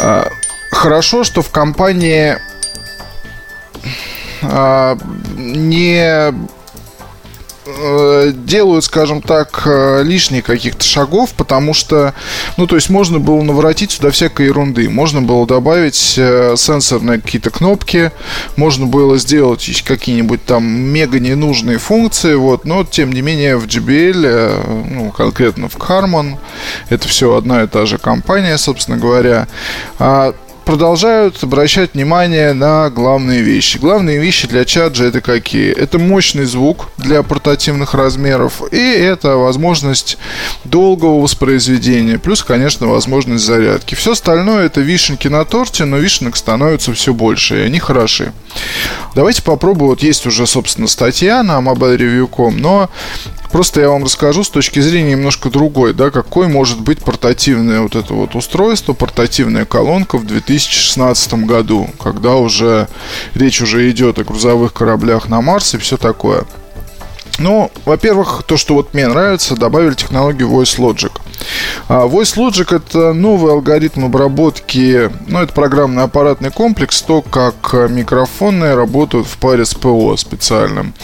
а, 0.00 0.28
хорошо, 0.70 1.24
что 1.24 1.42
в 1.42 1.50
компании 1.50 2.38
а, 4.42 4.96
не 5.36 6.32
делают, 8.32 8.84
скажем 8.84 9.22
так, 9.22 9.62
э, 9.66 10.02
лишних 10.02 10.44
каких-то 10.44 10.84
шагов, 10.84 11.32
потому 11.36 11.74
что, 11.74 12.14
ну, 12.56 12.66
то 12.66 12.74
есть 12.74 12.90
можно 12.90 13.20
было 13.20 13.40
наворотить 13.42 13.92
сюда 13.92 14.10
всякой 14.10 14.46
ерунды. 14.46 14.88
Можно 14.88 15.22
было 15.22 15.46
добавить 15.46 16.14
э, 16.18 16.54
сенсорные 16.56 17.20
какие-то 17.20 17.50
кнопки, 17.50 18.10
можно 18.56 18.86
было 18.86 19.16
сделать 19.16 19.82
какие-нибудь 19.84 20.44
там 20.44 20.64
мега 20.64 21.20
ненужные 21.20 21.78
функции, 21.78 22.34
вот, 22.34 22.64
но, 22.64 22.84
тем 22.84 23.12
не 23.12 23.22
менее, 23.22 23.56
в 23.56 23.66
JBL, 23.66 24.86
ну, 24.90 25.10
конкретно 25.12 25.68
в 25.68 25.76
Harman, 25.76 26.38
это 26.88 27.06
все 27.06 27.36
одна 27.36 27.62
и 27.62 27.66
та 27.66 27.86
же 27.86 27.98
компания, 27.98 28.58
собственно 28.58 28.96
говоря, 28.96 29.46
а 29.98 30.34
продолжают 30.64 31.42
обращать 31.42 31.94
внимание 31.94 32.52
на 32.52 32.90
главные 32.90 33.42
вещи. 33.42 33.78
Главные 33.78 34.18
вещи 34.18 34.48
для 34.48 34.64
чаджа 34.64 35.04
это 35.04 35.20
какие? 35.20 35.72
Это 35.72 35.98
мощный 35.98 36.44
звук 36.44 36.88
для 36.98 37.22
портативных 37.22 37.94
размеров 37.94 38.62
и 38.72 38.76
это 38.76 39.36
возможность 39.36 40.18
долгого 40.64 41.20
воспроизведения, 41.20 42.18
плюс, 42.18 42.42
конечно, 42.42 42.86
возможность 42.86 43.44
зарядки. 43.44 43.94
Все 43.94 44.12
остальное 44.12 44.66
это 44.66 44.80
вишенки 44.80 45.28
на 45.28 45.44
торте, 45.44 45.84
но 45.84 45.98
вишенок 45.98 46.36
становится 46.36 46.92
все 46.94 47.12
больше, 47.12 47.60
и 47.60 47.66
они 47.66 47.78
хороши. 47.78 48.32
Давайте 49.14 49.42
попробуем. 49.42 49.90
Вот 49.90 50.02
есть 50.02 50.26
уже, 50.26 50.46
собственно, 50.46 50.86
статья 50.86 51.42
на 51.42 51.58
mobilereview.com, 51.60 52.58
но 52.58 52.90
Просто 53.52 53.82
я 53.82 53.90
вам 53.90 54.04
расскажу 54.04 54.44
с 54.44 54.48
точки 54.48 54.80
зрения 54.80 55.12
немножко 55.12 55.50
другой, 55.50 55.92
да, 55.92 56.10
какой 56.10 56.48
может 56.48 56.80
быть 56.80 57.00
портативное 57.00 57.82
вот 57.82 57.94
это 57.94 58.14
вот 58.14 58.34
устройство, 58.34 58.94
портативная 58.94 59.66
колонка 59.66 60.16
в 60.16 60.26
2016 60.26 61.34
году, 61.44 61.90
когда 62.02 62.36
уже 62.36 62.88
речь 63.34 63.60
уже 63.60 63.90
идет 63.90 64.18
о 64.18 64.24
грузовых 64.24 64.72
кораблях 64.72 65.28
на 65.28 65.42
Марс 65.42 65.74
и 65.74 65.78
все 65.78 65.98
такое. 65.98 66.44
Ну, 67.38 67.70
во-первых, 67.84 68.42
то, 68.46 68.56
что 68.56 68.72
вот 68.72 68.94
мне 68.94 69.06
нравится, 69.06 69.54
добавили 69.54 69.94
технологию 69.94 70.48
Voice 70.48 70.78
Logic. 70.78 71.12
А 71.88 72.06
Voice 72.06 72.36
Logic 72.36 72.74
это 72.74 73.12
новый 73.12 73.52
алгоритм 73.52 74.06
обработки, 74.06 75.10
ну, 75.26 75.40
это 75.40 75.52
программный 75.52 76.04
аппаратный 76.04 76.50
комплекс, 76.50 77.02
то, 77.02 77.22
как 77.22 77.90
микрофоны 77.90 78.74
работают 78.74 79.26
в 79.26 79.36
паре 79.38 79.64
с 79.64 79.74
ПО 79.74 80.16
специальным. 80.16 80.94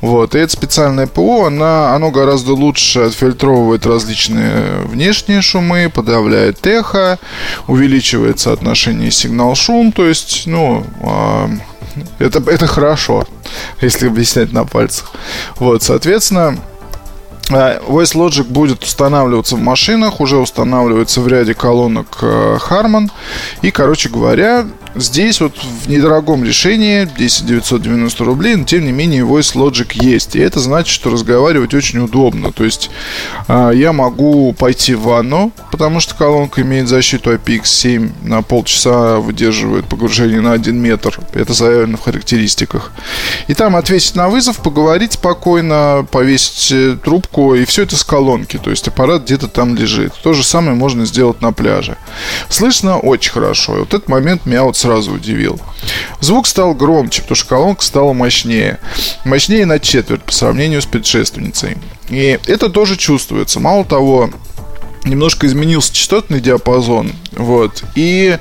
Вот, 0.00 0.34
и 0.34 0.38
это 0.38 0.52
специальное 0.52 1.06
ПО, 1.06 1.46
она, 1.46 1.94
оно 1.94 2.10
гораздо 2.10 2.54
лучше 2.54 3.00
отфильтровывает 3.00 3.86
различные 3.86 4.82
внешние 4.84 5.42
шумы, 5.42 5.90
подавляет 5.92 6.66
эхо, 6.66 7.18
увеличивает 7.66 8.38
соотношение 8.38 9.10
сигнал-шум, 9.10 9.92
то 9.92 10.06
есть, 10.06 10.44
ну, 10.46 10.84
а, 11.02 11.50
это, 12.18 12.42
это 12.50 12.66
хорошо, 12.66 13.26
если 13.80 14.08
объяснять 14.08 14.52
на 14.52 14.64
пальцах. 14.64 15.10
Вот, 15.56 15.82
соответственно, 15.82 16.58
Voice 17.50 18.14
Logic 18.14 18.44
будет 18.44 18.84
устанавливаться 18.84 19.56
в 19.56 19.60
машинах, 19.60 20.20
уже 20.20 20.36
устанавливается 20.36 21.20
в 21.20 21.28
ряде 21.28 21.54
колонок 21.54 22.18
э, 22.22 22.58
Harman. 22.68 23.10
И, 23.62 23.70
короче 23.70 24.08
говоря, 24.08 24.66
здесь 24.94 25.40
вот 25.40 25.54
в 25.56 25.88
недорогом 25.88 26.44
решении 26.44 27.08
10 27.18 27.46
990 27.46 28.24
рублей, 28.24 28.56
но 28.56 28.64
тем 28.64 28.84
не 28.84 28.92
менее 28.92 29.22
Voice 29.22 29.54
Logic 29.54 29.92
есть. 29.94 30.36
И 30.36 30.40
это 30.40 30.60
значит, 30.60 30.88
что 30.88 31.10
разговаривать 31.10 31.74
очень 31.74 31.98
удобно. 31.98 32.52
То 32.52 32.64
есть 32.64 32.90
а, 33.46 33.70
я 33.70 33.92
могу 33.92 34.52
пойти 34.52 34.94
в 34.94 35.02
ванну, 35.02 35.52
потому 35.70 36.00
что 36.00 36.14
колонка 36.14 36.62
имеет 36.62 36.88
защиту 36.88 37.32
IPX7 37.34 38.10
на 38.22 38.42
полчаса 38.42 39.18
выдерживает 39.18 39.86
погружение 39.86 40.40
на 40.40 40.52
1 40.52 40.76
метр. 40.76 41.20
Это 41.32 41.52
заявлено 41.52 41.96
в 41.96 42.02
характеристиках. 42.02 42.92
И 43.46 43.54
там 43.54 43.76
ответить 43.76 44.14
на 44.14 44.28
вызов, 44.28 44.58
поговорить 44.58 45.14
спокойно, 45.14 46.06
повесить 46.10 46.72
э, 46.72 46.96
трубку, 47.02 47.54
и 47.54 47.64
все 47.64 47.82
это 47.82 47.96
с 47.96 48.04
колонки. 48.04 48.58
То 48.58 48.70
есть 48.70 48.88
аппарат 48.88 49.22
где-то 49.22 49.48
там 49.48 49.74
лежит. 49.74 50.12
То 50.22 50.34
же 50.34 50.44
самое 50.44 50.74
можно 50.74 51.06
сделать 51.06 51.40
на 51.40 51.52
пляже. 51.52 51.96
Слышно 52.48 52.98
очень 52.98 53.32
хорошо. 53.32 53.76
И 53.76 53.78
вот 53.80 53.94
этот 53.94 54.08
момент 54.08 54.46
меня 54.46 54.64
вот 54.64 54.76
сразу 54.78 55.12
удивил. 55.12 55.60
Звук 56.20 56.46
стал 56.46 56.74
громче, 56.74 57.22
потому 57.22 57.36
что 57.36 57.48
колонка 57.48 57.82
стала 57.82 58.12
мощнее. 58.12 58.78
Мощнее 59.24 59.66
на 59.66 59.78
четверть 59.78 60.22
по 60.22 60.32
сравнению 60.32 60.80
с 60.80 60.86
предшественницей. 60.86 61.76
И 62.08 62.38
это 62.46 62.68
тоже 62.70 62.96
чувствуется. 62.96 63.60
Мало 63.60 63.84
того, 63.84 64.30
немножко 65.04 65.46
изменился 65.46 65.94
частотный 65.94 66.40
диапазон. 66.40 67.12
Вот. 67.32 67.82
И 67.94 68.38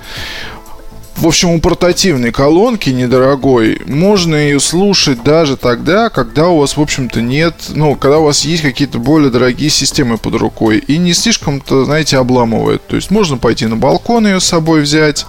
в 1.18 1.26
общем, 1.26 1.50
у 1.50 1.60
портативной 1.60 2.32
колонки 2.32 2.92
недорогой 2.92 3.82
можно 3.88 4.36
ее 4.36 4.60
слушать 4.60 5.24
даже 5.24 5.58
тогда, 5.58 6.10
когда 6.10 6.48
у 6.48 6.60
вас, 6.60 6.78
в 6.78 6.82
общем-то, 6.82 7.22
нет, 7.22 7.56
ну, 7.70 7.96
когда 7.96 8.20
у 8.20 8.26
вас 8.26 8.46
есть 8.46 8.62
какие-то 8.62 9.00
более 9.00 9.32
дорогие 9.32 9.72
системы 9.72 10.20
под 10.20 10.36
рукой 10.36 10.78
и 10.78 10.98
не 10.98 11.14
слишком-то, 11.14 11.86
знаете, 11.86 12.18
обламывает. 12.18 12.86
То 12.86 12.96
есть 12.96 13.10
можно 13.10 13.38
пойти 13.38 13.66
на 13.66 13.76
балкон 13.76 14.28
ее 14.28 14.40
с 14.40 14.46
собой 14.46 14.82
взять, 14.82 15.26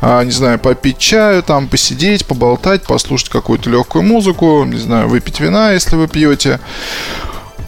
а, 0.00 0.22
не 0.22 0.30
знаю, 0.30 0.60
попить 0.60 0.98
чаю, 0.98 1.42
там 1.42 1.66
посидеть, 1.66 2.26
поболтать, 2.26 2.84
послушать 2.84 3.28
какую-то 3.28 3.68
легкую 3.70 4.04
музыку, 4.04 4.64
не 4.64 4.78
знаю, 4.78 5.08
выпить 5.08 5.40
вина, 5.40 5.72
если 5.72 5.96
вы 5.96 6.06
пьете. 6.06 6.60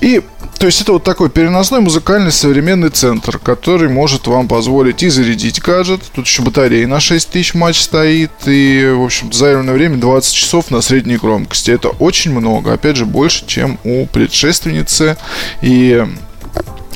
И 0.00 0.22
то 0.58 0.66
есть 0.66 0.80
это 0.80 0.92
вот 0.92 1.04
такой 1.04 1.28
переносной 1.28 1.80
музыкальный 1.80 2.32
современный 2.32 2.88
центр, 2.88 3.38
который 3.38 3.88
может 3.88 4.26
вам 4.26 4.48
позволить 4.48 5.02
и 5.02 5.08
зарядить 5.08 5.60
гаджет. 5.60 6.00
Тут 6.14 6.26
еще 6.26 6.42
батарея 6.42 6.86
на 6.86 7.00
6000 7.00 7.54
матч 7.54 7.80
стоит. 7.80 8.30
И, 8.46 8.90
в 8.94 9.04
общем, 9.04 9.32
заявленное 9.32 9.74
время 9.74 9.98
20 9.98 10.34
часов 10.34 10.70
на 10.70 10.80
средней 10.80 11.16
громкости. 11.16 11.70
Это 11.70 11.88
очень 11.88 12.32
много. 12.32 12.72
Опять 12.72 12.96
же, 12.96 13.04
больше, 13.04 13.44
чем 13.46 13.78
у 13.84 14.06
предшественницы. 14.06 15.16
И 15.62 16.06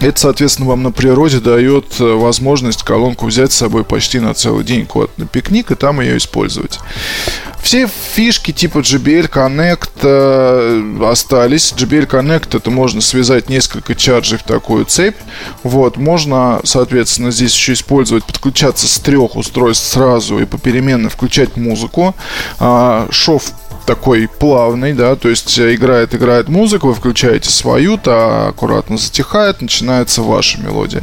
это, 0.00 0.18
соответственно, 0.18 0.68
вам 0.68 0.82
на 0.82 0.92
природе 0.92 1.40
дает 1.40 2.00
э, 2.00 2.04
возможность 2.04 2.82
колонку 2.82 3.26
взять 3.26 3.52
с 3.52 3.56
собой 3.56 3.84
почти 3.84 4.18
на 4.18 4.34
целый 4.34 4.64
день 4.64 4.86
куда-то 4.86 5.12
на 5.18 5.26
пикник 5.26 5.70
и 5.70 5.74
там 5.74 6.00
ее 6.00 6.16
использовать. 6.16 6.78
Все 7.62 7.86
фишки 7.86 8.52
типа 8.52 8.78
JBL 8.78 9.30
Connect 9.30 9.90
э, 10.02 11.04
остались. 11.04 11.74
JBL 11.76 12.08
Connect 12.08 12.56
это 12.56 12.70
можно 12.70 13.02
связать 13.02 13.50
несколько 13.50 13.94
чарджей 13.94 14.38
в 14.38 14.42
такую 14.42 14.86
цепь. 14.86 15.16
Вот, 15.62 15.98
можно, 15.98 16.60
соответственно, 16.64 17.30
здесь 17.30 17.54
еще 17.54 17.74
использовать, 17.74 18.24
подключаться 18.24 18.88
с 18.88 18.98
трех 18.98 19.36
устройств 19.36 19.86
сразу 19.86 20.38
и 20.38 20.46
попеременно 20.46 21.10
включать 21.10 21.56
музыку. 21.56 22.14
А, 22.58 23.06
шов 23.10 23.52
такой 23.90 24.28
плавный, 24.28 24.92
да, 24.92 25.16
то 25.16 25.28
есть 25.28 25.58
э, 25.58 25.74
играет, 25.74 26.14
играет 26.14 26.48
музыка, 26.48 26.86
вы 26.86 26.94
включаете 26.94 27.50
свою, 27.50 27.98
та 27.98 28.48
аккуратно 28.48 28.96
затихает, 28.96 29.62
начинается 29.90 30.22
ваша 30.22 30.60
мелодия. 30.60 31.02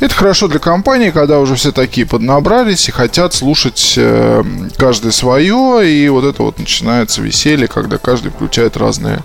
Это 0.00 0.14
хорошо 0.14 0.48
для 0.48 0.58
компании, 0.58 1.10
когда 1.10 1.40
уже 1.40 1.54
все 1.54 1.72
такие 1.72 2.06
поднабрались 2.06 2.88
и 2.88 2.92
хотят 2.92 3.32
слушать 3.32 3.94
э, 3.96 4.44
каждый 4.76 5.12
свое, 5.12 5.90
и 5.90 6.08
вот 6.08 6.24
это 6.24 6.42
вот 6.42 6.58
начинается 6.58 7.22
веселье, 7.22 7.68
когда 7.68 7.98
каждый 7.98 8.30
включает 8.30 8.76
разные, 8.76 9.20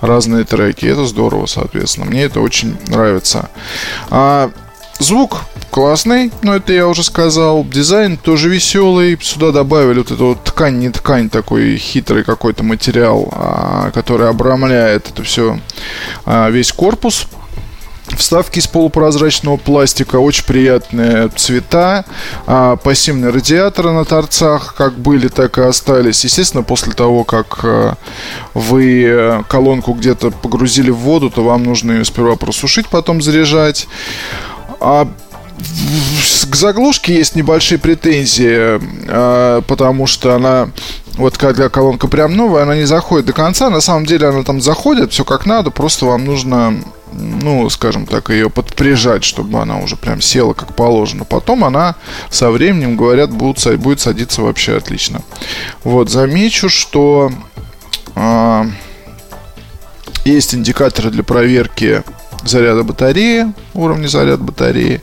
разные 0.00 0.44
треки. 0.44 0.86
Это 0.86 1.06
здорово, 1.06 1.46
соответственно. 1.46 2.06
Мне 2.06 2.24
это 2.24 2.40
очень 2.40 2.76
нравится. 2.88 3.48
А, 4.10 4.50
Звук 4.98 5.44
классный, 5.70 6.30
но 6.42 6.56
это 6.56 6.74
я 6.74 6.86
уже 6.86 7.02
сказал. 7.02 7.64
Дизайн 7.64 8.18
тоже 8.18 8.50
веселый. 8.50 9.18
Сюда 9.22 9.50
добавили 9.50 9.98
вот 9.98 10.10
эту 10.10 10.26
вот 10.26 10.44
ткань, 10.44 10.78
не 10.78 10.90
ткань, 10.90 11.30
такой 11.30 11.78
хитрый 11.78 12.22
какой-то 12.22 12.64
материал, 12.64 13.32
а, 13.32 13.90
который 13.92 14.28
обрамляет 14.28 15.08
это 15.08 15.22
все, 15.22 15.58
а, 16.26 16.50
весь 16.50 16.72
корпус. 16.72 17.28
Вставки 18.16 18.58
из 18.58 18.66
полупрозрачного 18.66 19.56
пластика, 19.56 20.16
очень 20.16 20.44
приятные 20.44 21.28
цвета, 21.28 22.04
а, 22.46 22.76
пассивные 22.76 23.30
радиаторы 23.30 23.92
на 23.92 24.04
торцах, 24.04 24.74
как 24.74 24.98
были, 24.98 25.28
так 25.28 25.58
и 25.58 25.62
остались. 25.62 26.24
Естественно, 26.24 26.62
после 26.62 26.92
того, 26.92 27.24
как 27.24 27.60
а, 27.62 27.94
вы 28.54 29.04
э, 29.04 29.42
колонку 29.48 29.92
где-то 29.92 30.30
погрузили 30.30 30.90
в 30.90 30.96
воду, 30.96 31.30
то 31.30 31.42
вам 31.42 31.64
нужно 31.64 31.92
ее 31.92 32.04
сперва 32.04 32.36
просушить, 32.36 32.88
потом 32.88 33.22
заряжать. 33.22 33.88
А 34.80 35.08
к 36.50 36.56
заглушке 36.56 37.14
есть 37.14 37.36
небольшие 37.36 37.78
претензии, 37.78 38.80
а, 39.08 39.60
потому 39.62 40.06
что 40.06 40.34
она 40.34 40.70
вот 41.16 41.36
когда 41.36 41.68
колонка 41.68 42.08
прям 42.08 42.34
новая, 42.34 42.62
она 42.62 42.76
не 42.76 42.84
заходит 42.84 43.26
до 43.26 43.32
конца. 43.32 43.68
На 43.68 43.80
самом 43.80 44.06
деле 44.06 44.28
она 44.28 44.42
там 44.42 44.60
заходит, 44.60 45.12
все 45.12 45.24
как 45.24 45.44
надо, 45.44 45.70
просто 45.70 46.06
вам 46.06 46.24
нужно, 46.24 46.82
ну, 47.20 47.68
скажем 47.70 48.06
так, 48.06 48.30
ее 48.30 48.50
подприжать, 48.50 49.24
чтобы 49.24 49.60
она 49.60 49.78
уже 49.78 49.96
прям 49.96 50.20
села 50.20 50.52
как 50.52 50.74
положено. 50.74 51.24
Потом 51.24 51.64
она 51.64 51.96
со 52.30 52.50
временем, 52.50 52.96
говорят, 52.96 53.30
будет, 53.30 53.78
будет 53.80 54.00
садиться 54.00 54.42
вообще 54.42 54.76
отлично. 54.76 55.22
Вот, 55.84 56.10
замечу, 56.10 56.68
что 56.68 57.30
э, 58.14 58.64
есть 60.24 60.54
индикаторы 60.54 61.10
для 61.10 61.22
проверки 61.22 62.02
заряда 62.44 62.82
батареи, 62.82 63.52
уровня 63.74 64.08
заряда 64.08 64.42
батареи. 64.42 65.00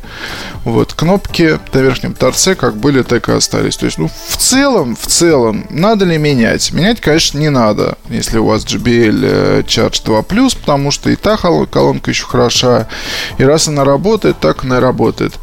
Вот, 0.68 0.94
кнопки 0.94 1.58
на 1.72 1.80
верхнем 1.80 2.14
торце 2.14 2.54
как 2.54 2.76
были, 2.76 3.02
так 3.02 3.30
и 3.30 3.32
остались. 3.32 3.78
То 3.78 3.86
есть, 3.86 3.98
ну, 3.98 4.10
в 4.10 4.36
целом, 4.36 4.98
в 4.98 5.08
целом, 5.08 5.66
надо 5.70 6.04
ли 6.04 6.18
менять? 6.18 6.74
Менять, 6.74 7.00
конечно, 7.00 7.40
не 7.40 7.50
надо, 7.50 7.98
если 8.10 8.38
у 8.38 8.48
вас 8.48 8.66
JBL 8.66 9.20
э, 9.24 9.62
Charge 9.62 10.04
2 10.04 10.20
Plus, 10.24 10.58
потому 10.60 10.92
что 10.92 11.10
и 11.10 11.16
та 11.16 11.38
колонка 11.38 12.12
еще 12.12 12.26
хороша. 12.26 12.90
И 13.38 13.46
раз 13.46 13.70
она 13.70 13.86
работает, 13.86 14.42
так 14.42 14.66
она 14.66 14.80
и 14.80 14.82
работает. 14.82 15.36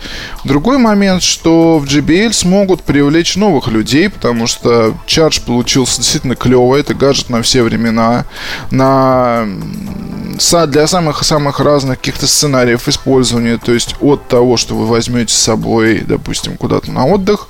Другой 0.44 0.76
момент, 0.76 1.22
что 1.22 1.78
в 1.78 1.86
JBL 1.86 2.34
смогут 2.34 2.82
привлечь 2.82 3.34
новых 3.36 3.68
людей, 3.68 4.10
потому 4.10 4.46
что 4.46 4.92
Charge 5.06 5.42
получился 5.42 6.02
действительно 6.02 6.36
клевый. 6.36 6.80
Это 6.80 6.92
гаджет 6.92 7.30
на 7.30 7.40
все 7.40 7.62
времена. 7.62 8.26
На 8.70 9.48
для 10.66 10.86
самых-самых 10.86 11.60
разных 11.60 11.98
каких-то 11.98 12.26
сценариев 12.26 12.88
использования, 12.88 13.56
то 13.56 13.72
есть 13.72 13.94
от 14.00 14.26
того, 14.28 14.56
что 14.56 14.74
вы 14.74 14.86
возьмете 14.86 15.13
с 15.30 15.34
собой, 15.38 16.02
допустим, 16.06 16.56
куда-то 16.56 16.90
на 16.90 17.06
отдых, 17.06 17.48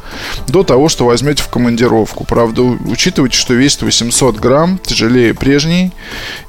до 0.48 0.62
того, 0.62 0.88
что 0.88 1.06
возьмете 1.06 1.42
в 1.42 1.48
командировку. 1.48 2.24
Правда, 2.24 2.62
учитывайте, 2.62 3.36
что 3.36 3.54
весит 3.54 3.82
800 3.82 4.36
грамм, 4.36 4.78
тяжелее 4.78 5.34
прежней, 5.34 5.92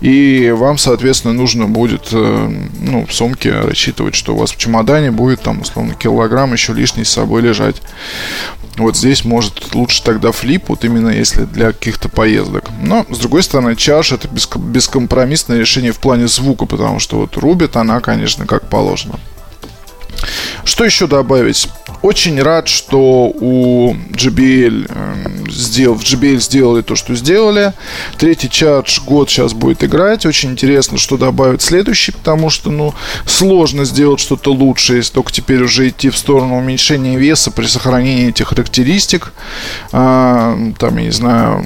и 0.01 0.53
вам, 0.55 0.77
соответственно, 0.77 1.33
нужно 1.33 1.67
будет 1.67 2.09
э, 2.11 2.53
ну, 2.79 3.05
в 3.05 3.13
сумке 3.13 3.51
рассчитывать, 3.51 4.15
что 4.15 4.35
у 4.35 4.37
вас 4.37 4.51
в 4.51 4.57
чемодане 4.57 5.11
будет 5.11 5.41
там, 5.41 5.61
условно, 5.61 5.93
килограмм 5.93 6.53
еще 6.53 6.73
лишний 6.73 7.03
с 7.03 7.09
собой 7.09 7.41
лежать. 7.41 7.81
Вот 8.77 8.97
здесь 8.97 9.23
может 9.23 9.73
лучше 9.73 10.03
тогда 10.03 10.31
флип, 10.31 10.67
вот 10.67 10.83
именно 10.83 11.09
если 11.09 11.45
для 11.45 11.71
каких-то 11.71 12.09
поездок. 12.09 12.65
Но, 12.81 13.05
с 13.09 13.17
другой 13.19 13.41
стороны, 13.43 13.75
чаш 13.75 14.11
это 14.11 14.27
бескомпромиссное 14.27 15.59
решение 15.59 15.93
в 15.93 15.99
плане 15.99 16.27
звука, 16.27 16.65
потому 16.65 16.99
что 16.99 17.19
вот 17.19 17.37
рубит 17.37 17.77
она, 17.77 18.01
конечно, 18.01 18.45
как 18.45 18.69
положено. 18.69 19.19
Что 20.63 20.83
еще 20.83 21.07
добавить? 21.07 21.67
Очень 22.01 22.41
рад, 22.41 22.67
что 22.67 23.31
у 23.33 23.93
JBL 23.93 24.87
э, 24.89 25.49
сделал, 25.49 25.95
в 25.95 26.03
JBL 26.03 26.39
сделали 26.39 26.81
то, 26.81 26.95
что 26.95 27.15
сделали. 27.15 27.73
Третий 28.17 28.49
чардж 28.49 28.99
год 29.01 29.29
сейчас 29.29 29.53
будет 29.53 29.83
играть. 29.83 30.25
Очень 30.25 30.51
интересно, 30.51 30.97
что 30.97 31.17
добавят 31.17 31.61
следующий, 31.61 32.11
потому 32.11 32.49
что, 32.49 32.71
ну, 32.71 32.93
сложно 33.25 33.85
сделать 33.85 34.19
что-то 34.19 34.53
лучше, 34.53 34.97
если 34.97 35.13
только 35.13 35.31
теперь 35.31 35.63
уже 35.63 35.89
идти 35.89 36.09
в 36.09 36.17
сторону 36.17 36.57
уменьшения 36.57 37.17
веса 37.17 37.51
при 37.51 37.65
сохранении 37.65 38.29
этих 38.29 38.49
характеристик. 38.49 39.33
А, 39.91 40.57
там, 40.77 40.97
я 40.97 41.03
не 41.03 41.11
знаю, 41.11 41.65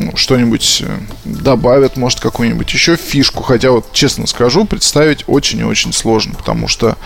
ну, 0.00 0.16
что-нибудь 0.16 0.82
э, 0.84 0.98
добавят, 1.24 1.96
может, 1.96 2.20
какую-нибудь 2.20 2.72
еще 2.72 2.96
фишку. 2.96 3.42
Хотя, 3.42 3.70
вот 3.70 3.92
честно 3.92 4.26
скажу, 4.26 4.64
представить 4.64 5.24
очень 5.26 5.60
и 5.60 5.64
очень 5.64 5.92
сложно, 5.92 6.34
потому 6.34 6.68
что 6.68 6.96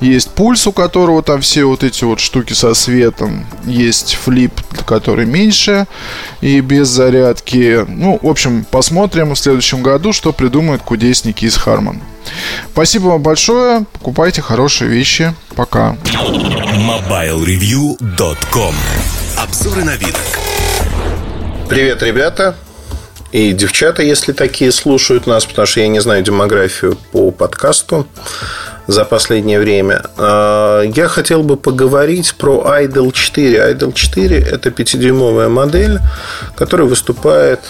есть 0.00 0.30
пульс, 0.30 0.66
у 0.66 0.72
которого 0.72 1.22
там 1.22 1.40
все 1.40 1.64
вот 1.64 1.84
эти 1.84 2.04
вот 2.04 2.20
штуки 2.20 2.52
со 2.52 2.74
светом, 2.74 3.46
есть 3.64 4.14
флип, 4.14 4.52
который 4.86 5.26
меньше 5.26 5.86
и 6.40 6.60
без 6.60 6.88
зарядки. 6.88 7.84
Ну, 7.88 8.18
в 8.20 8.28
общем, 8.28 8.64
посмотрим 8.70 9.34
в 9.34 9.38
следующем 9.38 9.82
году, 9.82 10.12
что 10.12 10.32
придумают 10.32 10.82
кудесники 10.82 11.44
из 11.44 11.56
Harman. 11.56 12.00
Спасибо 12.72 13.08
вам 13.08 13.22
большое. 13.22 13.84
Покупайте 13.92 14.42
хорошие 14.42 14.90
вещи. 14.90 15.34
Пока. 15.54 15.96
MobileReview.com 16.04 18.74
Обзоры 19.36 19.82
вид. 19.96 20.16
Привет, 21.68 22.02
ребята. 22.02 22.54
И 23.32 23.52
девчата, 23.52 24.02
если 24.02 24.32
такие 24.32 24.72
слушают 24.72 25.26
нас, 25.26 25.46
потому 25.46 25.66
что 25.66 25.80
я 25.80 25.88
не 25.88 26.00
знаю 26.00 26.22
демографию 26.22 26.98
по 27.12 27.30
подкасту 27.30 28.06
за 28.86 29.04
последнее 29.04 29.58
время. 29.58 30.02
А, 30.18 30.82
я 30.82 31.08
хотел 31.08 31.42
бы 31.42 31.56
поговорить 31.56 32.34
про 32.34 32.62
Idol 32.80 33.12
4. 33.12 33.72
Idol 33.72 33.92
4– 33.92 34.38
это 34.52 34.68
5-дюймовая 34.68 35.48
модель, 35.48 35.98
которая 36.56 36.86
выступает 36.86 37.60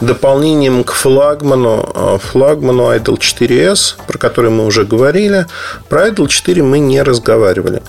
дополнением 0.00 0.84
к 0.84 0.92
флагману, 0.92 1.90
а, 1.94 2.18
флагману 2.18 2.94
Idol 2.94 3.18
4S, 3.18 3.96
про 4.06 4.18
который 4.18 4.50
мы 4.50 4.66
уже 4.66 4.84
говорили. 4.84 5.46
Про 5.88 6.08
Idol 6.08 6.28
4 6.28 6.62
мы 6.62 6.78
не 6.78 7.02
разговаривали. 7.02 7.82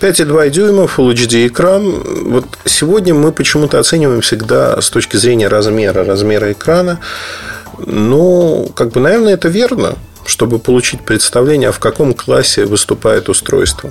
5,2 0.00 0.50
дюйма, 0.50 0.84
Full 0.84 1.12
HD 1.14 1.46
экран. 1.46 2.02
Вот 2.24 2.46
сегодня 2.64 3.14
мы 3.14 3.32
почему-то 3.32 3.78
оцениваем 3.78 4.20
всегда 4.20 4.80
с 4.80 4.90
точки 4.90 5.16
зрения 5.16 5.48
размера, 5.48 6.04
размера 6.04 6.52
экрана. 6.52 7.00
Ну, 7.86 8.70
как 8.74 8.90
бы, 8.90 9.00
наверное, 9.00 9.34
это 9.34 9.48
верно 9.48 9.96
чтобы 10.24 10.58
получить 10.60 11.00
представление, 11.00 11.72
в 11.72 11.80
каком 11.80 12.14
классе 12.14 12.64
выступает 12.64 13.28
устройство. 13.28 13.90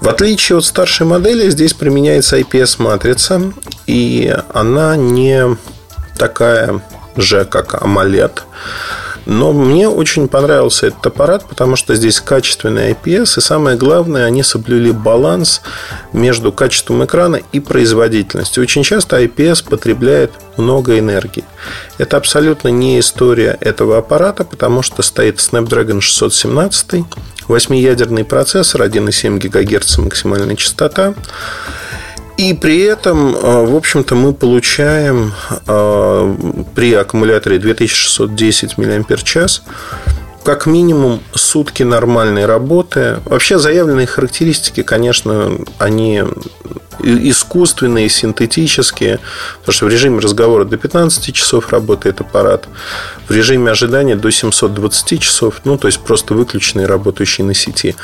В 0.00 0.08
отличие 0.08 0.58
от 0.58 0.64
старшей 0.64 1.06
модели, 1.06 1.48
здесь 1.50 1.72
применяется 1.72 2.38
IPS-матрица, 2.40 3.52
и 3.86 4.36
она 4.52 4.96
не 4.96 5.56
такая 6.16 6.80
же, 7.16 7.44
как 7.44 7.74
AMOLED. 7.74 8.40
Но 9.26 9.52
мне 9.52 9.88
очень 9.88 10.28
понравился 10.28 10.86
этот 10.86 11.04
аппарат, 11.08 11.46
потому 11.48 11.74
что 11.74 11.96
здесь 11.96 12.20
качественный 12.20 12.92
IPS, 12.92 13.38
и 13.38 13.40
самое 13.40 13.76
главное, 13.76 14.24
они 14.24 14.44
соблюли 14.44 14.92
баланс 14.92 15.62
между 16.12 16.52
качеством 16.52 17.04
экрана 17.04 17.40
и 17.50 17.58
производительностью. 17.58 18.62
Очень 18.62 18.84
часто 18.84 19.20
IPS 19.20 19.68
потребляет 19.68 20.30
много 20.56 20.96
энергии. 21.00 21.44
Это 21.98 22.16
абсолютно 22.16 22.68
не 22.68 23.00
история 23.00 23.58
этого 23.60 23.98
аппарата, 23.98 24.44
потому 24.44 24.82
что 24.82 25.02
стоит 25.02 25.38
Snapdragon 25.38 26.00
617, 26.00 27.04
8-ядерный 27.48 28.24
процессор, 28.24 28.82
1,7 28.82 29.38
ГГц 29.38 29.98
максимальная 29.98 30.54
частота. 30.54 31.14
И 32.36 32.52
при 32.52 32.80
этом, 32.80 33.34
э, 33.34 33.66
в 33.66 33.74
общем-то, 33.74 34.14
мы 34.14 34.34
получаем 34.34 35.32
э, 35.66 36.36
при 36.74 36.92
аккумуляторе 36.92 37.58
2610 37.58 38.76
мАч 38.76 39.32
как 40.46 40.66
минимум 40.66 41.20
сутки 41.34 41.82
нормальной 41.82 42.46
работы. 42.46 43.18
Вообще 43.24 43.58
заявленные 43.58 44.06
характеристики, 44.06 44.84
конечно, 44.84 45.58
они 45.78 46.22
искусственные, 47.02 48.08
синтетические. 48.08 49.18
Потому 49.58 49.72
что 49.72 49.86
в 49.86 49.88
режиме 49.88 50.20
разговора 50.20 50.64
до 50.64 50.76
15 50.76 51.34
часов 51.34 51.72
работает 51.72 52.20
аппарат. 52.20 52.68
В 53.28 53.32
режиме 53.32 53.72
ожидания 53.72 54.14
до 54.14 54.30
720 54.30 55.20
часов. 55.20 55.62
Ну, 55.64 55.78
то 55.78 55.88
есть 55.88 55.98
просто 55.98 56.34
выключенный, 56.34 56.86
работающий 56.86 57.42
на 57.42 57.52
сети. 57.52 57.96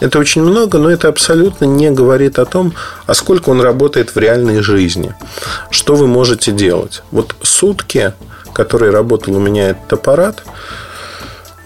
Это 0.00 0.18
очень 0.18 0.42
много, 0.42 0.78
но 0.78 0.90
это 0.90 1.08
абсолютно 1.08 1.66
не 1.66 1.90
говорит 1.90 2.38
о 2.38 2.46
том, 2.46 2.72
а 3.04 3.12
сколько 3.12 3.50
он 3.50 3.60
работает 3.60 4.14
в 4.14 4.18
реальной 4.18 4.62
жизни. 4.62 5.14
Что 5.70 5.96
вы 5.96 6.06
можете 6.06 6.50
делать. 6.50 7.02
Вот 7.10 7.36
сутки, 7.42 8.14
которые 8.54 8.90
работал 8.90 9.36
у 9.36 9.40
меня 9.40 9.68
этот 9.68 9.92
аппарат, 9.92 10.42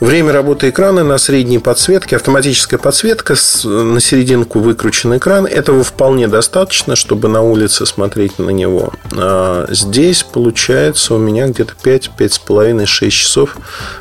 Время 0.01 0.32
работы 0.32 0.70
экрана 0.70 1.05
на 1.05 1.18
средней 1.18 1.61
подсветке, 1.61 2.16
автоматическая 2.16 2.78
подсветка, 2.78 3.36
на 3.64 4.01
серединку 4.01 4.59
выкручен 4.59 5.16
экран. 5.16 5.47
Этого 5.47 5.84
вполне 5.84 6.26
достаточно, 6.26 6.97
чтобы 6.97 7.28
на 7.28 7.42
улице 7.42 7.86
смотреть 7.86 8.38
на 8.38 8.51
него. 8.51 8.92
А 9.16 9.66
здесь 9.70 10.24
получается 10.24 11.14
у 11.14 11.18
меня 11.18 11.47
где-то 11.47 11.74
5, 11.80 12.11
5,5, 12.18 12.86
6 12.86 13.16
часов 13.16 13.57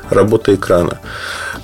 работы 0.09 0.55
экрана. 0.55 0.99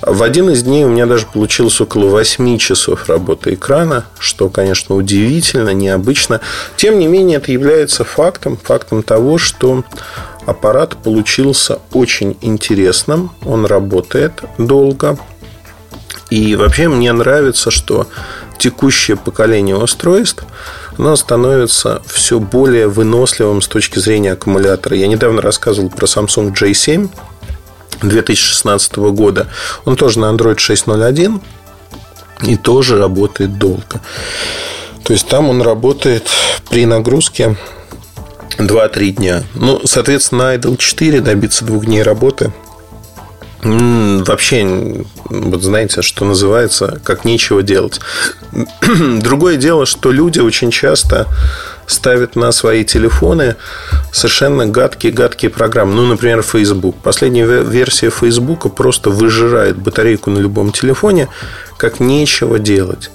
В 0.00 0.22
один 0.22 0.48
из 0.48 0.62
дней 0.62 0.84
у 0.84 0.88
меня 0.88 1.04
даже 1.04 1.26
получилось 1.26 1.78
около 1.80 2.06
8 2.06 2.56
часов 2.56 3.08
работы 3.08 3.54
экрана, 3.54 4.06
что, 4.18 4.48
конечно, 4.48 4.94
удивительно, 4.94 5.70
необычно. 5.70 6.40
Тем 6.76 6.98
не 6.98 7.06
менее, 7.06 7.36
это 7.36 7.52
является 7.52 8.04
фактом, 8.04 8.56
фактом 8.56 9.02
того, 9.02 9.36
что 9.36 9.84
аппарат 10.50 10.96
получился 11.02 11.78
очень 11.92 12.36
интересным. 12.40 13.30
Он 13.44 13.66
работает 13.66 14.42
долго. 14.58 15.18
И 16.30 16.54
вообще 16.56 16.88
мне 16.88 17.12
нравится, 17.12 17.70
что 17.70 18.06
текущее 18.58 19.16
поколение 19.16 19.76
устройств 19.76 20.44
оно 20.98 21.16
становится 21.16 22.02
все 22.06 22.38
более 22.38 22.88
выносливым 22.88 23.62
с 23.62 23.68
точки 23.68 23.98
зрения 23.98 24.32
аккумулятора. 24.32 24.96
Я 24.96 25.06
недавно 25.06 25.40
рассказывал 25.40 25.88
про 25.88 26.06
Samsung 26.06 26.52
J7 26.52 27.08
2016 28.02 28.96
года. 28.96 29.48
Он 29.84 29.96
тоже 29.96 30.18
на 30.18 30.26
Android 30.26 30.56
6.0.1 30.56 31.40
и 32.42 32.56
тоже 32.56 32.98
работает 32.98 33.58
долго. 33.58 34.00
То 35.04 35.12
есть 35.12 35.26
там 35.26 35.48
он 35.48 35.62
работает 35.62 36.28
при 36.68 36.86
нагрузке 36.86 37.56
2-3 38.58 39.10
дня. 39.10 39.44
Ну, 39.54 39.80
соответственно, 39.84 40.44
на 40.44 40.54
Idle 40.56 40.76
4 40.76 41.20
добиться 41.20 41.64
двух 41.64 41.86
дней 41.86 42.02
работы 42.02 42.52
вообще, 43.62 45.04
вот 45.24 45.62
знаете, 45.62 46.02
что 46.02 46.24
называется, 46.24 47.00
как 47.04 47.24
нечего 47.24 47.62
делать. 47.62 48.00
Другое 49.20 49.56
дело, 49.56 49.86
что 49.86 50.12
люди 50.12 50.38
очень 50.38 50.70
часто 50.70 51.26
ставят 51.90 52.36
на 52.36 52.52
свои 52.52 52.84
телефоны 52.84 53.56
совершенно 54.12 54.66
гадкие-гадкие 54.66 55.50
программы. 55.50 55.94
Ну, 55.94 56.06
например, 56.06 56.42
Facebook. 56.42 56.96
Последняя 57.02 57.46
версия 57.46 58.10
Facebook 58.10 58.74
просто 58.74 59.10
выжирает 59.10 59.76
батарейку 59.76 60.30
на 60.30 60.38
любом 60.38 60.72
телефоне, 60.72 61.28
как 61.76 61.98
нечего 61.98 62.58
делать. 62.58 63.10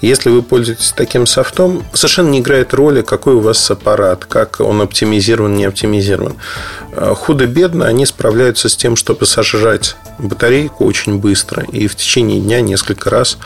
Если 0.00 0.28
вы 0.30 0.42
пользуетесь 0.42 0.92
таким 0.96 1.26
софтом, 1.26 1.84
совершенно 1.92 2.28
не 2.28 2.40
играет 2.40 2.74
роли, 2.74 3.02
какой 3.02 3.34
у 3.34 3.40
вас 3.40 3.70
аппарат, 3.70 4.24
как 4.24 4.60
он 4.60 4.80
оптимизирован, 4.80 5.56
не 5.56 5.64
оптимизирован. 5.64 6.34
Э, 6.92 7.14
худо-бедно 7.16 7.86
они 7.86 8.06
справляются 8.06 8.68
с 8.68 8.76
тем, 8.76 8.96
чтобы 8.96 9.26
сожрать 9.26 9.96
батарейку 10.18 10.84
очень 10.84 11.18
быстро. 11.18 11.64
И 11.72 11.86
в 11.86 11.94
течение 11.96 12.40
дня 12.40 12.60
несколько 12.60 13.08
раз 13.08 13.38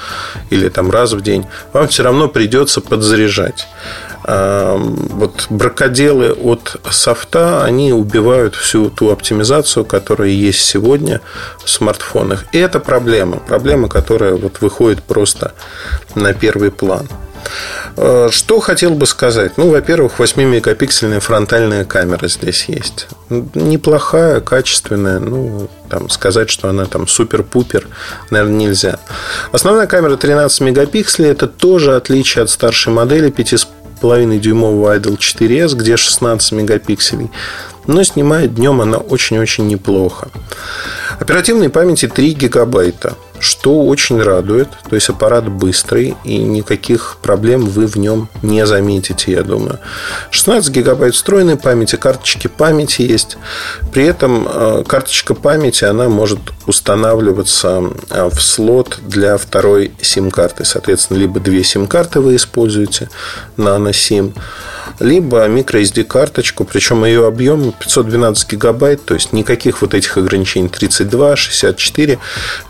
или 0.51 0.69
там 0.69 0.91
раз 0.91 1.13
в 1.13 1.21
день 1.21 1.47
вам 1.73 1.89
все 1.89 2.03
равно 2.03 2.29
придется 2.29 2.81
подзаряжать 2.81 3.69
вот 4.25 5.47
бракоделы 5.51 6.33
от 6.33 6.77
софта, 6.91 7.65
они 7.65 7.93
убивают 7.93 8.55
всю 8.55 8.89
ту 8.91 9.11
оптимизацию, 9.11 9.85
которая 9.85 10.29
есть 10.29 10.61
сегодня 10.61 11.21
в 11.65 11.69
смартфонах. 11.69 12.45
И 12.53 12.59
это 12.59 12.79
проблема. 12.81 13.39
Проблема, 13.39 13.89
которая 13.89 14.35
вот 14.35 14.61
выходит 14.61 15.03
просто 15.03 15.53
на 16.15 16.35
первый 16.35 16.71
план. 16.71 17.09
Э, 17.97 18.29
что 18.31 18.61
хотел 18.61 18.95
бы 18.95 19.07
сказать? 19.07 19.57
Ну, 19.57 19.71
во-первых, 19.71 20.15
8-мегапиксельная 20.19 21.21
фронтальная 21.21 21.85
камера 21.85 22.29
здесь 22.29 22.67
есть. 22.67 23.09
Неплохая, 23.29 24.41
качественная. 24.41 25.19
Ну, 25.19 25.69
там, 25.89 26.09
сказать, 26.09 26.51
что 26.51 26.69
она 26.69 26.87
там 26.87 27.07
супер-пупер, 27.07 27.89
наверное, 28.31 28.57
нельзя. 28.57 28.99
Основная 29.53 29.87
камера 29.87 30.17
13 30.17 30.61
мегапикселей. 30.61 31.31
Это 31.31 31.47
тоже 31.47 31.97
отличие 31.97 32.45
от 32.45 32.51
старшей 32.51 32.93
модели 32.93 33.31
5,5 33.31 33.67
5,5-дюймового 34.03 34.97
Idol 34.99 35.17
4S, 35.19 35.75
где 35.77 35.97
16 35.97 36.53
мегапикселей. 36.53 37.31
Но 37.87 38.03
снимает 38.05 38.55
днем 38.55 38.81
она 38.81 38.99
очень-очень 38.99 39.67
неплохо. 39.67 40.29
Оперативной 41.19 41.69
памяти 41.69 42.09
3 42.09 42.33
гигабайта 42.35 43.17
что 43.43 43.83
очень 43.83 44.23
радует. 44.23 44.69
То 44.89 44.95
есть 44.95 45.09
аппарат 45.09 45.49
быстрый, 45.49 46.17
и 46.23 46.39
никаких 46.39 47.17
проблем 47.21 47.67
вы 47.67 47.87
в 47.87 47.97
нем 47.97 48.29
не 48.41 48.65
заметите, 48.67 49.33
я 49.33 49.43
думаю. 49.43 49.81
16 50.31 50.71
гигабайт 50.71 51.15
встроенной 51.15 51.57
памяти, 51.57 51.97
карточки 51.97 52.47
памяти 52.47 53.03
есть. 53.03 53.39
При 53.93 54.05
этом 54.05 54.47
э, 54.49 54.85
карточка 54.87 55.35
памяти, 55.35 55.85
она 55.85 56.09
может 56.09 56.39
устанавливаться 56.67 57.83
э, 58.11 58.31
в 58.31 58.41
слот 58.41 59.01
для 59.03 59.37
второй 59.37 59.93
сим-карты. 60.01 60.65
Соответственно, 60.65 61.19
либо 61.19 61.41
две 61.41 61.65
сим-карты 61.65 62.21
вы 62.21 62.37
используете, 62.37 63.09
nano 63.57 63.91
SIM, 63.91 64.35
либо 65.01 65.49
microSD 65.49 66.05
карточку, 66.05 66.65
причем 66.65 67.05
ее 67.05 67.27
объем 67.27 67.73
512 67.73 68.53
гигабайт, 68.53 69.05
то 69.05 69.15
есть 69.15 69.33
никаких 69.33 69.83
вот 69.83 69.95
этих 69.95 70.17
ограничений 70.17 70.69
32, 70.69 71.37
64. 71.37 72.19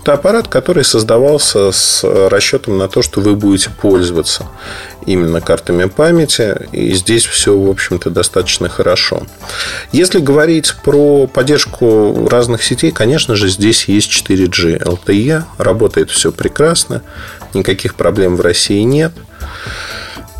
Это 0.01 0.13
аппарат, 0.13 0.49
который 0.49 0.62
создавался 0.83 1.73
с 1.73 2.03
расчетом 2.29 2.79
на 2.79 2.89
то, 2.89 3.03
что 3.03 3.21
вы 3.21 3.35
будете 3.35 3.71
пользоваться 3.71 4.47
именно 5.07 5.41
картами 5.41 5.85
памяти, 5.85 6.69
и 6.73 6.93
здесь 6.93 7.25
все, 7.25 7.59
в 7.59 7.69
общем-то, 7.69 8.11
достаточно 8.11 8.69
хорошо. 8.69 9.27
Если 9.93 10.21
говорить 10.21 10.75
про 10.85 11.27
поддержку 11.27 12.29
разных 12.29 12.63
сетей, 12.63 12.93
конечно 12.93 13.35
же, 13.35 13.49
здесь 13.49 13.87
есть 13.87 14.11
4G 14.11 14.83
LTE, 14.83 15.45
работает 15.59 16.11
все 16.11 16.33
прекрасно, 16.33 17.03
никаких 17.55 17.95
проблем 17.95 18.37
в 18.37 18.41
России 18.41 18.83
нет. 18.83 19.13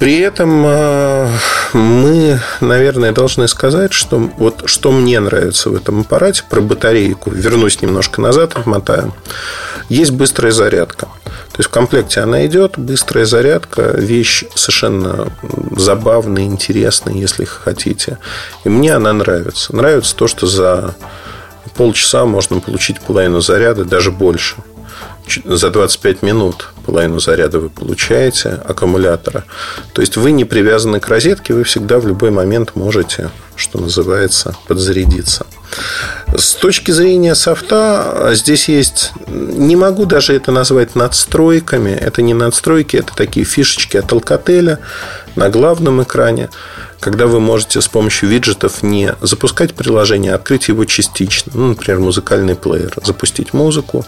При 0.03 0.19
этом 0.19 0.65
э, 0.67 1.29
мы, 1.75 2.41
наверное, 2.61 3.13
должны 3.13 3.47
сказать, 3.47 3.93
что 3.93 4.19
вот 4.37 4.65
что 4.65 4.91
мне 4.91 5.21
нравится 5.21 5.71
в 5.71 5.77
этом 5.77 6.01
аппарате 6.01 6.43
про 6.51 6.61
батарейку. 6.61 7.31
Вернусь 7.31 7.81
немножко 7.83 8.21
назад, 8.21 8.57
отмотаю. 8.57 9.15
Есть 9.89 10.11
быстрая 10.11 10.51
зарядка. 10.51 11.07
То 11.07 11.59
есть 11.59 11.69
в 11.69 11.73
комплекте 11.73 12.19
она 12.19 12.45
идет, 12.47 12.81
быстрая 12.81 13.27
зарядка, 13.27 13.93
вещь 13.97 14.43
совершенно 14.57 15.33
забавная, 15.77 16.47
интересная, 16.47 17.15
если 17.15 17.45
хотите. 17.45 18.19
И 18.65 18.69
мне 18.69 18.97
она 18.97 19.13
нравится. 19.13 19.73
Нравится 19.73 20.17
то, 20.17 20.27
что 20.27 20.49
за 20.49 20.97
полчаса 21.77 22.25
можно 22.25 22.59
получить 22.59 23.01
половину 23.01 23.41
заряда, 23.41 23.85
даже 23.85 24.11
больше 24.11 24.57
за 25.45 25.71
25 25.71 26.23
минут 26.23 26.69
половину 26.85 27.21
заряда 27.21 27.61
вы 27.61 27.71
получаете 27.71 28.61
аккумулятора. 28.65 29.45
То 29.93 30.03
есть 30.03 30.17
вы 30.17 30.33
не 30.33 30.45
привязаны 30.45 31.01
к 31.01 31.09
розетке, 31.09 31.55
вы 31.55 31.65
всегда 31.65 31.99
в 31.99 32.07
любой 32.07 32.31
момент 32.31 32.75
можете, 32.75 33.31
что 33.57 33.79
называется, 33.79 34.55
подзарядиться. 34.67 35.47
С 36.37 36.55
точки 36.55 36.91
зрения 36.91 37.35
софта, 37.35 38.31
здесь 38.33 38.69
есть, 38.69 39.13
не 39.27 39.77
могу 39.77 40.07
даже 40.07 40.35
это 40.35 40.51
назвать 40.51 40.95
надстройками, 40.95 41.91
это 41.91 42.23
не 42.23 42.35
надстройки, 42.35 42.97
это 42.97 43.15
такие 43.15 43.47
фишечки 43.47 43.97
от 43.97 44.13
Alcatel 44.13 44.79
на 45.37 45.49
главном 45.49 46.03
экране 46.03 46.51
когда 47.03 47.27
вы 47.27 47.41
можете 47.41 47.81
с 47.81 47.89
помощью 47.89 48.29
виджетов 48.29 48.85
не 48.85 49.17
запускать 49.21 49.75
приложение, 49.75 50.33
а 50.33 50.37
открыть 50.37 50.69
его 50.69 50.85
частично. 50.85 51.51
Ну, 51.53 51.69
например, 51.71 51.99
музыкальный 51.99 52.55
плеер. 52.55 52.95
Запустить 53.03 53.53
музыку. 53.53 54.07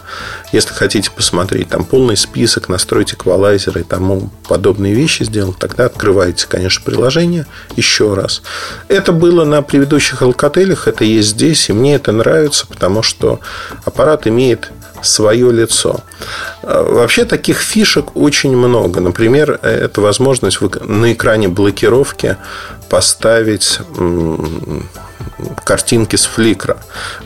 Если 0.53 0.73
хотите 0.73 1.11
посмотреть 1.11 1.67
там 1.67 1.83
полный 1.83 2.15
список, 2.15 2.69
настроить 2.69 3.13
эквалайзеры 3.13 3.81
и 3.81 3.83
тому 3.83 4.29
подобные 4.47 4.93
вещи 4.93 5.23
сделать, 5.23 5.57
тогда 5.59 5.87
открываете, 5.87 6.47
конечно, 6.47 6.85
приложение 6.85 7.45
еще 7.75 8.13
раз. 8.13 8.41
Это 8.87 9.11
было 9.11 9.43
на 9.43 9.61
предыдущих 9.61 10.21
алкотелях, 10.21 10.87
это 10.87 11.03
есть 11.03 11.29
здесь, 11.29 11.69
и 11.69 11.73
мне 11.73 11.95
это 11.95 12.13
нравится, 12.13 12.65
потому 12.65 13.03
что 13.03 13.41
аппарат 13.83 14.25
имеет 14.25 14.71
свое 15.01 15.51
лицо. 15.51 16.01
А, 16.63 16.83
вообще 16.83 17.25
таких 17.25 17.59
фишек 17.59 18.15
очень 18.15 18.55
много. 18.55 18.99
Например, 19.01 19.59
это 19.61 20.01
возможность 20.01 20.59
на 20.61 21.13
экране 21.13 21.47
блокировки 21.47 22.37
поставить 22.95 23.79
картинки 25.65 26.15
с 26.15 26.23
фликра, 26.23 26.77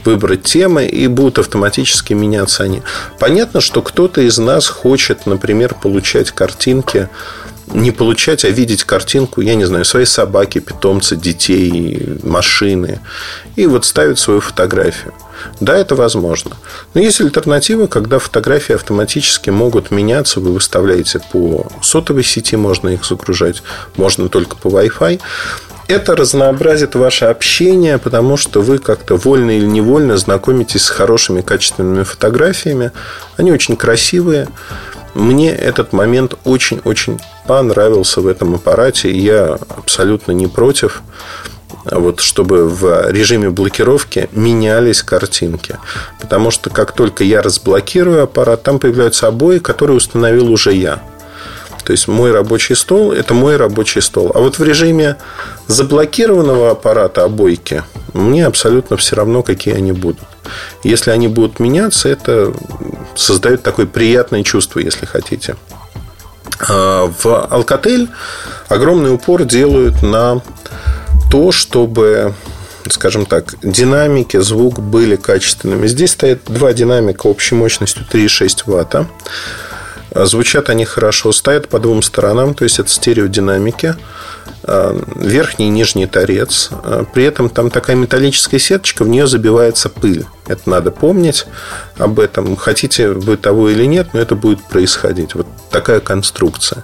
выбрать 0.03 0.41
темы, 0.41 0.87
и 0.87 1.05
будут 1.05 1.37
автоматически 1.37 2.13
меняться 2.13 2.63
они. 2.63 2.81
Понятно, 3.19 3.61
что 3.61 3.83
кто-то 3.83 4.21
из 4.21 4.39
нас 4.39 4.67
хочет, 4.67 5.27
например, 5.27 5.75
получать 5.75 6.31
картинки 6.31 7.07
не 7.73 7.91
получать, 7.91 8.45
а 8.45 8.49
видеть 8.49 8.83
картинку, 8.83 9.41
я 9.41 9.55
не 9.55 9.65
знаю, 9.65 9.85
своей 9.85 10.05
собаки, 10.05 10.59
питомца, 10.59 11.15
детей, 11.15 12.17
машины. 12.23 12.99
И 13.55 13.67
вот 13.67 13.85
ставить 13.85 14.19
свою 14.19 14.41
фотографию. 14.41 15.13
Да, 15.59 15.77
это 15.77 15.95
возможно. 15.95 16.57
Но 16.93 17.01
есть 17.01 17.21
альтернатива, 17.21 17.87
когда 17.87 18.19
фотографии 18.19 18.75
автоматически 18.75 19.49
могут 19.49 19.91
меняться. 19.91 20.39
Вы 20.39 20.53
выставляете 20.53 21.21
по 21.31 21.67
сотовой 21.81 22.23
сети, 22.23 22.55
можно 22.55 22.89
их 22.89 23.05
загружать, 23.05 23.63
можно 23.95 24.29
только 24.29 24.55
по 24.57 24.67
Wi-Fi. 24.67 25.19
Это 25.87 26.15
разнообразит 26.15 26.93
ваше 26.93 27.25
общение, 27.25 27.97
потому 27.97 28.37
что 28.37 28.61
вы 28.61 28.77
как-то 28.77 29.15
вольно 29.15 29.57
или 29.57 29.65
невольно 29.65 30.17
знакомитесь 30.17 30.83
с 30.83 30.89
хорошими, 30.89 31.41
качественными 31.41 32.03
фотографиями. 32.03 32.91
Они 33.37 33.51
очень 33.51 33.75
красивые. 33.75 34.47
Мне 35.13 35.51
этот 35.51 35.93
момент 35.93 36.35
очень-очень 36.43 37.19
понравился 37.47 38.21
в 38.21 38.27
этом 38.27 38.55
аппарате. 38.55 39.11
Я 39.11 39.57
абсолютно 39.69 40.31
не 40.31 40.47
против 40.47 41.01
вот, 41.85 42.19
чтобы 42.19 42.67
в 42.67 43.09
режиме 43.09 43.49
блокировки 43.49 44.29
менялись 44.31 45.01
картинки. 45.01 45.77
Потому 46.19 46.51
что 46.51 46.69
как 46.69 46.91
только 46.91 47.23
я 47.23 47.41
разблокирую 47.41 48.23
аппарат, 48.23 48.63
там 48.63 48.79
появляются 48.79 49.27
обои, 49.27 49.59
которые 49.59 49.97
установил 49.97 50.51
уже 50.51 50.73
я. 50.73 51.01
То 51.83 51.93
есть 51.93 52.07
мой 52.07 52.31
рабочий 52.31 52.75
стол– 52.75 53.11
это 53.13 53.33
мой 53.33 53.57
рабочий 53.57 54.01
стол. 54.01 54.31
А 54.35 54.39
вот 54.39 54.59
в 54.59 54.63
режиме 54.63 55.15
заблокированного 55.67 56.71
аппарата 56.71 57.23
обойки 57.23 57.83
мне 58.13 58.45
абсолютно 58.45 58.97
все 58.97 59.15
равно, 59.15 59.41
какие 59.41 59.73
они 59.75 59.91
будут. 59.91 60.27
Если 60.83 61.11
они 61.11 61.27
будут 61.27 61.59
меняться, 61.59 62.09
это 62.09 62.53
создает 63.15 63.63
такое 63.63 63.85
приятное 63.85 64.43
чувство, 64.43 64.79
если 64.79 65.05
хотите. 65.05 65.55
А 66.67 67.05
в 67.05 67.25
Alcatel 67.25 68.09
огромный 68.67 69.13
упор 69.13 69.45
делают 69.45 70.01
на 70.01 70.41
то, 71.31 71.51
чтобы 71.51 72.33
скажем 72.91 73.25
так, 73.25 73.55
динамики, 73.61 74.37
звук 74.37 74.79
были 74.79 75.15
качественными. 75.15 75.87
Здесь 75.87 76.11
стоят 76.11 76.39
два 76.45 76.73
динамика 76.73 77.27
общей 77.27 77.55
мощностью 77.55 78.05
3,6 78.11 78.63
ватта. 78.65 79.07
Звучат 80.13 80.69
они 80.69 80.85
хорошо, 80.85 81.31
стоят 81.31 81.69
по 81.69 81.79
двум 81.79 82.01
сторонам, 82.01 82.55
то 82.55 82.63
есть 82.63 82.79
это 82.79 82.89
стереодинамики. 82.89 83.95
А, 84.63 84.99
верхний 85.15 85.67
и 85.67 85.69
нижний 85.69 86.05
торец. 86.05 86.69
А, 86.71 87.05
при 87.05 87.23
этом 87.23 87.49
там 87.49 87.69
такая 87.69 87.95
металлическая 87.95 88.59
сеточка, 88.59 89.03
в 89.03 89.07
нее 89.07 89.27
забивается 89.27 89.89
пыль. 89.89 90.25
Это 90.47 90.69
надо 90.69 90.91
помнить 90.91 91.45
об 91.97 92.19
этом. 92.19 92.55
Хотите 92.55 93.09
вы 93.09 93.37
того 93.37 93.69
или 93.69 93.85
нет, 93.85 94.09
но 94.13 94.19
это 94.19 94.35
будет 94.35 94.61
происходить. 94.63 95.35
Вот 95.35 95.47
такая 95.69 95.99
конструкция. 95.99 96.83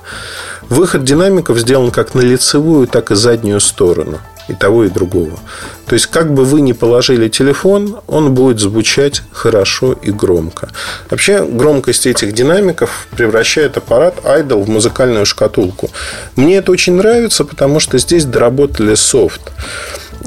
Выход 0.69 1.03
динамиков 1.03 1.57
сделан 1.59 1.91
как 1.91 2.13
на 2.13 2.21
лицевую, 2.21 2.87
так 2.87 3.11
и 3.11 3.15
заднюю 3.15 3.59
сторону 3.59 4.19
и 4.47 4.53
того, 4.53 4.85
и 4.85 4.89
другого. 4.89 5.39
То 5.87 5.93
есть, 5.93 6.07
как 6.07 6.33
бы 6.33 6.45
вы 6.45 6.61
ни 6.61 6.73
положили 6.73 7.27
телефон, 7.29 7.97
он 8.07 8.33
будет 8.33 8.59
звучать 8.59 9.21
хорошо 9.31 9.93
и 9.93 10.11
громко. 10.11 10.69
Вообще, 11.09 11.43
громкость 11.45 12.07
этих 12.07 12.33
динамиков 12.33 13.07
превращает 13.15 13.77
аппарат 13.77 14.15
Idol 14.23 14.63
в 14.63 14.69
музыкальную 14.69 15.25
шкатулку. 15.25 15.89
Мне 16.35 16.57
это 16.57 16.71
очень 16.71 16.93
нравится, 16.93 17.45
потому 17.45 17.79
что 17.79 17.97
здесь 17.97 18.25
доработали 18.25 18.95
софт. 18.95 19.41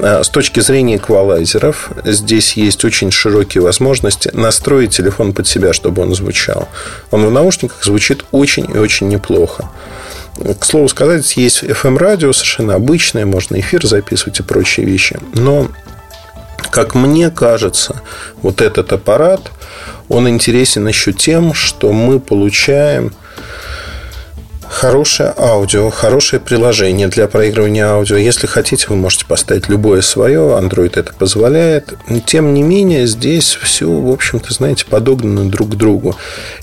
А, 0.01 0.23
с 0.23 0.29
точки 0.29 0.61
зрения 0.61 0.95
эквалайзеров, 0.95 1.89
здесь 2.05 2.53
есть 2.53 2.85
очень 2.85 3.11
широкие 3.11 3.61
возможности 3.61 4.31
настроить 4.33 4.95
телефон 4.95 5.33
под 5.33 5.47
себя, 5.47 5.73
чтобы 5.73 6.01
он 6.01 6.15
звучал. 6.15 6.69
Он 7.11 7.25
в 7.25 7.31
наушниках 7.31 7.83
звучит 7.83 8.23
очень 8.31 8.69
и 8.73 8.77
очень 8.77 9.09
неплохо. 9.09 9.69
К 10.59 10.65
слову 10.65 10.87
сказать, 10.87 11.35
есть 11.37 11.63
FM-радио 11.63 12.31
совершенно 12.31 12.75
обычное, 12.75 13.25
можно 13.25 13.59
эфир 13.59 13.85
записывать 13.85 14.39
и 14.39 14.43
прочие 14.43 14.85
вещи. 14.85 15.19
Но, 15.33 15.69
как 16.71 16.95
мне 16.95 17.29
кажется, 17.29 18.01
вот 18.41 18.61
этот 18.61 18.93
аппарат, 18.93 19.51
он 20.07 20.29
интересен 20.29 20.87
еще 20.87 21.11
тем, 21.11 21.53
что 21.53 21.91
мы 21.91 22.19
получаем 22.19 23.13
Хорошее 24.69 25.33
аудио, 25.35 25.89
хорошее 25.89 26.39
приложение 26.39 27.07
для 27.07 27.27
проигрывания 27.27 27.87
аудио. 27.87 28.17
Если 28.17 28.45
хотите, 28.45 28.85
вы 28.87 28.97
можете 28.97 29.25
поставить 29.25 29.67
любое 29.67 30.01
свое. 30.01 30.39
Android 30.39 30.91
это 30.97 31.11
позволяет. 31.11 31.95
Тем 32.27 32.53
не 32.53 32.61
менее, 32.61 33.07
здесь 33.07 33.57
все, 33.61 33.89
в 33.89 34.09
общем-то, 34.09 34.53
знаете, 34.53 34.85
подогнано 34.85 35.49
друг 35.49 35.71
к 35.71 35.75
другу. 35.75 36.15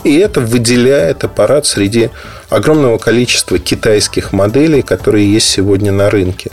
И 0.04 0.16
это 0.18 0.40
выделяет 0.40 1.24
аппарат 1.24 1.66
среди 1.66 2.11
огромного 2.48 2.98
количества 2.98 3.59
китайских 3.59 4.32
моделей, 4.32 4.82
которые 4.82 5.30
есть 5.30 5.50
сегодня 5.50 5.90
на 5.90 6.09
рынке 6.09 6.52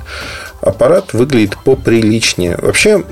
аппарат 0.64 1.14
выглядит 1.14 1.58
поприличнее. 1.64 2.58
Вообще, 2.62 3.04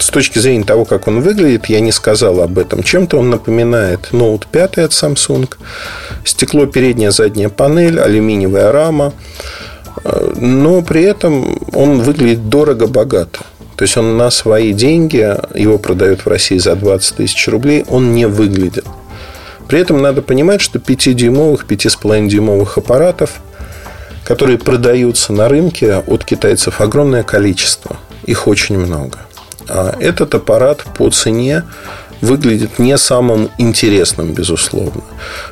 с 0.00 0.08
точки 0.10 0.38
зрения 0.38 0.64
того, 0.64 0.84
как 0.84 1.08
он 1.08 1.20
выглядит, 1.20 1.66
я 1.66 1.80
не 1.80 1.92
сказал 1.92 2.40
об 2.40 2.58
этом. 2.58 2.82
Чем-то 2.82 3.18
он 3.18 3.30
напоминает 3.30 4.08
Note 4.12 4.44
5 4.50 4.78
от 4.78 4.92
Samsung. 4.92 5.52
Стекло 6.24 6.66
передняя, 6.66 7.10
задняя 7.10 7.48
панель, 7.48 8.00
алюминиевая 8.00 8.72
рама. 8.72 9.12
Но 10.36 10.82
при 10.82 11.02
этом 11.02 11.58
он 11.72 12.00
выглядит 12.00 12.48
дорого-богато. 12.48 13.40
То 13.76 13.82
есть 13.82 13.96
он 13.96 14.16
на 14.16 14.30
свои 14.30 14.72
деньги, 14.72 15.36
его 15.58 15.78
продают 15.78 16.20
в 16.20 16.28
России 16.28 16.58
за 16.58 16.76
20 16.76 17.16
тысяч 17.16 17.48
рублей, 17.48 17.84
он 17.88 18.14
не 18.14 18.26
выглядит. 18.26 18.84
При 19.66 19.80
этом 19.80 20.02
надо 20.02 20.22
понимать, 20.22 20.60
что 20.60 20.78
5-дюймовых, 20.78 21.66
5,5-дюймовых 21.66 22.78
аппаратов– 22.78 23.40
которые 24.24 24.58
продаются 24.58 25.32
на 25.32 25.48
рынке 25.48 25.96
от 26.06 26.24
китайцев 26.24 26.80
огромное 26.80 27.22
количество. 27.22 27.96
Их 28.24 28.46
очень 28.46 28.78
много. 28.78 29.18
А 29.68 29.96
этот 30.00 30.34
аппарат 30.34 30.84
по 30.96 31.10
цене 31.10 31.64
выглядит 32.20 32.78
не 32.78 32.96
самым 32.96 33.50
интересным, 33.58 34.32
безусловно. 34.32 35.02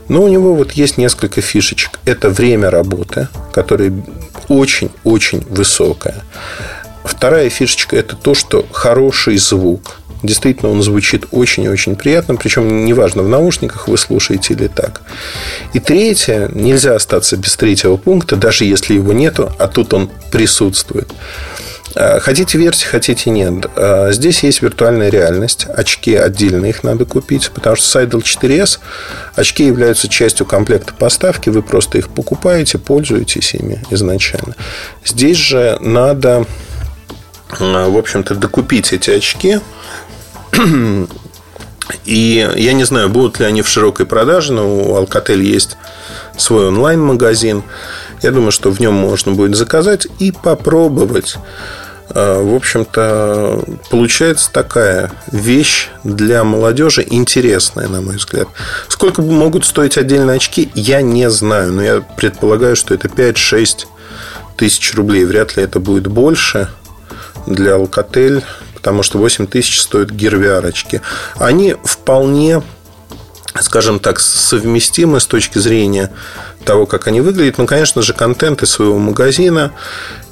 Но 0.08 0.22
у 0.22 0.28
него 0.28 0.54
вот 0.54 0.72
есть 0.72 0.98
несколько 0.98 1.40
фишечек. 1.40 1.98
Это 2.04 2.30
время 2.30 2.70
работы, 2.70 3.28
которое 3.52 3.92
очень-очень 4.48 5.44
высокое. 5.48 6.22
Вторая 7.04 7.48
фишечка– 7.50 7.96
это 7.98 8.16
то, 8.16 8.34
что 8.34 8.66
хороший 8.72 9.36
звук. 9.38 10.00
Действительно, 10.22 10.70
он 10.70 10.82
звучит 10.82 11.24
очень 11.30 11.64
и 11.64 11.68
очень 11.68 11.96
приятно, 11.96 12.36
причем 12.36 12.84
неважно, 12.84 13.22
в 13.22 13.28
наушниках 13.28 13.88
вы 13.88 13.96
слушаете 13.96 14.52
или 14.52 14.66
так. 14.66 15.00
И 15.72 15.80
третье, 15.80 16.50
нельзя 16.52 16.94
остаться 16.94 17.36
без 17.38 17.56
третьего 17.56 17.96
пункта, 17.96 18.36
даже 18.36 18.64
если 18.64 18.94
его 18.94 19.14
нету, 19.14 19.50
а 19.58 19.66
тут 19.66 19.94
он 19.94 20.10
присутствует. 20.30 21.10
А, 21.94 22.20
хотите 22.20 22.58
верьте, 22.58 22.86
хотите 22.86 23.30
нет. 23.30 23.66
А, 23.76 24.12
здесь 24.12 24.42
есть 24.42 24.62
виртуальная 24.62 25.08
реальность. 25.08 25.66
Очки 25.74 26.14
отдельно 26.14 26.66
их 26.66 26.84
надо 26.84 27.04
купить, 27.04 27.50
потому 27.52 27.76
что 27.76 28.00
Seidel 28.00 28.22
4S 28.22 28.78
очки 29.34 29.64
являются 29.64 30.08
частью 30.08 30.46
комплекта 30.46 30.92
поставки. 30.94 31.48
Вы 31.48 31.62
просто 31.62 31.98
их 31.98 32.08
покупаете, 32.08 32.78
пользуетесь 32.78 33.54
ими 33.54 33.82
изначально. 33.90 34.54
Здесь 35.04 35.38
же 35.38 35.78
надо, 35.80 36.46
в 37.58 37.96
общем-то, 37.96 38.34
докупить 38.34 38.92
эти 38.92 39.10
очки 39.10 39.60
и 42.04 42.48
я 42.56 42.72
не 42.72 42.84
знаю, 42.84 43.08
будут 43.08 43.40
ли 43.40 43.46
они 43.46 43.62
в 43.62 43.68
широкой 43.68 44.06
продаже, 44.06 44.52
но 44.52 44.68
у 44.68 44.96
Alcatel 44.96 45.40
есть 45.40 45.76
свой 46.36 46.68
онлайн-магазин. 46.68 47.62
Я 48.22 48.30
думаю, 48.30 48.52
что 48.52 48.70
в 48.70 48.80
нем 48.80 48.94
можно 48.94 49.32
будет 49.32 49.56
заказать 49.56 50.06
и 50.18 50.32
попробовать. 50.32 51.36
А, 52.10 52.42
в 52.42 52.54
общем-то, 52.54 53.62
получается 53.90 54.50
такая 54.52 55.10
вещь 55.30 55.88
для 56.04 56.44
молодежи 56.44 57.06
интересная, 57.08 57.88
на 57.88 58.00
мой 58.00 58.16
взгляд. 58.16 58.48
Сколько 58.88 59.22
могут 59.22 59.64
стоить 59.64 59.96
отдельные 59.96 60.36
очки, 60.36 60.70
я 60.74 61.02
не 61.02 61.30
знаю. 61.30 61.72
Но 61.72 61.82
я 61.82 62.00
предполагаю, 62.16 62.76
что 62.76 62.94
это 62.94 63.08
5-6 63.08 63.86
тысяч 64.56 64.94
рублей. 64.94 65.24
Вряд 65.24 65.56
ли 65.56 65.62
это 65.62 65.80
будет 65.80 66.06
больше 66.06 66.68
для 67.50 67.72
Alcatel 67.72 68.42
потому 68.80 69.02
что 69.02 69.18
8 69.18 69.46
тысяч 69.46 69.78
стоят 69.82 70.10
гирвиарочки. 70.10 71.02
Они 71.36 71.76
вполне 71.84 72.62
скажем 73.60 73.98
так, 73.98 74.20
совместимы 74.20 75.20
с 75.20 75.26
точки 75.26 75.58
зрения 75.58 76.12
того, 76.64 76.86
как 76.86 77.08
они 77.08 77.20
выглядят. 77.20 77.58
Ну, 77.58 77.66
конечно 77.66 78.00
же, 78.00 78.14
контент 78.14 78.62
из 78.62 78.70
своего 78.70 78.98
магазина 78.98 79.72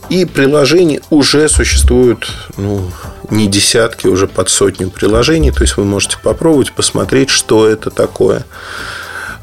и 0.08 0.24
приложений 0.24 1.00
уже 1.10 1.48
существуют 1.48 2.30
ну, 2.56 2.90
не 3.28 3.48
десятки, 3.48 4.06
уже 4.06 4.28
под 4.28 4.48
сотню 4.48 4.88
приложений. 4.88 5.50
То 5.50 5.62
есть 5.62 5.76
вы 5.76 5.84
можете 5.84 6.16
попробовать, 6.22 6.72
посмотреть, 6.72 7.28
что 7.28 7.66
это 7.66 7.90
такое. 7.90 8.46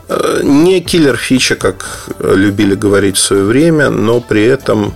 Э, 0.08 0.40
не 0.42 0.80
киллер 0.80 1.18
фича, 1.18 1.56
как 1.56 2.10
любили 2.20 2.76
говорить 2.76 3.18
в 3.18 3.22
свое 3.22 3.44
время, 3.44 3.90
но 3.90 4.22
при 4.22 4.46
этом 4.46 4.96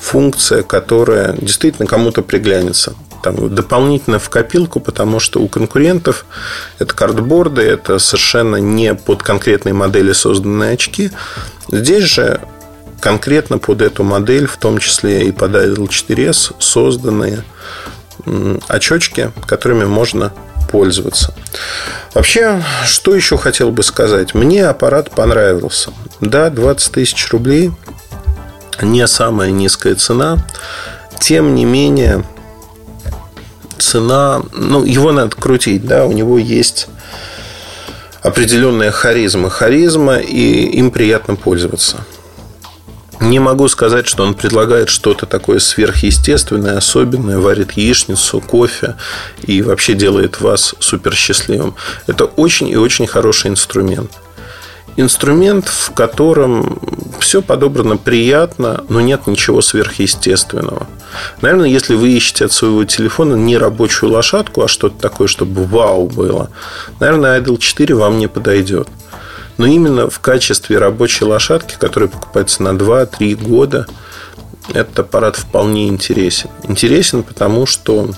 функция, 0.00 0.62
которая 0.62 1.34
действительно 1.36 1.86
кому-то 1.86 2.22
приглянется 2.22 2.94
там, 3.22 3.54
дополнительно 3.54 4.18
в 4.18 4.28
копилку, 4.30 4.78
потому 4.80 5.20
что 5.20 5.40
у 5.40 5.48
конкурентов 5.48 6.26
это 6.78 6.94
картборды, 6.94 7.62
это 7.62 7.98
совершенно 7.98 8.56
не 8.56 8.94
под 8.94 9.22
конкретные 9.22 9.72
модели 9.72 10.12
созданные 10.12 10.74
очки. 10.74 11.10
Здесь 11.70 12.04
же 12.04 12.40
конкретно 13.00 13.58
под 13.58 13.82
эту 13.82 14.04
модель, 14.04 14.46
в 14.46 14.56
том 14.56 14.78
числе 14.78 15.26
и 15.26 15.32
под 15.32 15.52
Idol 15.52 15.88
4S, 15.88 16.54
созданные 16.58 17.44
очечки, 18.68 19.32
которыми 19.46 19.84
можно 19.84 20.32
пользоваться. 20.70 21.34
Вообще, 22.14 22.62
что 22.84 23.14
еще 23.14 23.36
хотел 23.36 23.70
бы 23.70 23.82
сказать? 23.82 24.34
Мне 24.34 24.66
аппарат 24.66 25.10
понравился. 25.10 25.90
Да, 26.20 26.50
20 26.50 26.92
тысяч 26.92 27.28
рублей 27.30 27.72
не 28.82 29.06
самая 29.06 29.50
низкая 29.50 29.94
цена. 29.94 30.38
Тем 31.20 31.54
не 31.54 31.64
менее, 31.64 32.24
цена, 33.78 34.42
ну, 34.52 34.84
его 34.84 35.12
надо 35.12 35.34
крутить, 35.36 35.86
да, 35.86 36.06
у 36.06 36.12
него 36.12 36.38
есть 36.38 36.88
определенная 38.22 38.90
харизма. 38.90 39.50
Харизма, 39.50 40.16
и 40.16 40.64
им 40.78 40.90
приятно 40.90 41.36
пользоваться. 41.36 41.98
Не 43.20 43.38
могу 43.38 43.66
сказать, 43.68 44.06
что 44.06 44.24
он 44.24 44.34
предлагает 44.34 44.90
что-то 44.90 45.24
такое 45.24 45.58
сверхъестественное, 45.58 46.76
особенное, 46.76 47.38
варит 47.38 47.72
яичницу, 47.72 48.40
кофе 48.40 48.96
и 49.42 49.62
вообще 49.62 49.94
делает 49.94 50.40
вас 50.40 50.74
супер 50.80 51.14
счастливым. 51.14 51.74
Это 52.06 52.26
очень 52.26 52.68
и 52.68 52.76
очень 52.76 53.06
хороший 53.06 53.50
инструмент. 53.50 54.10
Инструмент, 54.96 55.68
в 55.68 55.92
котором 55.92 56.78
все 57.20 57.42
подобрано 57.42 57.96
приятно, 57.98 58.84
но 58.88 59.00
нет 59.00 59.26
ничего 59.26 59.60
сверхъестественного. 59.60 60.86
Наверное, 61.42 61.68
если 61.68 61.94
вы 61.94 62.08
ищете 62.10 62.46
от 62.46 62.52
своего 62.52 62.84
телефона 62.84 63.34
не 63.34 63.58
рабочую 63.58 64.12
лошадку, 64.12 64.62
а 64.62 64.68
что-то 64.68 64.98
такое, 64.98 65.28
чтобы 65.28 65.64
вау 65.64 66.06
было, 66.06 66.50
наверное, 66.98 67.38
Idol 67.40 67.58
4 67.58 67.94
вам 67.94 68.18
не 68.18 68.26
подойдет. 68.26 68.88
Но 69.58 69.66
именно 69.66 70.10
в 70.10 70.20
качестве 70.20 70.78
рабочей 70.78 71.24
лошадки, 71.24 71.76
которая 71.78 72.08
покупается 72.08 72.62
на 72.62 72.70
2-3 72.70 73.34
года, 73.36 73.86
этот 74.72 74.98
аппарат 74.98 75.36
вполне 75.36 75.88
интересен. 75.88 76.50
Интересен, 76.64 77.22
потому 77.22 77.66
что 77.66 78.10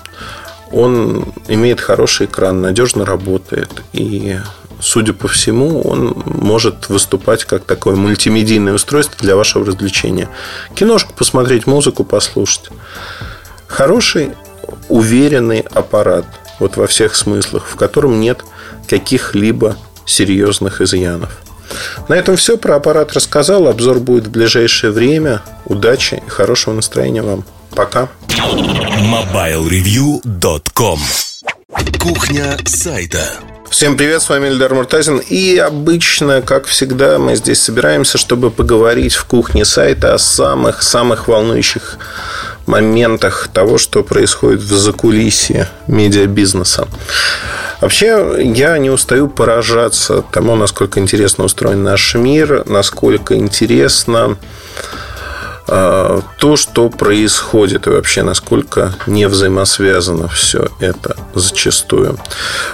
он 0.71 1.33
имеет 1.47 1.79
хороший 1.79 2.25
экран, 2.25 2.61
надежно 2.61 3.05
работает. 3.05 3.69
И, 3.93 4.37
судя 4.79 5.13
по 5.13 5.27
всему, 5.27 5.81
он 5.81 6.23
может 6.25 6.89
выступать 6.89 7.45
как 7.45 7.65
такое 7.65 7.95
мультимедийное 7.95 8.73
устройство 8.73 9.15
для 9.19 9.35
вашего 9.35 9.63
развлечения. 9.65 10.29
Киношку 10.75 11.13
посмотреть, 11.13 11.67
музыку 11.67 12.03
послушать. 12.03 12.69
Хороший, 13.67 14.31
уверенный 14.87 15.59
аппарат. 15.59 16.25
Вот 16.59 16.77
во 16.77 16.87
всех 16.87 17.15
смыслах, 17.15 17.67
в 17.67 17.75
котором 17.75 18.19
нет 18.19 18.43
каких-либо 18.87 19.77
серьезных 20.05 20.81
изъянов. 20.81 21.37
На 22.07 22.15
этом 22.15 22.35
все. 22.35 22.57
Про 22.57 22.77
аппарат 22.77 23.13
рассказал. 23.13 23.67
Обзор 23.67 23.99
будет 23.99 24.25
в 24.27 24.31
ближайшее 24.31 24.91
время. 24.91 25.43
Удачи 25.65 26.23
и 26.25 26.29
хорошего 26.29 26.73
настроения 26.73 27.21
вам. 27.21 27.43
Пока. 27.75 28.09
MobileReview.com 28.27 30.99
Кухня 31.69 32.57
сайта 32.65 33.21
Всем 33.69 33.95
привет, 33.95 34.23
с 34.23 34.29
вами 34.29 34.47
Эльдар 34.47 34.73
Муртазин. 34.73 35.19
И 35.19 35.55
обычно, 35.57 36.41
как 36.41 36.65
всегда, 36.65 37.19
мы 37.19 37.35
здесь 37.35 37.61
собираемся, 37.61 38.17
чтобы 38.17 38.49
поговорить 38.49 39.13
в 39.13 39.25
кухне 39.25 39.65
сайта 39.65 40.15
о 40.15 40.17
самых-самых 40.17 41.27
волнующих 41.27 41.99
моментах 42.65 43.49
того, 43.53 43.77
что 43.77 44.01
происходит 44.01 44.61
в 44.61 44.77
закулисье 44.77 45.69
медиабизнеса. 45.85 46.87
Вообще, 47.81 48.37
я 48.39 48.75
не 48.79 48.89
устаю 48.89 49.27
поражаться 49.27 50.23
тому, 50.31 50.55
насколько 50.55 50.99
интересно 50.99 51.43
устроен 51.43 51.83
наш 51.83 52.15
мир, 52.15 52.63
насколько 52.65 53.35
интересно 53.35 54.37
то, 55.69 56.55
что 56.55 56.89
происходит 56.89 57.85
и 57.85 57.91
вообще 57.91 58.23
насколько 58.23 58.95
не 59.05 59.27
взаимосвязано 59.27 60.27
все 60.27 60.69
это 60.79 61.15
зачастую. 61.35 62.17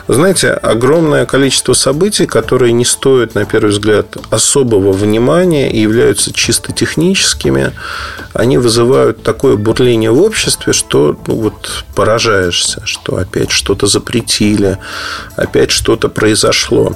знаете, 0.08 0.52
огромное 0.52 1.26
количество 1.26 1.74
событий, 1.74 2.26
которые 2.26 2.72
не 2.72 2.86
стоят, 2.86 3.36
на 3.36 3.46
первый 3.46 3.72
взгляд, 3.72 4.16
особого 4.30 4.94
внимания 4.94 5.70
и 5.72 5.82
являются 5.82 6.32
чисто 6.32 6.72
техническими, 6.72 7.74
они 8.34 8.58
вызывают 8.58 9.24
такое 9.24 9.58
бурление 9.58 10.12
в 10.12 10.22
обществе, 10.22 10.72
что 10.72 11.18
ну, 11.28 11.36
вот 11.36 11.84
поражаешься, 11.96 12.82
что 12.86 13.18
опять 13.18 13.52
что-то 13.52 13.88
запретили, 13.88 14.78
опять 15.36 15.72
что-то 15.72 16.08
произошло. 16.08 16.94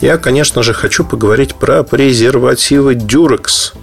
Я, 0.00 0.16
конечно 0.16 0.62
же, 0.62 0.72
хочу 0.72 1.04
поговорить 1.04 1.56
про 1.56 1.82
презервативы 1.82 2.94
Durex– 2.94 3.72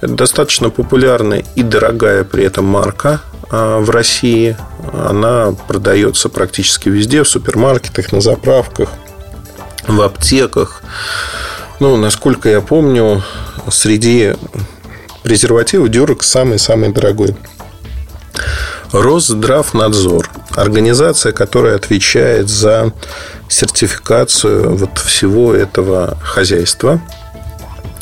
это 0.00 0.14
достаточно 0.14 0.70
популярная 0.70 1.44
и 1.54 1.62
дорогая 1.62 2.24
при 2.24 2.44
этом 2.44 2.64
марка 2.64 3.20
а, 3.50 3.78
в 3.80 3.90
России. 3.90 4.56
Она 4.92 5.54
продается 5.68 6.28
практически 6.28 6.88
везде, 6.88 7.22
в 7.22 7.28
супермаркетах, 7.28 8.12
на 8.12 8.20
заправках, 8.20 8.90
в 9.86 10.00
аптеках. 10.00 10.82
Ну, 11.80 11.96
насколько 11.96 12.48
я 12.48 12.60
помню, 12.60 13.22
среди 13.70 14.34
презервативов 15.22 15.88
Дюрекс 15.88 16.28
самый-самый 16.28 16.90
дорогой. 16.90 17.36
Росздравнадзор. 18.92 20.28
Организация, 20.56 21.32
которая 21.32 21.76
отвечает 21.76 22.48
за 22.48 22.92
сертификацию 23.48 24.76
вот 24.76 24.98
всего 24.98 25.54
этого 25.54 26.18
хозяйства– 26.22 27.00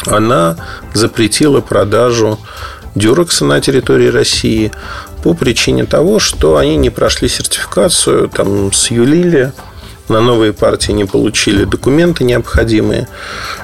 она 0.07 0.57
запретила 0.95 1.61
продажу 1.61 2.39
дюрекса 2.95 3.45
на 3.45 3.61
территории 3.61 4.09
России 4.09 4.73
по 5.23 5.35
причине 5.35 5.85
того, 5.85 6.19
что 6.19 6.57
они 6.57 6.77
не 6.77 6.91
прошли 6.91 7.29
сертификацию, 7.29 8.29
там 8.29 8.73
сюлили, 8.73 9.53
на 10.09 10.21
новые 10.21 10.53
партии 10.53 10.93
не 10.93 11.05
получили 11.05 11.65
документы 11.65 12.25
необходимые. 12.25 13.09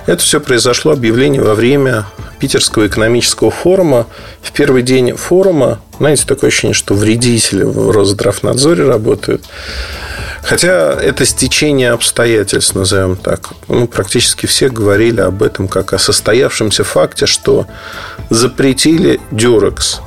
Это 0.07 0.23
все 0.23 0.41
произошло 0.41 0.93
объявление 0.93 1.43
во 1.43 1.55
время 1.55 2.07
Питерского 2.39 2.87
экономического 2.87 3.51
форума. 3.51 4.07
В 4.43 4.53
первый 4.53 4.83
день 4.83 5.15
форума, 5.17 5.81
знаете, 5.99 6.25
такое 6.27 6.49
ощущение, 6.49 6.75
что 6.75 6.95
вредители 6.95 7.63
в 7.63 7.91
Росздравнадзоре 7.91 8.85
работают. 8.85 9.45
Хотя 10.43 10.93
это 10.93 11.25
стечение 11.25 11.93
обстоятельств, 11.93 12.75
назовем 12.75 13.17
так. 13.17 13.49
Ну, 13.69 13.87
практически 13.87 14.45
все 14.45 14.69
говорили 14.69 15.23
об 15.23 15.43
этом 15.43 15.69
как 15.69 15.95
о 15.95 15.99
состоявшемся 15.99 16.85
факте, 16.85 17.25
что 17.25 17.67
запретили 18.29 19.21
Дюрекс. 19.31 20.01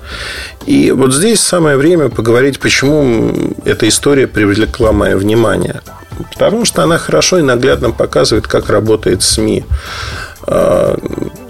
И 0.68 0.92
вот 0.92 1.14
здесь 1.14 1.40
самое 1.40 1.76
время 1.76 2.10
поговорить, 2.10 2.60
почему 2.60 3.56
эта 3.66 3.88
история 3.88 4.28
привлекла 4.28 4.92
мое 4.92 5.18
внимание. 5.18 5.82
Потому 6.34 6.66
что 6.66 6.84
она 6.84 6.98
хорошо 6.98 7.40
и 7.40 7.42
наглядно 7.42 7.92
показывает, 7.92 8.48
как 8.48 8.70
работает 8.70 9.24
СМИ. 9.24 9.66
А, 10.50 10.98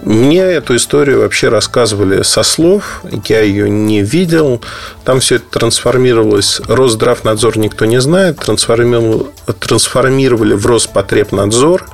мне 0.01 0.39
эту 0.39 0.76
историю 0.76 1.22
вообще 1.22 1.49
рассказывали 1.49 2.24
со 2.24 2.41
слов. 2.43 3.01
Я 3.26 3.41
ее 3.41 3.70
не 3.70 4.01
видел. 4.01 4.61
Там 5.03 5.20
все 5.20 5.36
это 5.36 5.59
трансформировалось. 5.59 6.61
Росздравнадзор 6.68 7.57
никто 7.57 7.86
не 7.86 8.01
знает. 8.01 8.39
Трансформировали 8.39 10.53
в 10.53 10.65
Роспотребнадзор. 10.65 11.86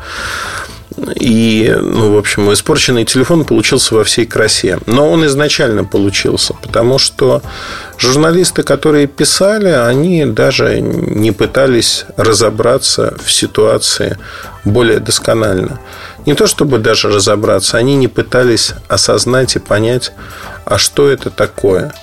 И, 1.15 1.75
ну, 1.81 2.13
в 2.13 2.17
общем, 2.17 2.51
испорченный 2.51 3.05
телефон 3.05 3.45
получился 3.45 3.95
во 3.95 4.03
всей 4.03 4.25
красе. 4.25 4.79
Но 4.85 5.09
он 5.09 5.25
изначально 5.25 5.83
получился, 5.83 6.53
потому 6.53 6.97
что 6.97 7.41
журналисты, 7.97 8.63
которые 8.63 9.07
писали, 9.07 9.69
они 9.69 10.25
даже 10.25 10.79
не 10.81 11.31
пытались 11.31 12.05
разобраться 12.17 13.15
в 13.23 13.31
ситуации 13.31 14.17
более 14.65 14.99
досконально. 14.99 15.79
Не 16.25 16.35
то 16.35 16.47
чтобы 16.47 16.77
даже 16.77 17.09
разобраться, 17.09 17.77
они 17.77 17.95
не 17.95 18.07
пытались 18.07 18.73
осознать 18.87 19.55
и 19.55 19.59
понять, 19.59 20.13
а 20.65 20.77
что 20.77 21.09
это 21.09 21.29
такое, 21.29 21.93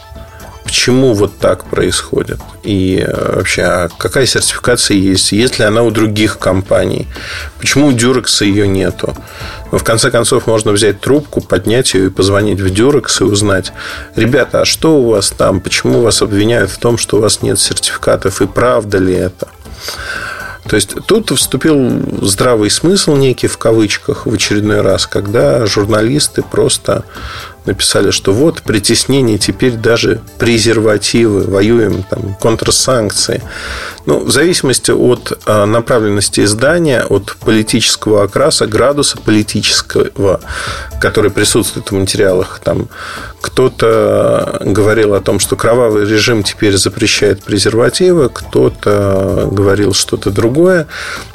почему 0.70 1.14
вот 1.14 1.36
так 1.36 1.64
происходит, 1.64 2.38
и 2.62 3.04
э, 3.04 3.32
вообще, 3.34 3.62
а 3.62 3.88
какая 3.98 4.24
сертификация 4.24 4.96
есть, 4.96 5.32
есть 5.32 5.58
ли 5.58 5.64
она 5.64 5.82
у 5.82 5.90
других 5.90 6.38
компаний, 6.38 7.08
почему 7.58 7.88
у 7.88 7.90
Durex 7.90 8.44
ее 8.44 8.68
нету. 8.68 9.16
Но 9.72 9.78
в 9.78 9.82
конце 9.82 10.12
концов 10.12 10.46
можно 10.46 10.70
взять 10.70 11.00
трубку, 11.00 11.40
поднять 11.40 11.92
ее 11.94 12.06
и 12.06 12.10
позвонить 12.10 12.60
в 12.60 12.66
Durex 12.66 13.20
и 13.20 13.24
узнать, 13.24 13.72
ребята, 14.14 14.60
а 14.60 14.64
что 14.64 15.00
у 15.00 15.10
вас 15.10 15.30
там, 15.30 15.60
почему 15.60 16.02
вас 16.02 16.22
обвиняют 16.22 16.70
в 16.70 16.78
том, 16.78 16.98
что 16.98 17.16
у 17.16 17.20
вас 17.20 17.42
нет 17.42 17.58
сертификатов, 17.58 18.40
и 18.40 18.46
правда 18.46 18.98
ли 18.98 19.14
это? 19.14 19.48
То 20.68 20.76
есть 20.76 20.94
тут 21.06 21.30
вступил 21.30 22.22
здравый 22.22 22.70
смысл 22.70 23.16
некий 23.16 23.48
в 23.48 23.58
кавычках 23.58 24.26
в 24.26 24.32
очередной 24.32 24.82
раз, 24.82 25.08
когда 25.08 25.66
журналисты 25.66 26.42
просто 26.42 27.02
написали, 27.66 28.10
что 28.10 28.32
вот 28.32 28.62
притеснение 28.62 29.38
теперь 29.38 29.72
даже 29.72 30.20
презервативы, 30.38 31.42
воюем 31.42 32.02
там 32.04 32.34
контрсанкции. 32.40 33.42
Ну, 34.06 34.20
в 34.20 34.30
зависимости 34.30 34.90
от 34.90 35.38
а, 35.46 35.66
направленности 35.66 36.40
издания, 36.40 37.02
от 37.02 37.36
политического 37.40 38.24
окраса, 38.24 38.66
градуса 38.66 39.18
политического, 39.18 40.40
который 41.00 41.30
присутствует 41.30 41.90
в 41.90 41.94
материалах, 41.94 42.60
там 42.64 42.88
кто-то 43.40 44.58
говорил 44.60 45.14
о 45.14 45.20
том, 45.20 45.38
что 45.38 45.56
кровавый 45.56 46.06
режим 46.06 46.42
теперь 46.42 46.76
запрещает 46.76 47.42
презервативы, 47.42 48.28
кто-то 48.28 49.48
говорил 49.50 49.94
что-то 49.94 50.30
другое, 50.30 50.86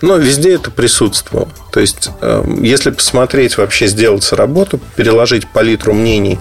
но 0.01 0.17
везде 0.17 0.55
это 0.55 0.71
присутствовало. 0.71 1.49
То 1.75 1.81
есть, 1.81 2.09
а, 2.21 2.41
если 2.61 2.89
посмотреть, 2.89 3.57
вообще 3.57 3.87
сделать 3.87 4.31
работу, 4.31 4.79
переложить 4.95 5.45
палитру 5.45 5.93
мнений 5.93 6.39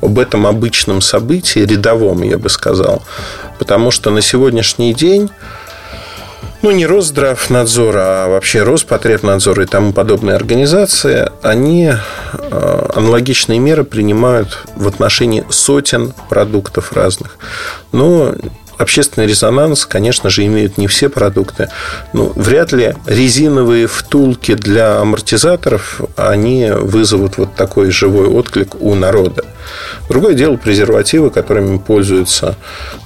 об 0.00 0.16
этом 0.16 0.46
обычном 0.46 1.00
событии, 1.00 1.58
рядовом, 1.58 2.22
я 2.22 2.38
бы 2.38 2.48
сказал, 2.48 3.02
потому 3.58 3.90
что 3.90 4.10
на 4.10 4.22
сегодняшний 4.22 4.94
день 4.94 5.28
ну, 6.62 6.70
не 6.70 6.86
Росздравнадзор, 6.86 7.96
а 7.98 8.28
вообще 8.28 8.62
Роспотребнадзор 8.62 9.62
и 9.62 9.66
тому 9.66 9.92
подобные 9.92 10.36
организации, 10.36 11.32
они 11.42 11.92
э, 12.32 12.90
аналогичные 12.94 13.58
меры 13.58 13.82
принимают 13.82 14.66
в 14.76 14.86
отношении 14.86 15.44
сотен 15.50 16.14
продуктов 16.28 16.92
разных. 16.92 17.38
Но 17.90 18.36
общественный 18.78 19.26
резонанс, 19.26 19.86
конечно 19.86 20.30
же, 20.30 20.44
имеют 20.46 20.78
не 20.78 20.86
все 20.86 21.08
продукты. 21.08 21.68
Ну, 22.12 22.32
вряд 22.34 22.72
ли 22.72 22.94
резиновые 23.06 23.86
втулки 23.86 24.54
для 24.54 25.00
амортизаторов, 25.00 26.00
они 26.16 26.70
вызовут 26.70 27.38
вот 27.38 27.54
такой 27.54 27.90
живой 27.90 28.26
отклик 28.28 28.80
у 28.80 28.94
народа. 28.94 29.44
Другое 30.08 30.34
дело 30.34 30.56
презервативы, 30.56 31.30
которыми 31.30 31.78
пользуются 31.78 32.56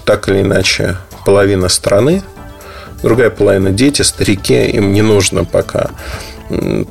так 0.04 0.28
или 0.28 0.42
иначе 0.42 0.96
половина 1.24 1.68
страны, 1.68 2.22
другая 3.02 3.30
половина 3.30 3.70
дети, 3.70 4.02
старики, 4.02 4.66
им 4.66 4.92
не 4.92 5.02
нужно 5.02 5.44
пока. 5.44 5.90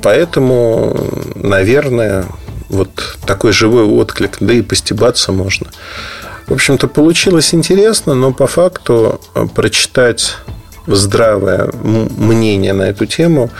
Поэтому, 0.02 0.96
наверное, 1.34 2.24
вот 2.68 3.18
такой 3.26 3.52
живой 3.52 3.84
отклик, 3.84 4.38
да 4.40 4.54
и 4.54 4.62
постебаться 4.62 5.32
можно. 5.32 5.66
В 6.50 6.54
общем-то, 6.54 6.88
получилось 6.88 7.54
интересно, 7.54 8.14
но 8.14 8.32
по 8.32 8.48
факту 8.48 9.20
э, 9.36 9.46
прочитать 9.54 10.36
здравое 10.88 11.70
мнение 11.72 12.72
на 12.72 12.82
эту 12.82 13.06
тему 13.06 13.50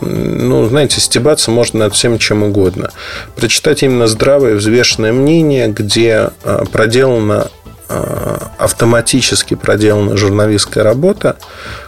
ну, 0.00 0.66
знаете, 0.68 1.00
стебаться 1.00 1.50
можно 1.52 1.80
над 1.80 1.94
всем 1.94 2.18
чем 2.18 2.42
угодно. 2.42 2.90
Прочитать 3.36 3.82
именно 3.82 4.06
здравое, 4.08 4.54
взвешенное 4.56 5.12
мнение, 5.12 5.68
где 5.68 6.30
э, 6.42 6.64
проделана 6.70 7.50
э, 7.88 8.38
автоматически 8.58 9.54
проделана 9.54 10.16
журналистская 10.16 10.82
работа, 10.82 11.36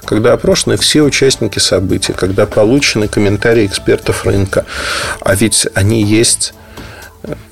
когда 0.04 0.32
опрошены 0.32 0.76
все 0.76 1.02
участники 1.02 1.58
событий, 1.58 2.12
когда 2.12 2.46
получены 2.46 3.08
комментарии 3.08 3.66
экспертов 3.66 4.24
рынка. 4.24 4.64
А 5.20 5.34
ведь 5.34 5.66
они 5.74 6.02
есть 6.02 6.54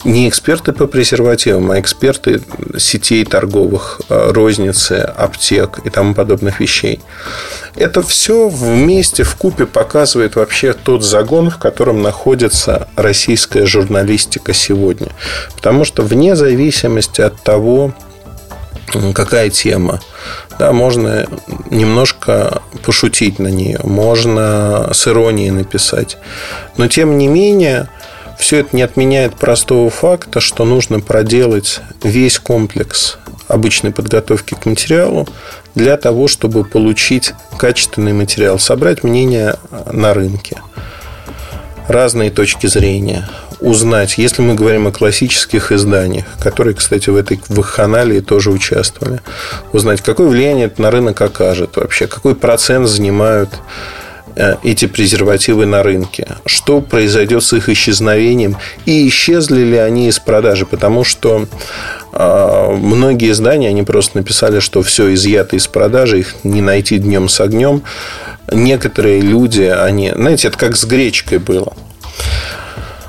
не 0.05 0.29
эксперты 0.29 0.73
по 0.73 0.87
презервативам, 0.87 1.71
а 1.71 1.81
эксперты 1.81 2.41
сетей 2.79 3.25
торговых, 3.25 4.01
э, 4.09 4.31
розницы, 4.33 4.95
аптек 5.16 5.81
и 5.85 5.91
тому 5.91 6.14
подобных 6.14 6.61
вещей. 6.61 7.01
Это 7.77 8.03
все 8.03 8.49
вместе, 8.49 9.25
в 9.25 9.35
купе 9.37 9.66
показывает 9.66 10.37
вообще 10.37 10.73
тот 10.73 11.05
загон, 11.05 11.51
в 11.51 11.59
котором 11.59 12.03
находится 12.03 12.89
российская 12.97 13.66
журналистика 13.66 14.55
сегодня. 14.55 15.09
Потому 15.55 15.85
что 15.85 16.03
вне 16.03 16.35
зависимости 16.35 17.21
от 17.21 17.41
того, 17.43 17.93
какая 19.14 19.51
тема, 19.51 20.01
да, 20.59 20.73
можно 20.73 21.27
немножко 21.71 22.62
пошутить 22.85 23.39
на 23.39 23.49
нее, 23.49 23.81
можно 23.85 24.91
с 24.93 25.07
иронией 25.07 25.51
написать. 25.51 26.19
Но 26.77 26.89
тем 26.89 27.19
не 27.19 27.29
менее, 27.29 27.89
все 28.39 28.59
это 28.59 28.74
не 28.74 28.82
отменяет 28.82 29.34
простого 29.34 29.91
факта, 29.91 30.41
что 30.41 30.64
нужно 30.64 31.01
проделать 31.01 31.80
весь 32.03 32.39
комплекс 32.39 33.18
обычной 33.49 33.91
подготовки 33.91 34.55
к 34.55 34.64
материалу 34.66 35.26
для 35.74 35.97
того, 35.97 36.28
чтобы 36.28 36.64
получить 36.64 37.32
качественный 37.59 38.12
материал, 38.12 38.59
собрать 38.59 39.03
мнение 39.03 39.57
на 39.91 40.14
рынке, 40.14 40.62
разные 41.89 42.30
точки 42.30 42.66
зрения, 42.66 43.28
узнать, 43.61 44.18
если 44.18 44.43
мы 44.43 44.55
говорим 44.55 44.86
о 44.86 44.93
классических 44.93 45.72
изданиях, 45.72 46.26
которые, 46.41 46.74
кстати, 46.74 47.11
в 47.11 47.16
этой 47.16 47.41
вахханалии 47.49 48.20
тоже 48.20 48.51
участвовали, 48.51 49.20
узнать, 49.72 50.01
какое 50.01 50.28
влияние 50.28 50.66
это 50.66 50.80
на 50.80 50.91
рынок 50.91 51.20
окажет 51.20 51.76
вообще, 51.76 52.07
какой 52.07 52.34
процент 52.34 52.86
занимают 52.86 53.51
эти 54.62 54.86
презервативы 54.86 55.66
на 55.66 55.82
рынке? 55.82 56.36
Что 56.47 56.80
произойдет 56.80 57.43
с 57.43 57.53
их 57.53 57.68
исчезновением? 57.68 58.57
И 58.86 59.09
исчезли 59.09 59.62
ли 59.62 59.76
они 59.76 60.09
из 60.09 60.18
продажи? 60.18 60.66
Потому 60.66 61.05
что 61.05 61.47
э, 62.12 62.76
многие 62.76 63.30
издания, 63.30 63.68
они 63.68 63.82
просто 63.82 64.18
написали, 64.18 64.61
что 64.61 64.82
все 64.82 65.12
изъято 65.14 65.57
из 65.57 65.66
продажи, 65.66 66.20
их 66.20 66.36
не 66.45 66.61
найти 66.61 66.99
днем 66.99 67.28
с 67.28 67.41
огнем. 67.41 67.82
Некоторые 68.51 69.20
люди, 69.20 69.62
они, 69.62 70.12
знаете, 70.14 70.49
это 70.49 70.59
как 70.59 70.76
с 70.76 70.84
гречкой 70.84 71.39
было 71.39 71.74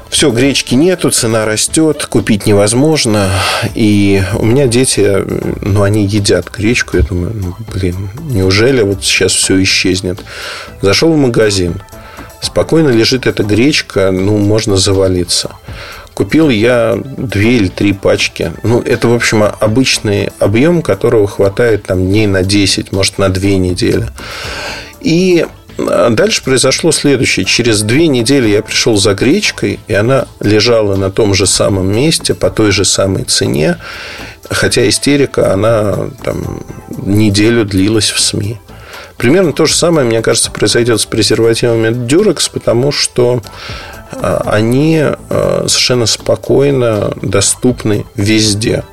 все, 0.09 0.31
гречки 0.31 0.73
нету, 0.75 1.11
цена 1.11 1.45
растет, 1.45 2.05
купить 2.07 2.45
невозможно. 2.45 3.29
И 3.75 4.23
у 4.37 4.45
меня 4.45 4.67
дети, 4.67 5.23
ну, 5.61 5.83
они 5.83 6.05
едят 6.05 6.49
гречку. 6.49 6.97
Я 6.97 7.03
думаю, 7.03 7.31
ну, 7.35 7.55
блин, 7.73 8.09
неужели 8.19 8.81
вот 8.81 9.03
сейчас 9.03 9.33
все 9.33 9.61
исчезнет? 9.61 10.19
Зашел 10.81 11.13
в 11.13 11.17
магазин. 11.17 11.81
Спокойно 12.41 12.89
лежит 12.89 13.27
эта 13.27 13.43
гречка, 13.43 14.11
ну, 14.11 14.37
можно 14.37 14.77
завалиться. 14.77 15.51
Купил 16.13 16.49
я 16.49 16.97
две 17.05 17.57
или 17.57 17.67
три 17.67 17.93
пачки. 17.93 18.51
Ну, 18.63 18.81
это, 18.81 19.07
в 19.07 19.13
общем, 19.13 19.43
обычный 19.43 20.29
объем, 20.39 20.81
которого 20.81 21.27
хватает 21.27 21.83
там 21.83 22.05
дней 22.05 22.27
на 22.27 22.43
10, 22.43 22.91
может, 22.91 23.19
на 23.19 23.29
2 23.29 23.49
недели. 23.51 24.07
И 25.01 25.45
дальше 26.09 26.43
произошло 26.43 26.91
следующее. 26.91 27.45
Через 27.45 27.81
две 27.81 28.07
недели 28.07 28.49
я 28.49 28.61
пришел 28.61 28.97
за 28.97 29.13
гречкой, 29.13 29.79
и 29.87 29.93
она 29.93 30.27
лежала 30.39 30.95
на 30.95 31.11
том 31.11 31.33
же 31.33 31.45
самом 31.45 31.91
месте, 31.91 32.33
по 32.33 32.49
той 32.49 32.71
же 32.71 32.85
самой 32.85 33.23
цене. 33.23 33.77
Хотя 34.49 34.87
истерика, 34.87 35.53
она 35.53 36.09
там 36.23 36.63
неделю 36.89 37.65
длилась 37.65 38.09
в 38.09 38.19
СМИ. 38.19 38.57
Примерно 39.17 39.51
то 39.53 39.65
же 39.65 39.75
самое, 39.75 40.07
мне 40.07 40.21
кажется, 40.21 40.49
произойдет 40.49 41.01
с 41.01 41.05
презервативами 41.05 41.89
Durex, 41.89 42.49
потому 42.51 42.91
что 42.91 43.41
а, 44.11 44.43
они 44.45 45.01
а, 45.01 45.65
совершенно 45.67 46.05
спокойно 46.05 47.13
доступны 47.21 48.05
везде. 48.15 48.83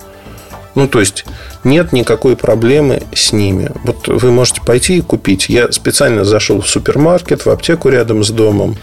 Ну, 0.77 0.87
то 0.87 1.01
есть 1.01 1.25
нет 1.65 1.93
никакой 1.93 2.37
проблемы 2.37 3.03
с 3.15 3.33
ними. 3.33 3.73
Вот 3.83 4.09
вы 4.09 4.31
можете 4.31 4.61
пойти 4.61 4.99
и 4.99 5.01
купить. 5.01 5.49
Я 5.49 5.73
специально 5.73 6.25
зашел 6.25 6.61
в 6.61 6.69
супермаркет, 6.69 7.47
в 7.47 7.51
аптеку 7.51 7.89
рядом 7.89 8.23
с 8.23 8.31
домом, 8.31 8.77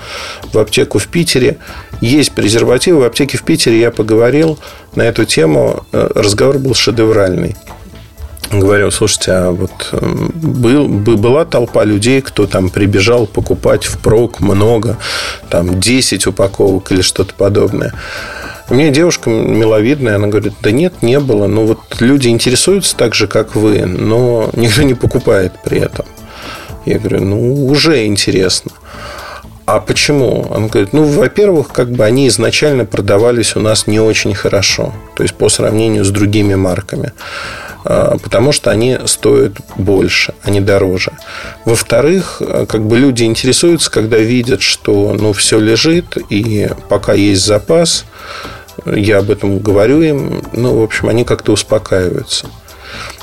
в 0.51 0.57
аптеку 0.57 0.97
в 0.97 1.07
Питере. 1.07 1.57
Есть 2.01 2.31
презервативы. 2.31 3.01
В 3.01 3.03
аптеке 3.03 3.37
в 3.37 3.43
Питере 3.43 3.79
я 3.79 3.91
поговорил 3.91 4.57
на 4.95 5.03
эту 5.03 5.25
тему. 5.25 5.85
Э, 5.91 6.09
разговор 6.15 6.57
был 6.57 6.73
шедевральный 6.73 7.55
говорю, 8.51 8.91
слушайте, 8.91 9.31
а 9.31 9.51
вот 9.51 9.89
эм, 9.93 10.31
был, 10.35 10.87
была 10.87 11.43
толпа 11.45 11.83
людей, 11.83 12.21
кто 12.21 12.45
там 12.45 12.69
прибежал 12.69 13.25
покупать 13.25 13.85
впрок 13.85 14.41
много, 14.41 14.97
там 15.49 15.79
10 15.79 16.27
упаковок 16.27 16.91
или 16.91 17.01
что-то 17.01 17.33
подобное. 17.33 17.93
Меня 18.73 18.89
девушка 18.89 19.29
миловидная, 19.29 20.15
она 20.15 20.29
говорит, 20.29 20.53
да 20.63 20.71
нет, 20.71 21.03
не 21.03 21.19
было. 21.19 21.45
Ну, 21.45 21.67
вот 21.67 21.79
люди 21.99 22.29
интересуются 22.29 22.97
так 22.97 23.13
же, 23.13 23.27
как 23.27 23.55
вы, 23.55 23.85
но 23.85 24.49
никто 24.53 24.81
не 24.81 24.95
покупает 24.95 25.53
при 25.63 25.79
этом. 25.79 26.07
Я 26.83 26.97
говорю, 26.97 27.21
ну, 27.23 27.67
уже 27.67 28.07
интересно. 28.07 28.71
А 29.67 29.79
почему? 29.79 30.47
Он 30.49 30.69
говорит, 30.69 30.91
ну, 30.91 31.03
во-первых, 31.03 31.67
как 31.67 31.91
бы 31.91 32.03
они 32.03 32.27
изначально 32.29 32.83
продавались 32.85 33.55
у 33.55 33.59
нас 33.59 33.85
не 33.85 33.99
очень 33.99 34.33
хорошо. 34.33 34.91
То 35.15 35.21
есть, 35.21 35.35
по 35.35 35.49
сравнению 35.49 36.03
с 36.03 36.09
другими 36.09 36.55
марками. 36.55 37.13
А, 37.85 38.17
потому 38.17 38.51
что 38.51 38.71
они 38.71 38.97
стоят 39.05 39.53
больше, 39.75 40.33
они 40.41 40.61
дороже. 40.61 41.11
Во-вторых, 41.65 42.41
как 42.67 42.83
бы 42.87 42.97
люди 42.97 43.23
интересуются, 43.23 43.91
когда 43.91 44.17
видят, 44.17 44.63
что 44.63 45.13
ну, 45.13 45.31
все 45.31 45.59
лежит, 45.59 46.17
и 46.31 46.69
пока 46.89 47.13
есть 47.13 47.45
запас, 47.45 48.05
я 48.85 49.19
об 49.19 49.31
этом 49.31 49.59
говорю 49.59 50.01
им, 50.01 50.43
ну, 50.53 50.79
в 50.79 50.83
общем, 50.83 51.09
они 51.09 51.23
как-то 51.23 51.51
успокаиваются. 51.51 52.47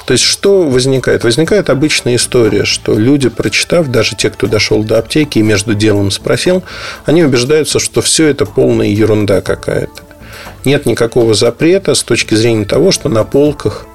То 0.06 0.12
есть, 0.12 0.24
что 0.24 0.62
возникает? 0.62 1.22
Возникает 1.22 1.70
обычная 1.70 2.16
история, 2.16 2.64
что 2.64 2.98
люди, 2.98 3.28
прочитав, 3.28 3.88
даже 3.88 4.16
те, 4.16 4.30
кто 4.30 4.48
дошел 4.48 4.82
до 4.82 4.98
аптеки 4.98 5.38
и 5.38 5.42
между 5.42 5.74
делом 5.74 6.10
спросил, 6.10 6.64
они 7.04 7.22
убеждаются, 7.22 7.78
что 7.78 8.02
все 8.02 8.26
это 8.26 8.44
полная 8.44 8.88
ерунда 8.88 9.40
какая-то. 9.40 10.02
Нет 10.64 10.86
никакого 10.86 11.34
запрета 11.34 11.94
с 11.94 12.02
точки 12.02 12.34
зрения 12.34 12.64
того, 12.64 12.90
что 12.90 13.08
на 13.08 13.24
полках 13.24 13.86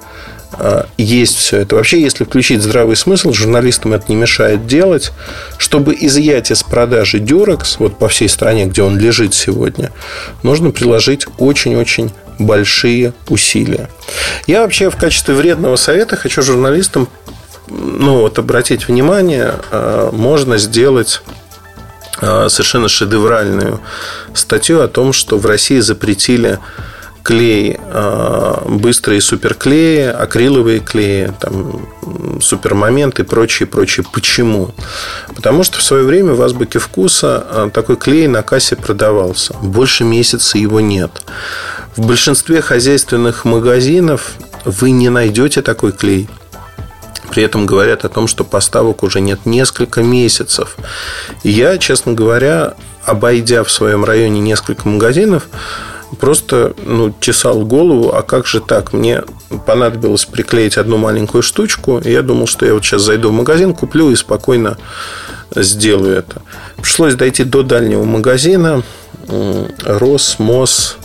есть 0.96 1.36
все 1.36 1.58
это. 1.58 1.76
Вообще, 1.76 2.00
если 2.00 2.24
включить 2.24 2.62
здравый 2.62 2.96
смысл, 2.96 3.32
журналистам 3.32 3.92
это 3.92 4.04
не 4.08 4.16
мешает 4.16 4.66
делать, 4.66 5.12
чтобы 5.58 5.94
изъять 5.98 6.50
из 6.50 6.62
продажи 6.62 7.18
Durex, 7.18 7.76
вот 7.78 7.98
по 7.98 8.08
всей 8.08 8.28
стране, 8.28 8.66
где 8.66 8.82
он 8.82 8.98
лежит 8.98 9.34
сегодня, 9.34 9.92
нужно 10.42 10.70
приложить 10.70 11.26
очень-очень 11.38 12.10
большие 12.38 13.12
усилия. 13.28 13.90
Я 14.46 14.62
вообще 14.62 14.90
в 14.90 14.96
качестве 14.96 15.34
вредного 15.34 15.76
совета 15.76 16.16
хочу 16.16 16.42
журналистам 16.42 17.08
ну, 17.68 18.20
вот 18.20 18.38
обратить 18.38 18.88
внимание, 18.88 19.54
а, 19.70 20.10
можно 20.12 20.58
сделать 20.58 21.22
а, 22.20 22.48
совершенно 22.48 22.88
шедевральную 22.88 23.80
статью 24.34 24.80
о 24.82 24.88
том, 24.88 25.12
что 25.12 25.38
в 25.38 25.46
России 25.46 25.80
запретили 25.80 26.58
клей, 27.26 27.76
а, 27.80 28.62
быстрые 28.68 29.20
суперклеи, 29.20 30.04
акриловые 30.06 30.78
клеи, 30.78 31.32
там, 31.40 31.84
супермомент 32.40 33.18
и 33.18 33.24
прочее, 33.24 33.66
прочее. 33.66 34.06
Почему? 34.12 34.70
Потому 35.34 35.64
что 35.64 35.78
в 35.78 35.82
свое 35.82 36.04
время 36.04 36.34
в 36.34 36.42
азбуке 36.42 36.78
вкуса 36.78 37.68
такой 37.74 37.96
клей 37.96 38.28
на 38.28 38.42
кассе 38.42 38.76
продавался. 38.76 39.54
Больше 39.54 40.04
месяца 40.04 40.56
его 40.56 40.78
нет. 40.78 41.10
В 41.96 42.06
большинстве 42.06 42.60
хозяйственных 42.60 43.44
магазинов 43.44 44.34
вы 44.64 44.92
не 44.92 45.08
найдете 45.08 45.62
такой 45.62 45.90
клей. 45.90 46.28
При 47.30 47.42
этом 47.42 47.66
говорят 47.66 48.04
о 48.04 48.08
том, 48.08 48.28
что 48.28 48.44
поставок 48.44 49.02
уже 49.02 49.20
нет 49.20 49.46
несколько 49.46 50.00
месяцев. 50.00 50.76
Я, 51.42 51.76
честно 51.78 52.12
говоря, 52.12 52.74
обойдя 53.04 53.64
в 53.64 53.70
своем 53.72 54.04
районе 54.04 54.38
несколько 54.38 54.86
магазинов, 54.86 55.48
просто 56.18 56.74
ну, 56.84 57.14
чесал 57.20 57.64
голову, 57.64 58.14
а 58.14 58.22
как 58.22 58.46
же 58.46 58.60
так? 58.60 58.92
Мне 58.92 59.22
понадобилось 59.66 60.24
приклеить 60.24 60.76
одну 60.76 60.96
маленькую 60.96 61.42
штучку, 61.42 61.98
и 61.98 62.10
я 62.10 62.22
думал, 62.22 62.46
что 62.46 62.66
я 62.66 62.74
вот 62.74 62.84
сейчас 62.84 63.02
зайду 63.02 63.30
в 63.30 63.32
магазин, 63.32 63.74
куплю 63.74 64.10
и 64.10 64.16
спокойно 64.16 64.78
сделаю 65.54 66.16
это. 66.16 66.42
Пришлось 66.76 67.14
дойти 67.14 67.44
до 67.44 67.62
дальнего 67.62 68.04
магазина, 68.04 68.82
Рос, 69.84 70.36
Мос, 70.38 70.96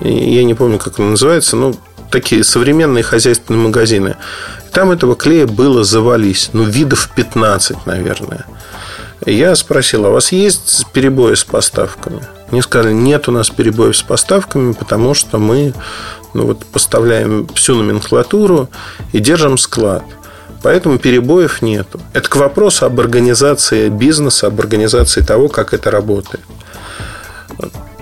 я 0.00 0.44
не 0.44 0.54
помню, 0.54 0.78
как 0.78 0.98
он 0.98 1.10
называется, 1.10 1.56
но 1.56 1.74
такие 2.10 2.44
современные 2.44 3.02
хозяйственные 3.02 3.62
магазины. 3.62 4.16
Там 4.72 4.90
этого 4.90 5.16
клея 5.16 5.46
было 5.46 5.84
завались. 5.84 6.50
Ну, 6.52 6.64
видов 6.64 7.10
15, 7.14 7.86
наверное. 7.86 8.44
Я 9.24 9.54
спросил, 9.54 10.04
а 10.04 10.10
у 10.10 10.12
вас 10.12 10.32
есть 10.32 10.86
перебои 10.92 11.34
с 11.34 11.44
поставками? 11.44 12.20
Мне 12.50 12.62
сказали, 12.62 12.92
нет 12.92 13.28
у 13.28 13.32
нас 13.32 13.50
перебоев 13.50 13.96
с 13.96 14.02
поставками, 14.02 14.72
потому 14.72 15.14
что 15.14 15.38
мы 15.38 15.74
ну, 16.34 16.46
вот, 16.46 16.64
поставляем 16.66 17.48
всю 17.48 17.74
номенклатуру 17.74 18.68
и 19.12 19.18
держим 19.18 19.58
склад. 19.58 20.04
Поэтому 20.62 20.98
перебоев 20.98 21.62
нету. 21.62 22.00
Это 22.12 22.28
к 22.28 22.36
вопросу 22.36 22.86
об 22.86 22.98
организации 23.00 23.88
бизнеса, 23.88 24.48
об 24.48 24.60
организации 24.60 25.20
того, 25.20 25.48
как 25.48 25.74
это 25.74 25.90
работает. 25.90 26.42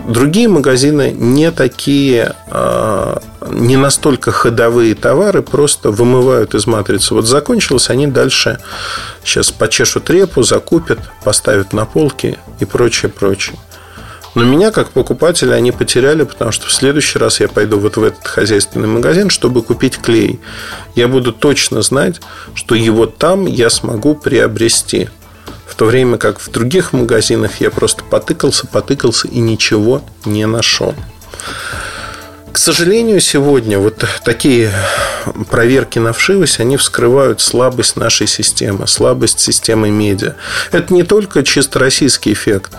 Другие 0.06 0.48
магазины 0.48 1.12
не 1.16 1.50
такие, 1.50 2.34
а, 2.48 3.22
не 3.50 3.78
настолько 3.78 4.32
ходовые 4.32 4.94
товары, 4.94 5.42
просто 5.42 5.90
вымывают 5.90 6.54
из 6.54 6.66
матрицы. 6.66 7.14
Вот 7.14 7.26
закончилось, 7.26 7.88
они 7.88 8.06
дальше 8.06 8.58
сейчас 9.24 9.50
почешут 9.50 10.10
репу, 10.10 10.42
закупят, 10.42 10.98
поставят 11.22 11.72
на 11.72 11.86
полки 11.86 12.38
и 12.60 12.66
прочее, 12.66 13.10
прочее. 13.10 13.56
Но 14.34 14.42
меня, 14.42 14.72
как 14.72 14.90
покупателя, 14.90 15.54
они 15.54 15.70
потеряли, 15.70 16.24
потому 16.24 16.50
что 16.50 16.66
в 16.66 16.72
следующий 16.72 17.18
раз 17.18 17.40
я 17.40 17.48
пойду 17.48 17.78
вот 17.78 17.96
в 17.96 18.02
этот 18.02 18.26
хозяйственный 18.26 18.88
магазин, 18.88 19.30
чтобы 19.30 19.62
купить 19.62 19.98
клей. 19.98 20.40
Я 20.96 21.06
буду 21.06 21.32
точно 21.32 21.82
знать, 21.82 22.20
что 22.54 22.74
его 22.74 23.06
там 23.06 23.46
я 23.46 23.70
смогу 23.70 24.14
приобрести. 24.16 25.08
В 25.66 25.76
то 25.76 25.84
время 25.86 26.18
как 26.18 26.40
в 26.40 26.50
других 26.50 26.92
магазинах 26.92 27.60
я 27.60 27.70
просто 27.70 28.02
потыкался, 28.04 28.66
потыкался 28.66 29.28
и 29.28 29.38
ничего 29.38 30.02
не 30.24 30.46
нашел. 30.46 30.94
К 32.54 32.58
сожалению, 32.58 33.20
сегодня 33.20 33.80
вот 33.80 34.04
такие 34.24 34.70
проверки 35.50 35.98
на 35.98 36.12
вшивость, 36.12 36.60
они 36.60 36.76
вскрывают 36.76 37.40
слабость 37.40 37.96
нашей 37.96 38.28
системы, 38.28 38.86
слабость 38.86 39.40
системы 39.40 39.90
медиа. 39.90 40.34
Это 40.70 40.94
не 40.94 41.02
только 41.02 41.42
чисто 41.42 41.80
российский 41.80 42.32
эффект. 42.32 42.70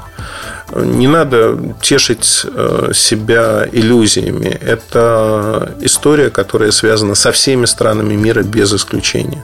Не 0.73 1.09
надо 1.09 1.75
тешить 1.81 2.45
э, 2.45 2.91
себя 2.95 3.67
иллюзиями. 3.69 4.47
Это 4.47 5.75
история, 5.81 6.29
которая 6.29 6.71
связана 6.71 7.13
со 7.13 7.33
всеми 7.33 7.65
странами 7.65 8.13
мира 8.13 8.43
без 8.43 8.73
исключения. 8.73 9.43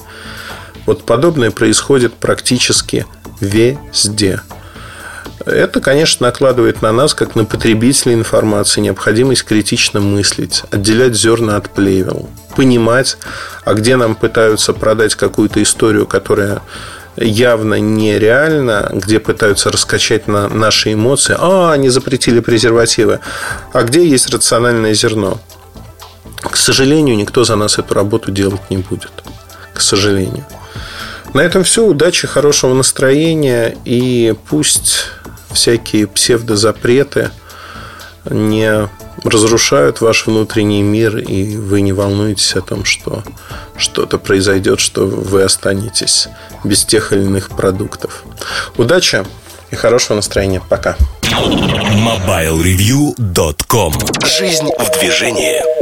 Вот 0.85 1.03
подобное 1.03 1.51
происходит 1.51 2.13
практически 2.13 3.05
везде. 3.41 4.39
Это, 5.45 5.79
конечно, 5.81 6.27
накладывает 6.27 6.81
на 6.81 6.91
нас, 6.91 7.13
как 7.13 7.35
на 7.35 7.45
потребителей 7.45 8.13
информации, 8.13 8.81
необходимость 8.81 9.43
критично 9.43 9.99
мыслить, 9.99 10.63
отделять 10.71 11.15
зерна 11.15 11.57
от 11.57 11.69
плевел, 11.69 12.29
понимать, 12.55 13.17
а 13.63 13.73
где 13.73 13.95
нам 13.95 14.15
пытаются 14.15 14.73
продать 14.73 15.15
какую-то 15.15 15.61
историю, 15.61 16.05
которая 16.05 16.61
явно 17.17 17.79
нереально, 17.79 18.89
где 18.93 19.19
пытаются 19.19 19.71
раскачать 19.71 20.27
на 20.27 20.47
наши 20.47 20.93
эмоции. 20.93 21.35
А, 21.37 21.71
они 21.73 21.89
запретили 21.89 22.39
презервативы. 22.39 23.19
А 23.73 23.83
где 23.83 24.07
есть 24.07 24.29
рациональное 24.29 24.93
зерно? 24.93 25.39
К 26.41 26.55
сожалению, 26.55 27.17
никто 27.17 27.43
за 27.43 27.55
нас 27.55 27.77
эту 27.77 27.93
работу 27.93 28.31
делать 28.31 28.61
не 28.69 28.77
будет. 28.77 29.11
К 29.73 29.81
сожалению. 29.81 30.45
На 31.33 31.41
этом 31.41 31.63
все. 31.63 31.85
Удачи, 31.85 32.27
хорошего 32.27 32.73
настроения 32.73 33.77
и 33.85 34.33
пусть 34.49 35.07
всякие 35.53 36.07
псевдозапреты 36.07 37.31
не 38.29 38.89
разрушают 39.23 40.01
ваш 40.01 40.27
внутренний 40.27 40.83
мир, 40.83 41.17
и 41.17 41.57
вы 41.57 41.81
не 41.81 41.93
волнуетесь 41.93 42.55
о 42.55 42.61
том, 42.61 42.85
что 42.85 43.23
что-то 43.77 44.17
произойдет, 44.17 44.79
что 44.79 45.05
вы 45.05 45.43
останетесь 45.43 46.27
без 46.63 46.85
тех 46.85 47.13
или 47.13 47.23
иных 47.23 47.49
продуктов. 47.49 48.23
Удачи 48.77 49.23
и 49.71 49.75
хорошего 49.75 50.15
настроения. 50.15 50.61
Пока. 50.69 50.95
MobileReview.com 51.31 53.93
Жизнь 54.25 54.69
в 54.77 54.99
движении. 54.99 55.80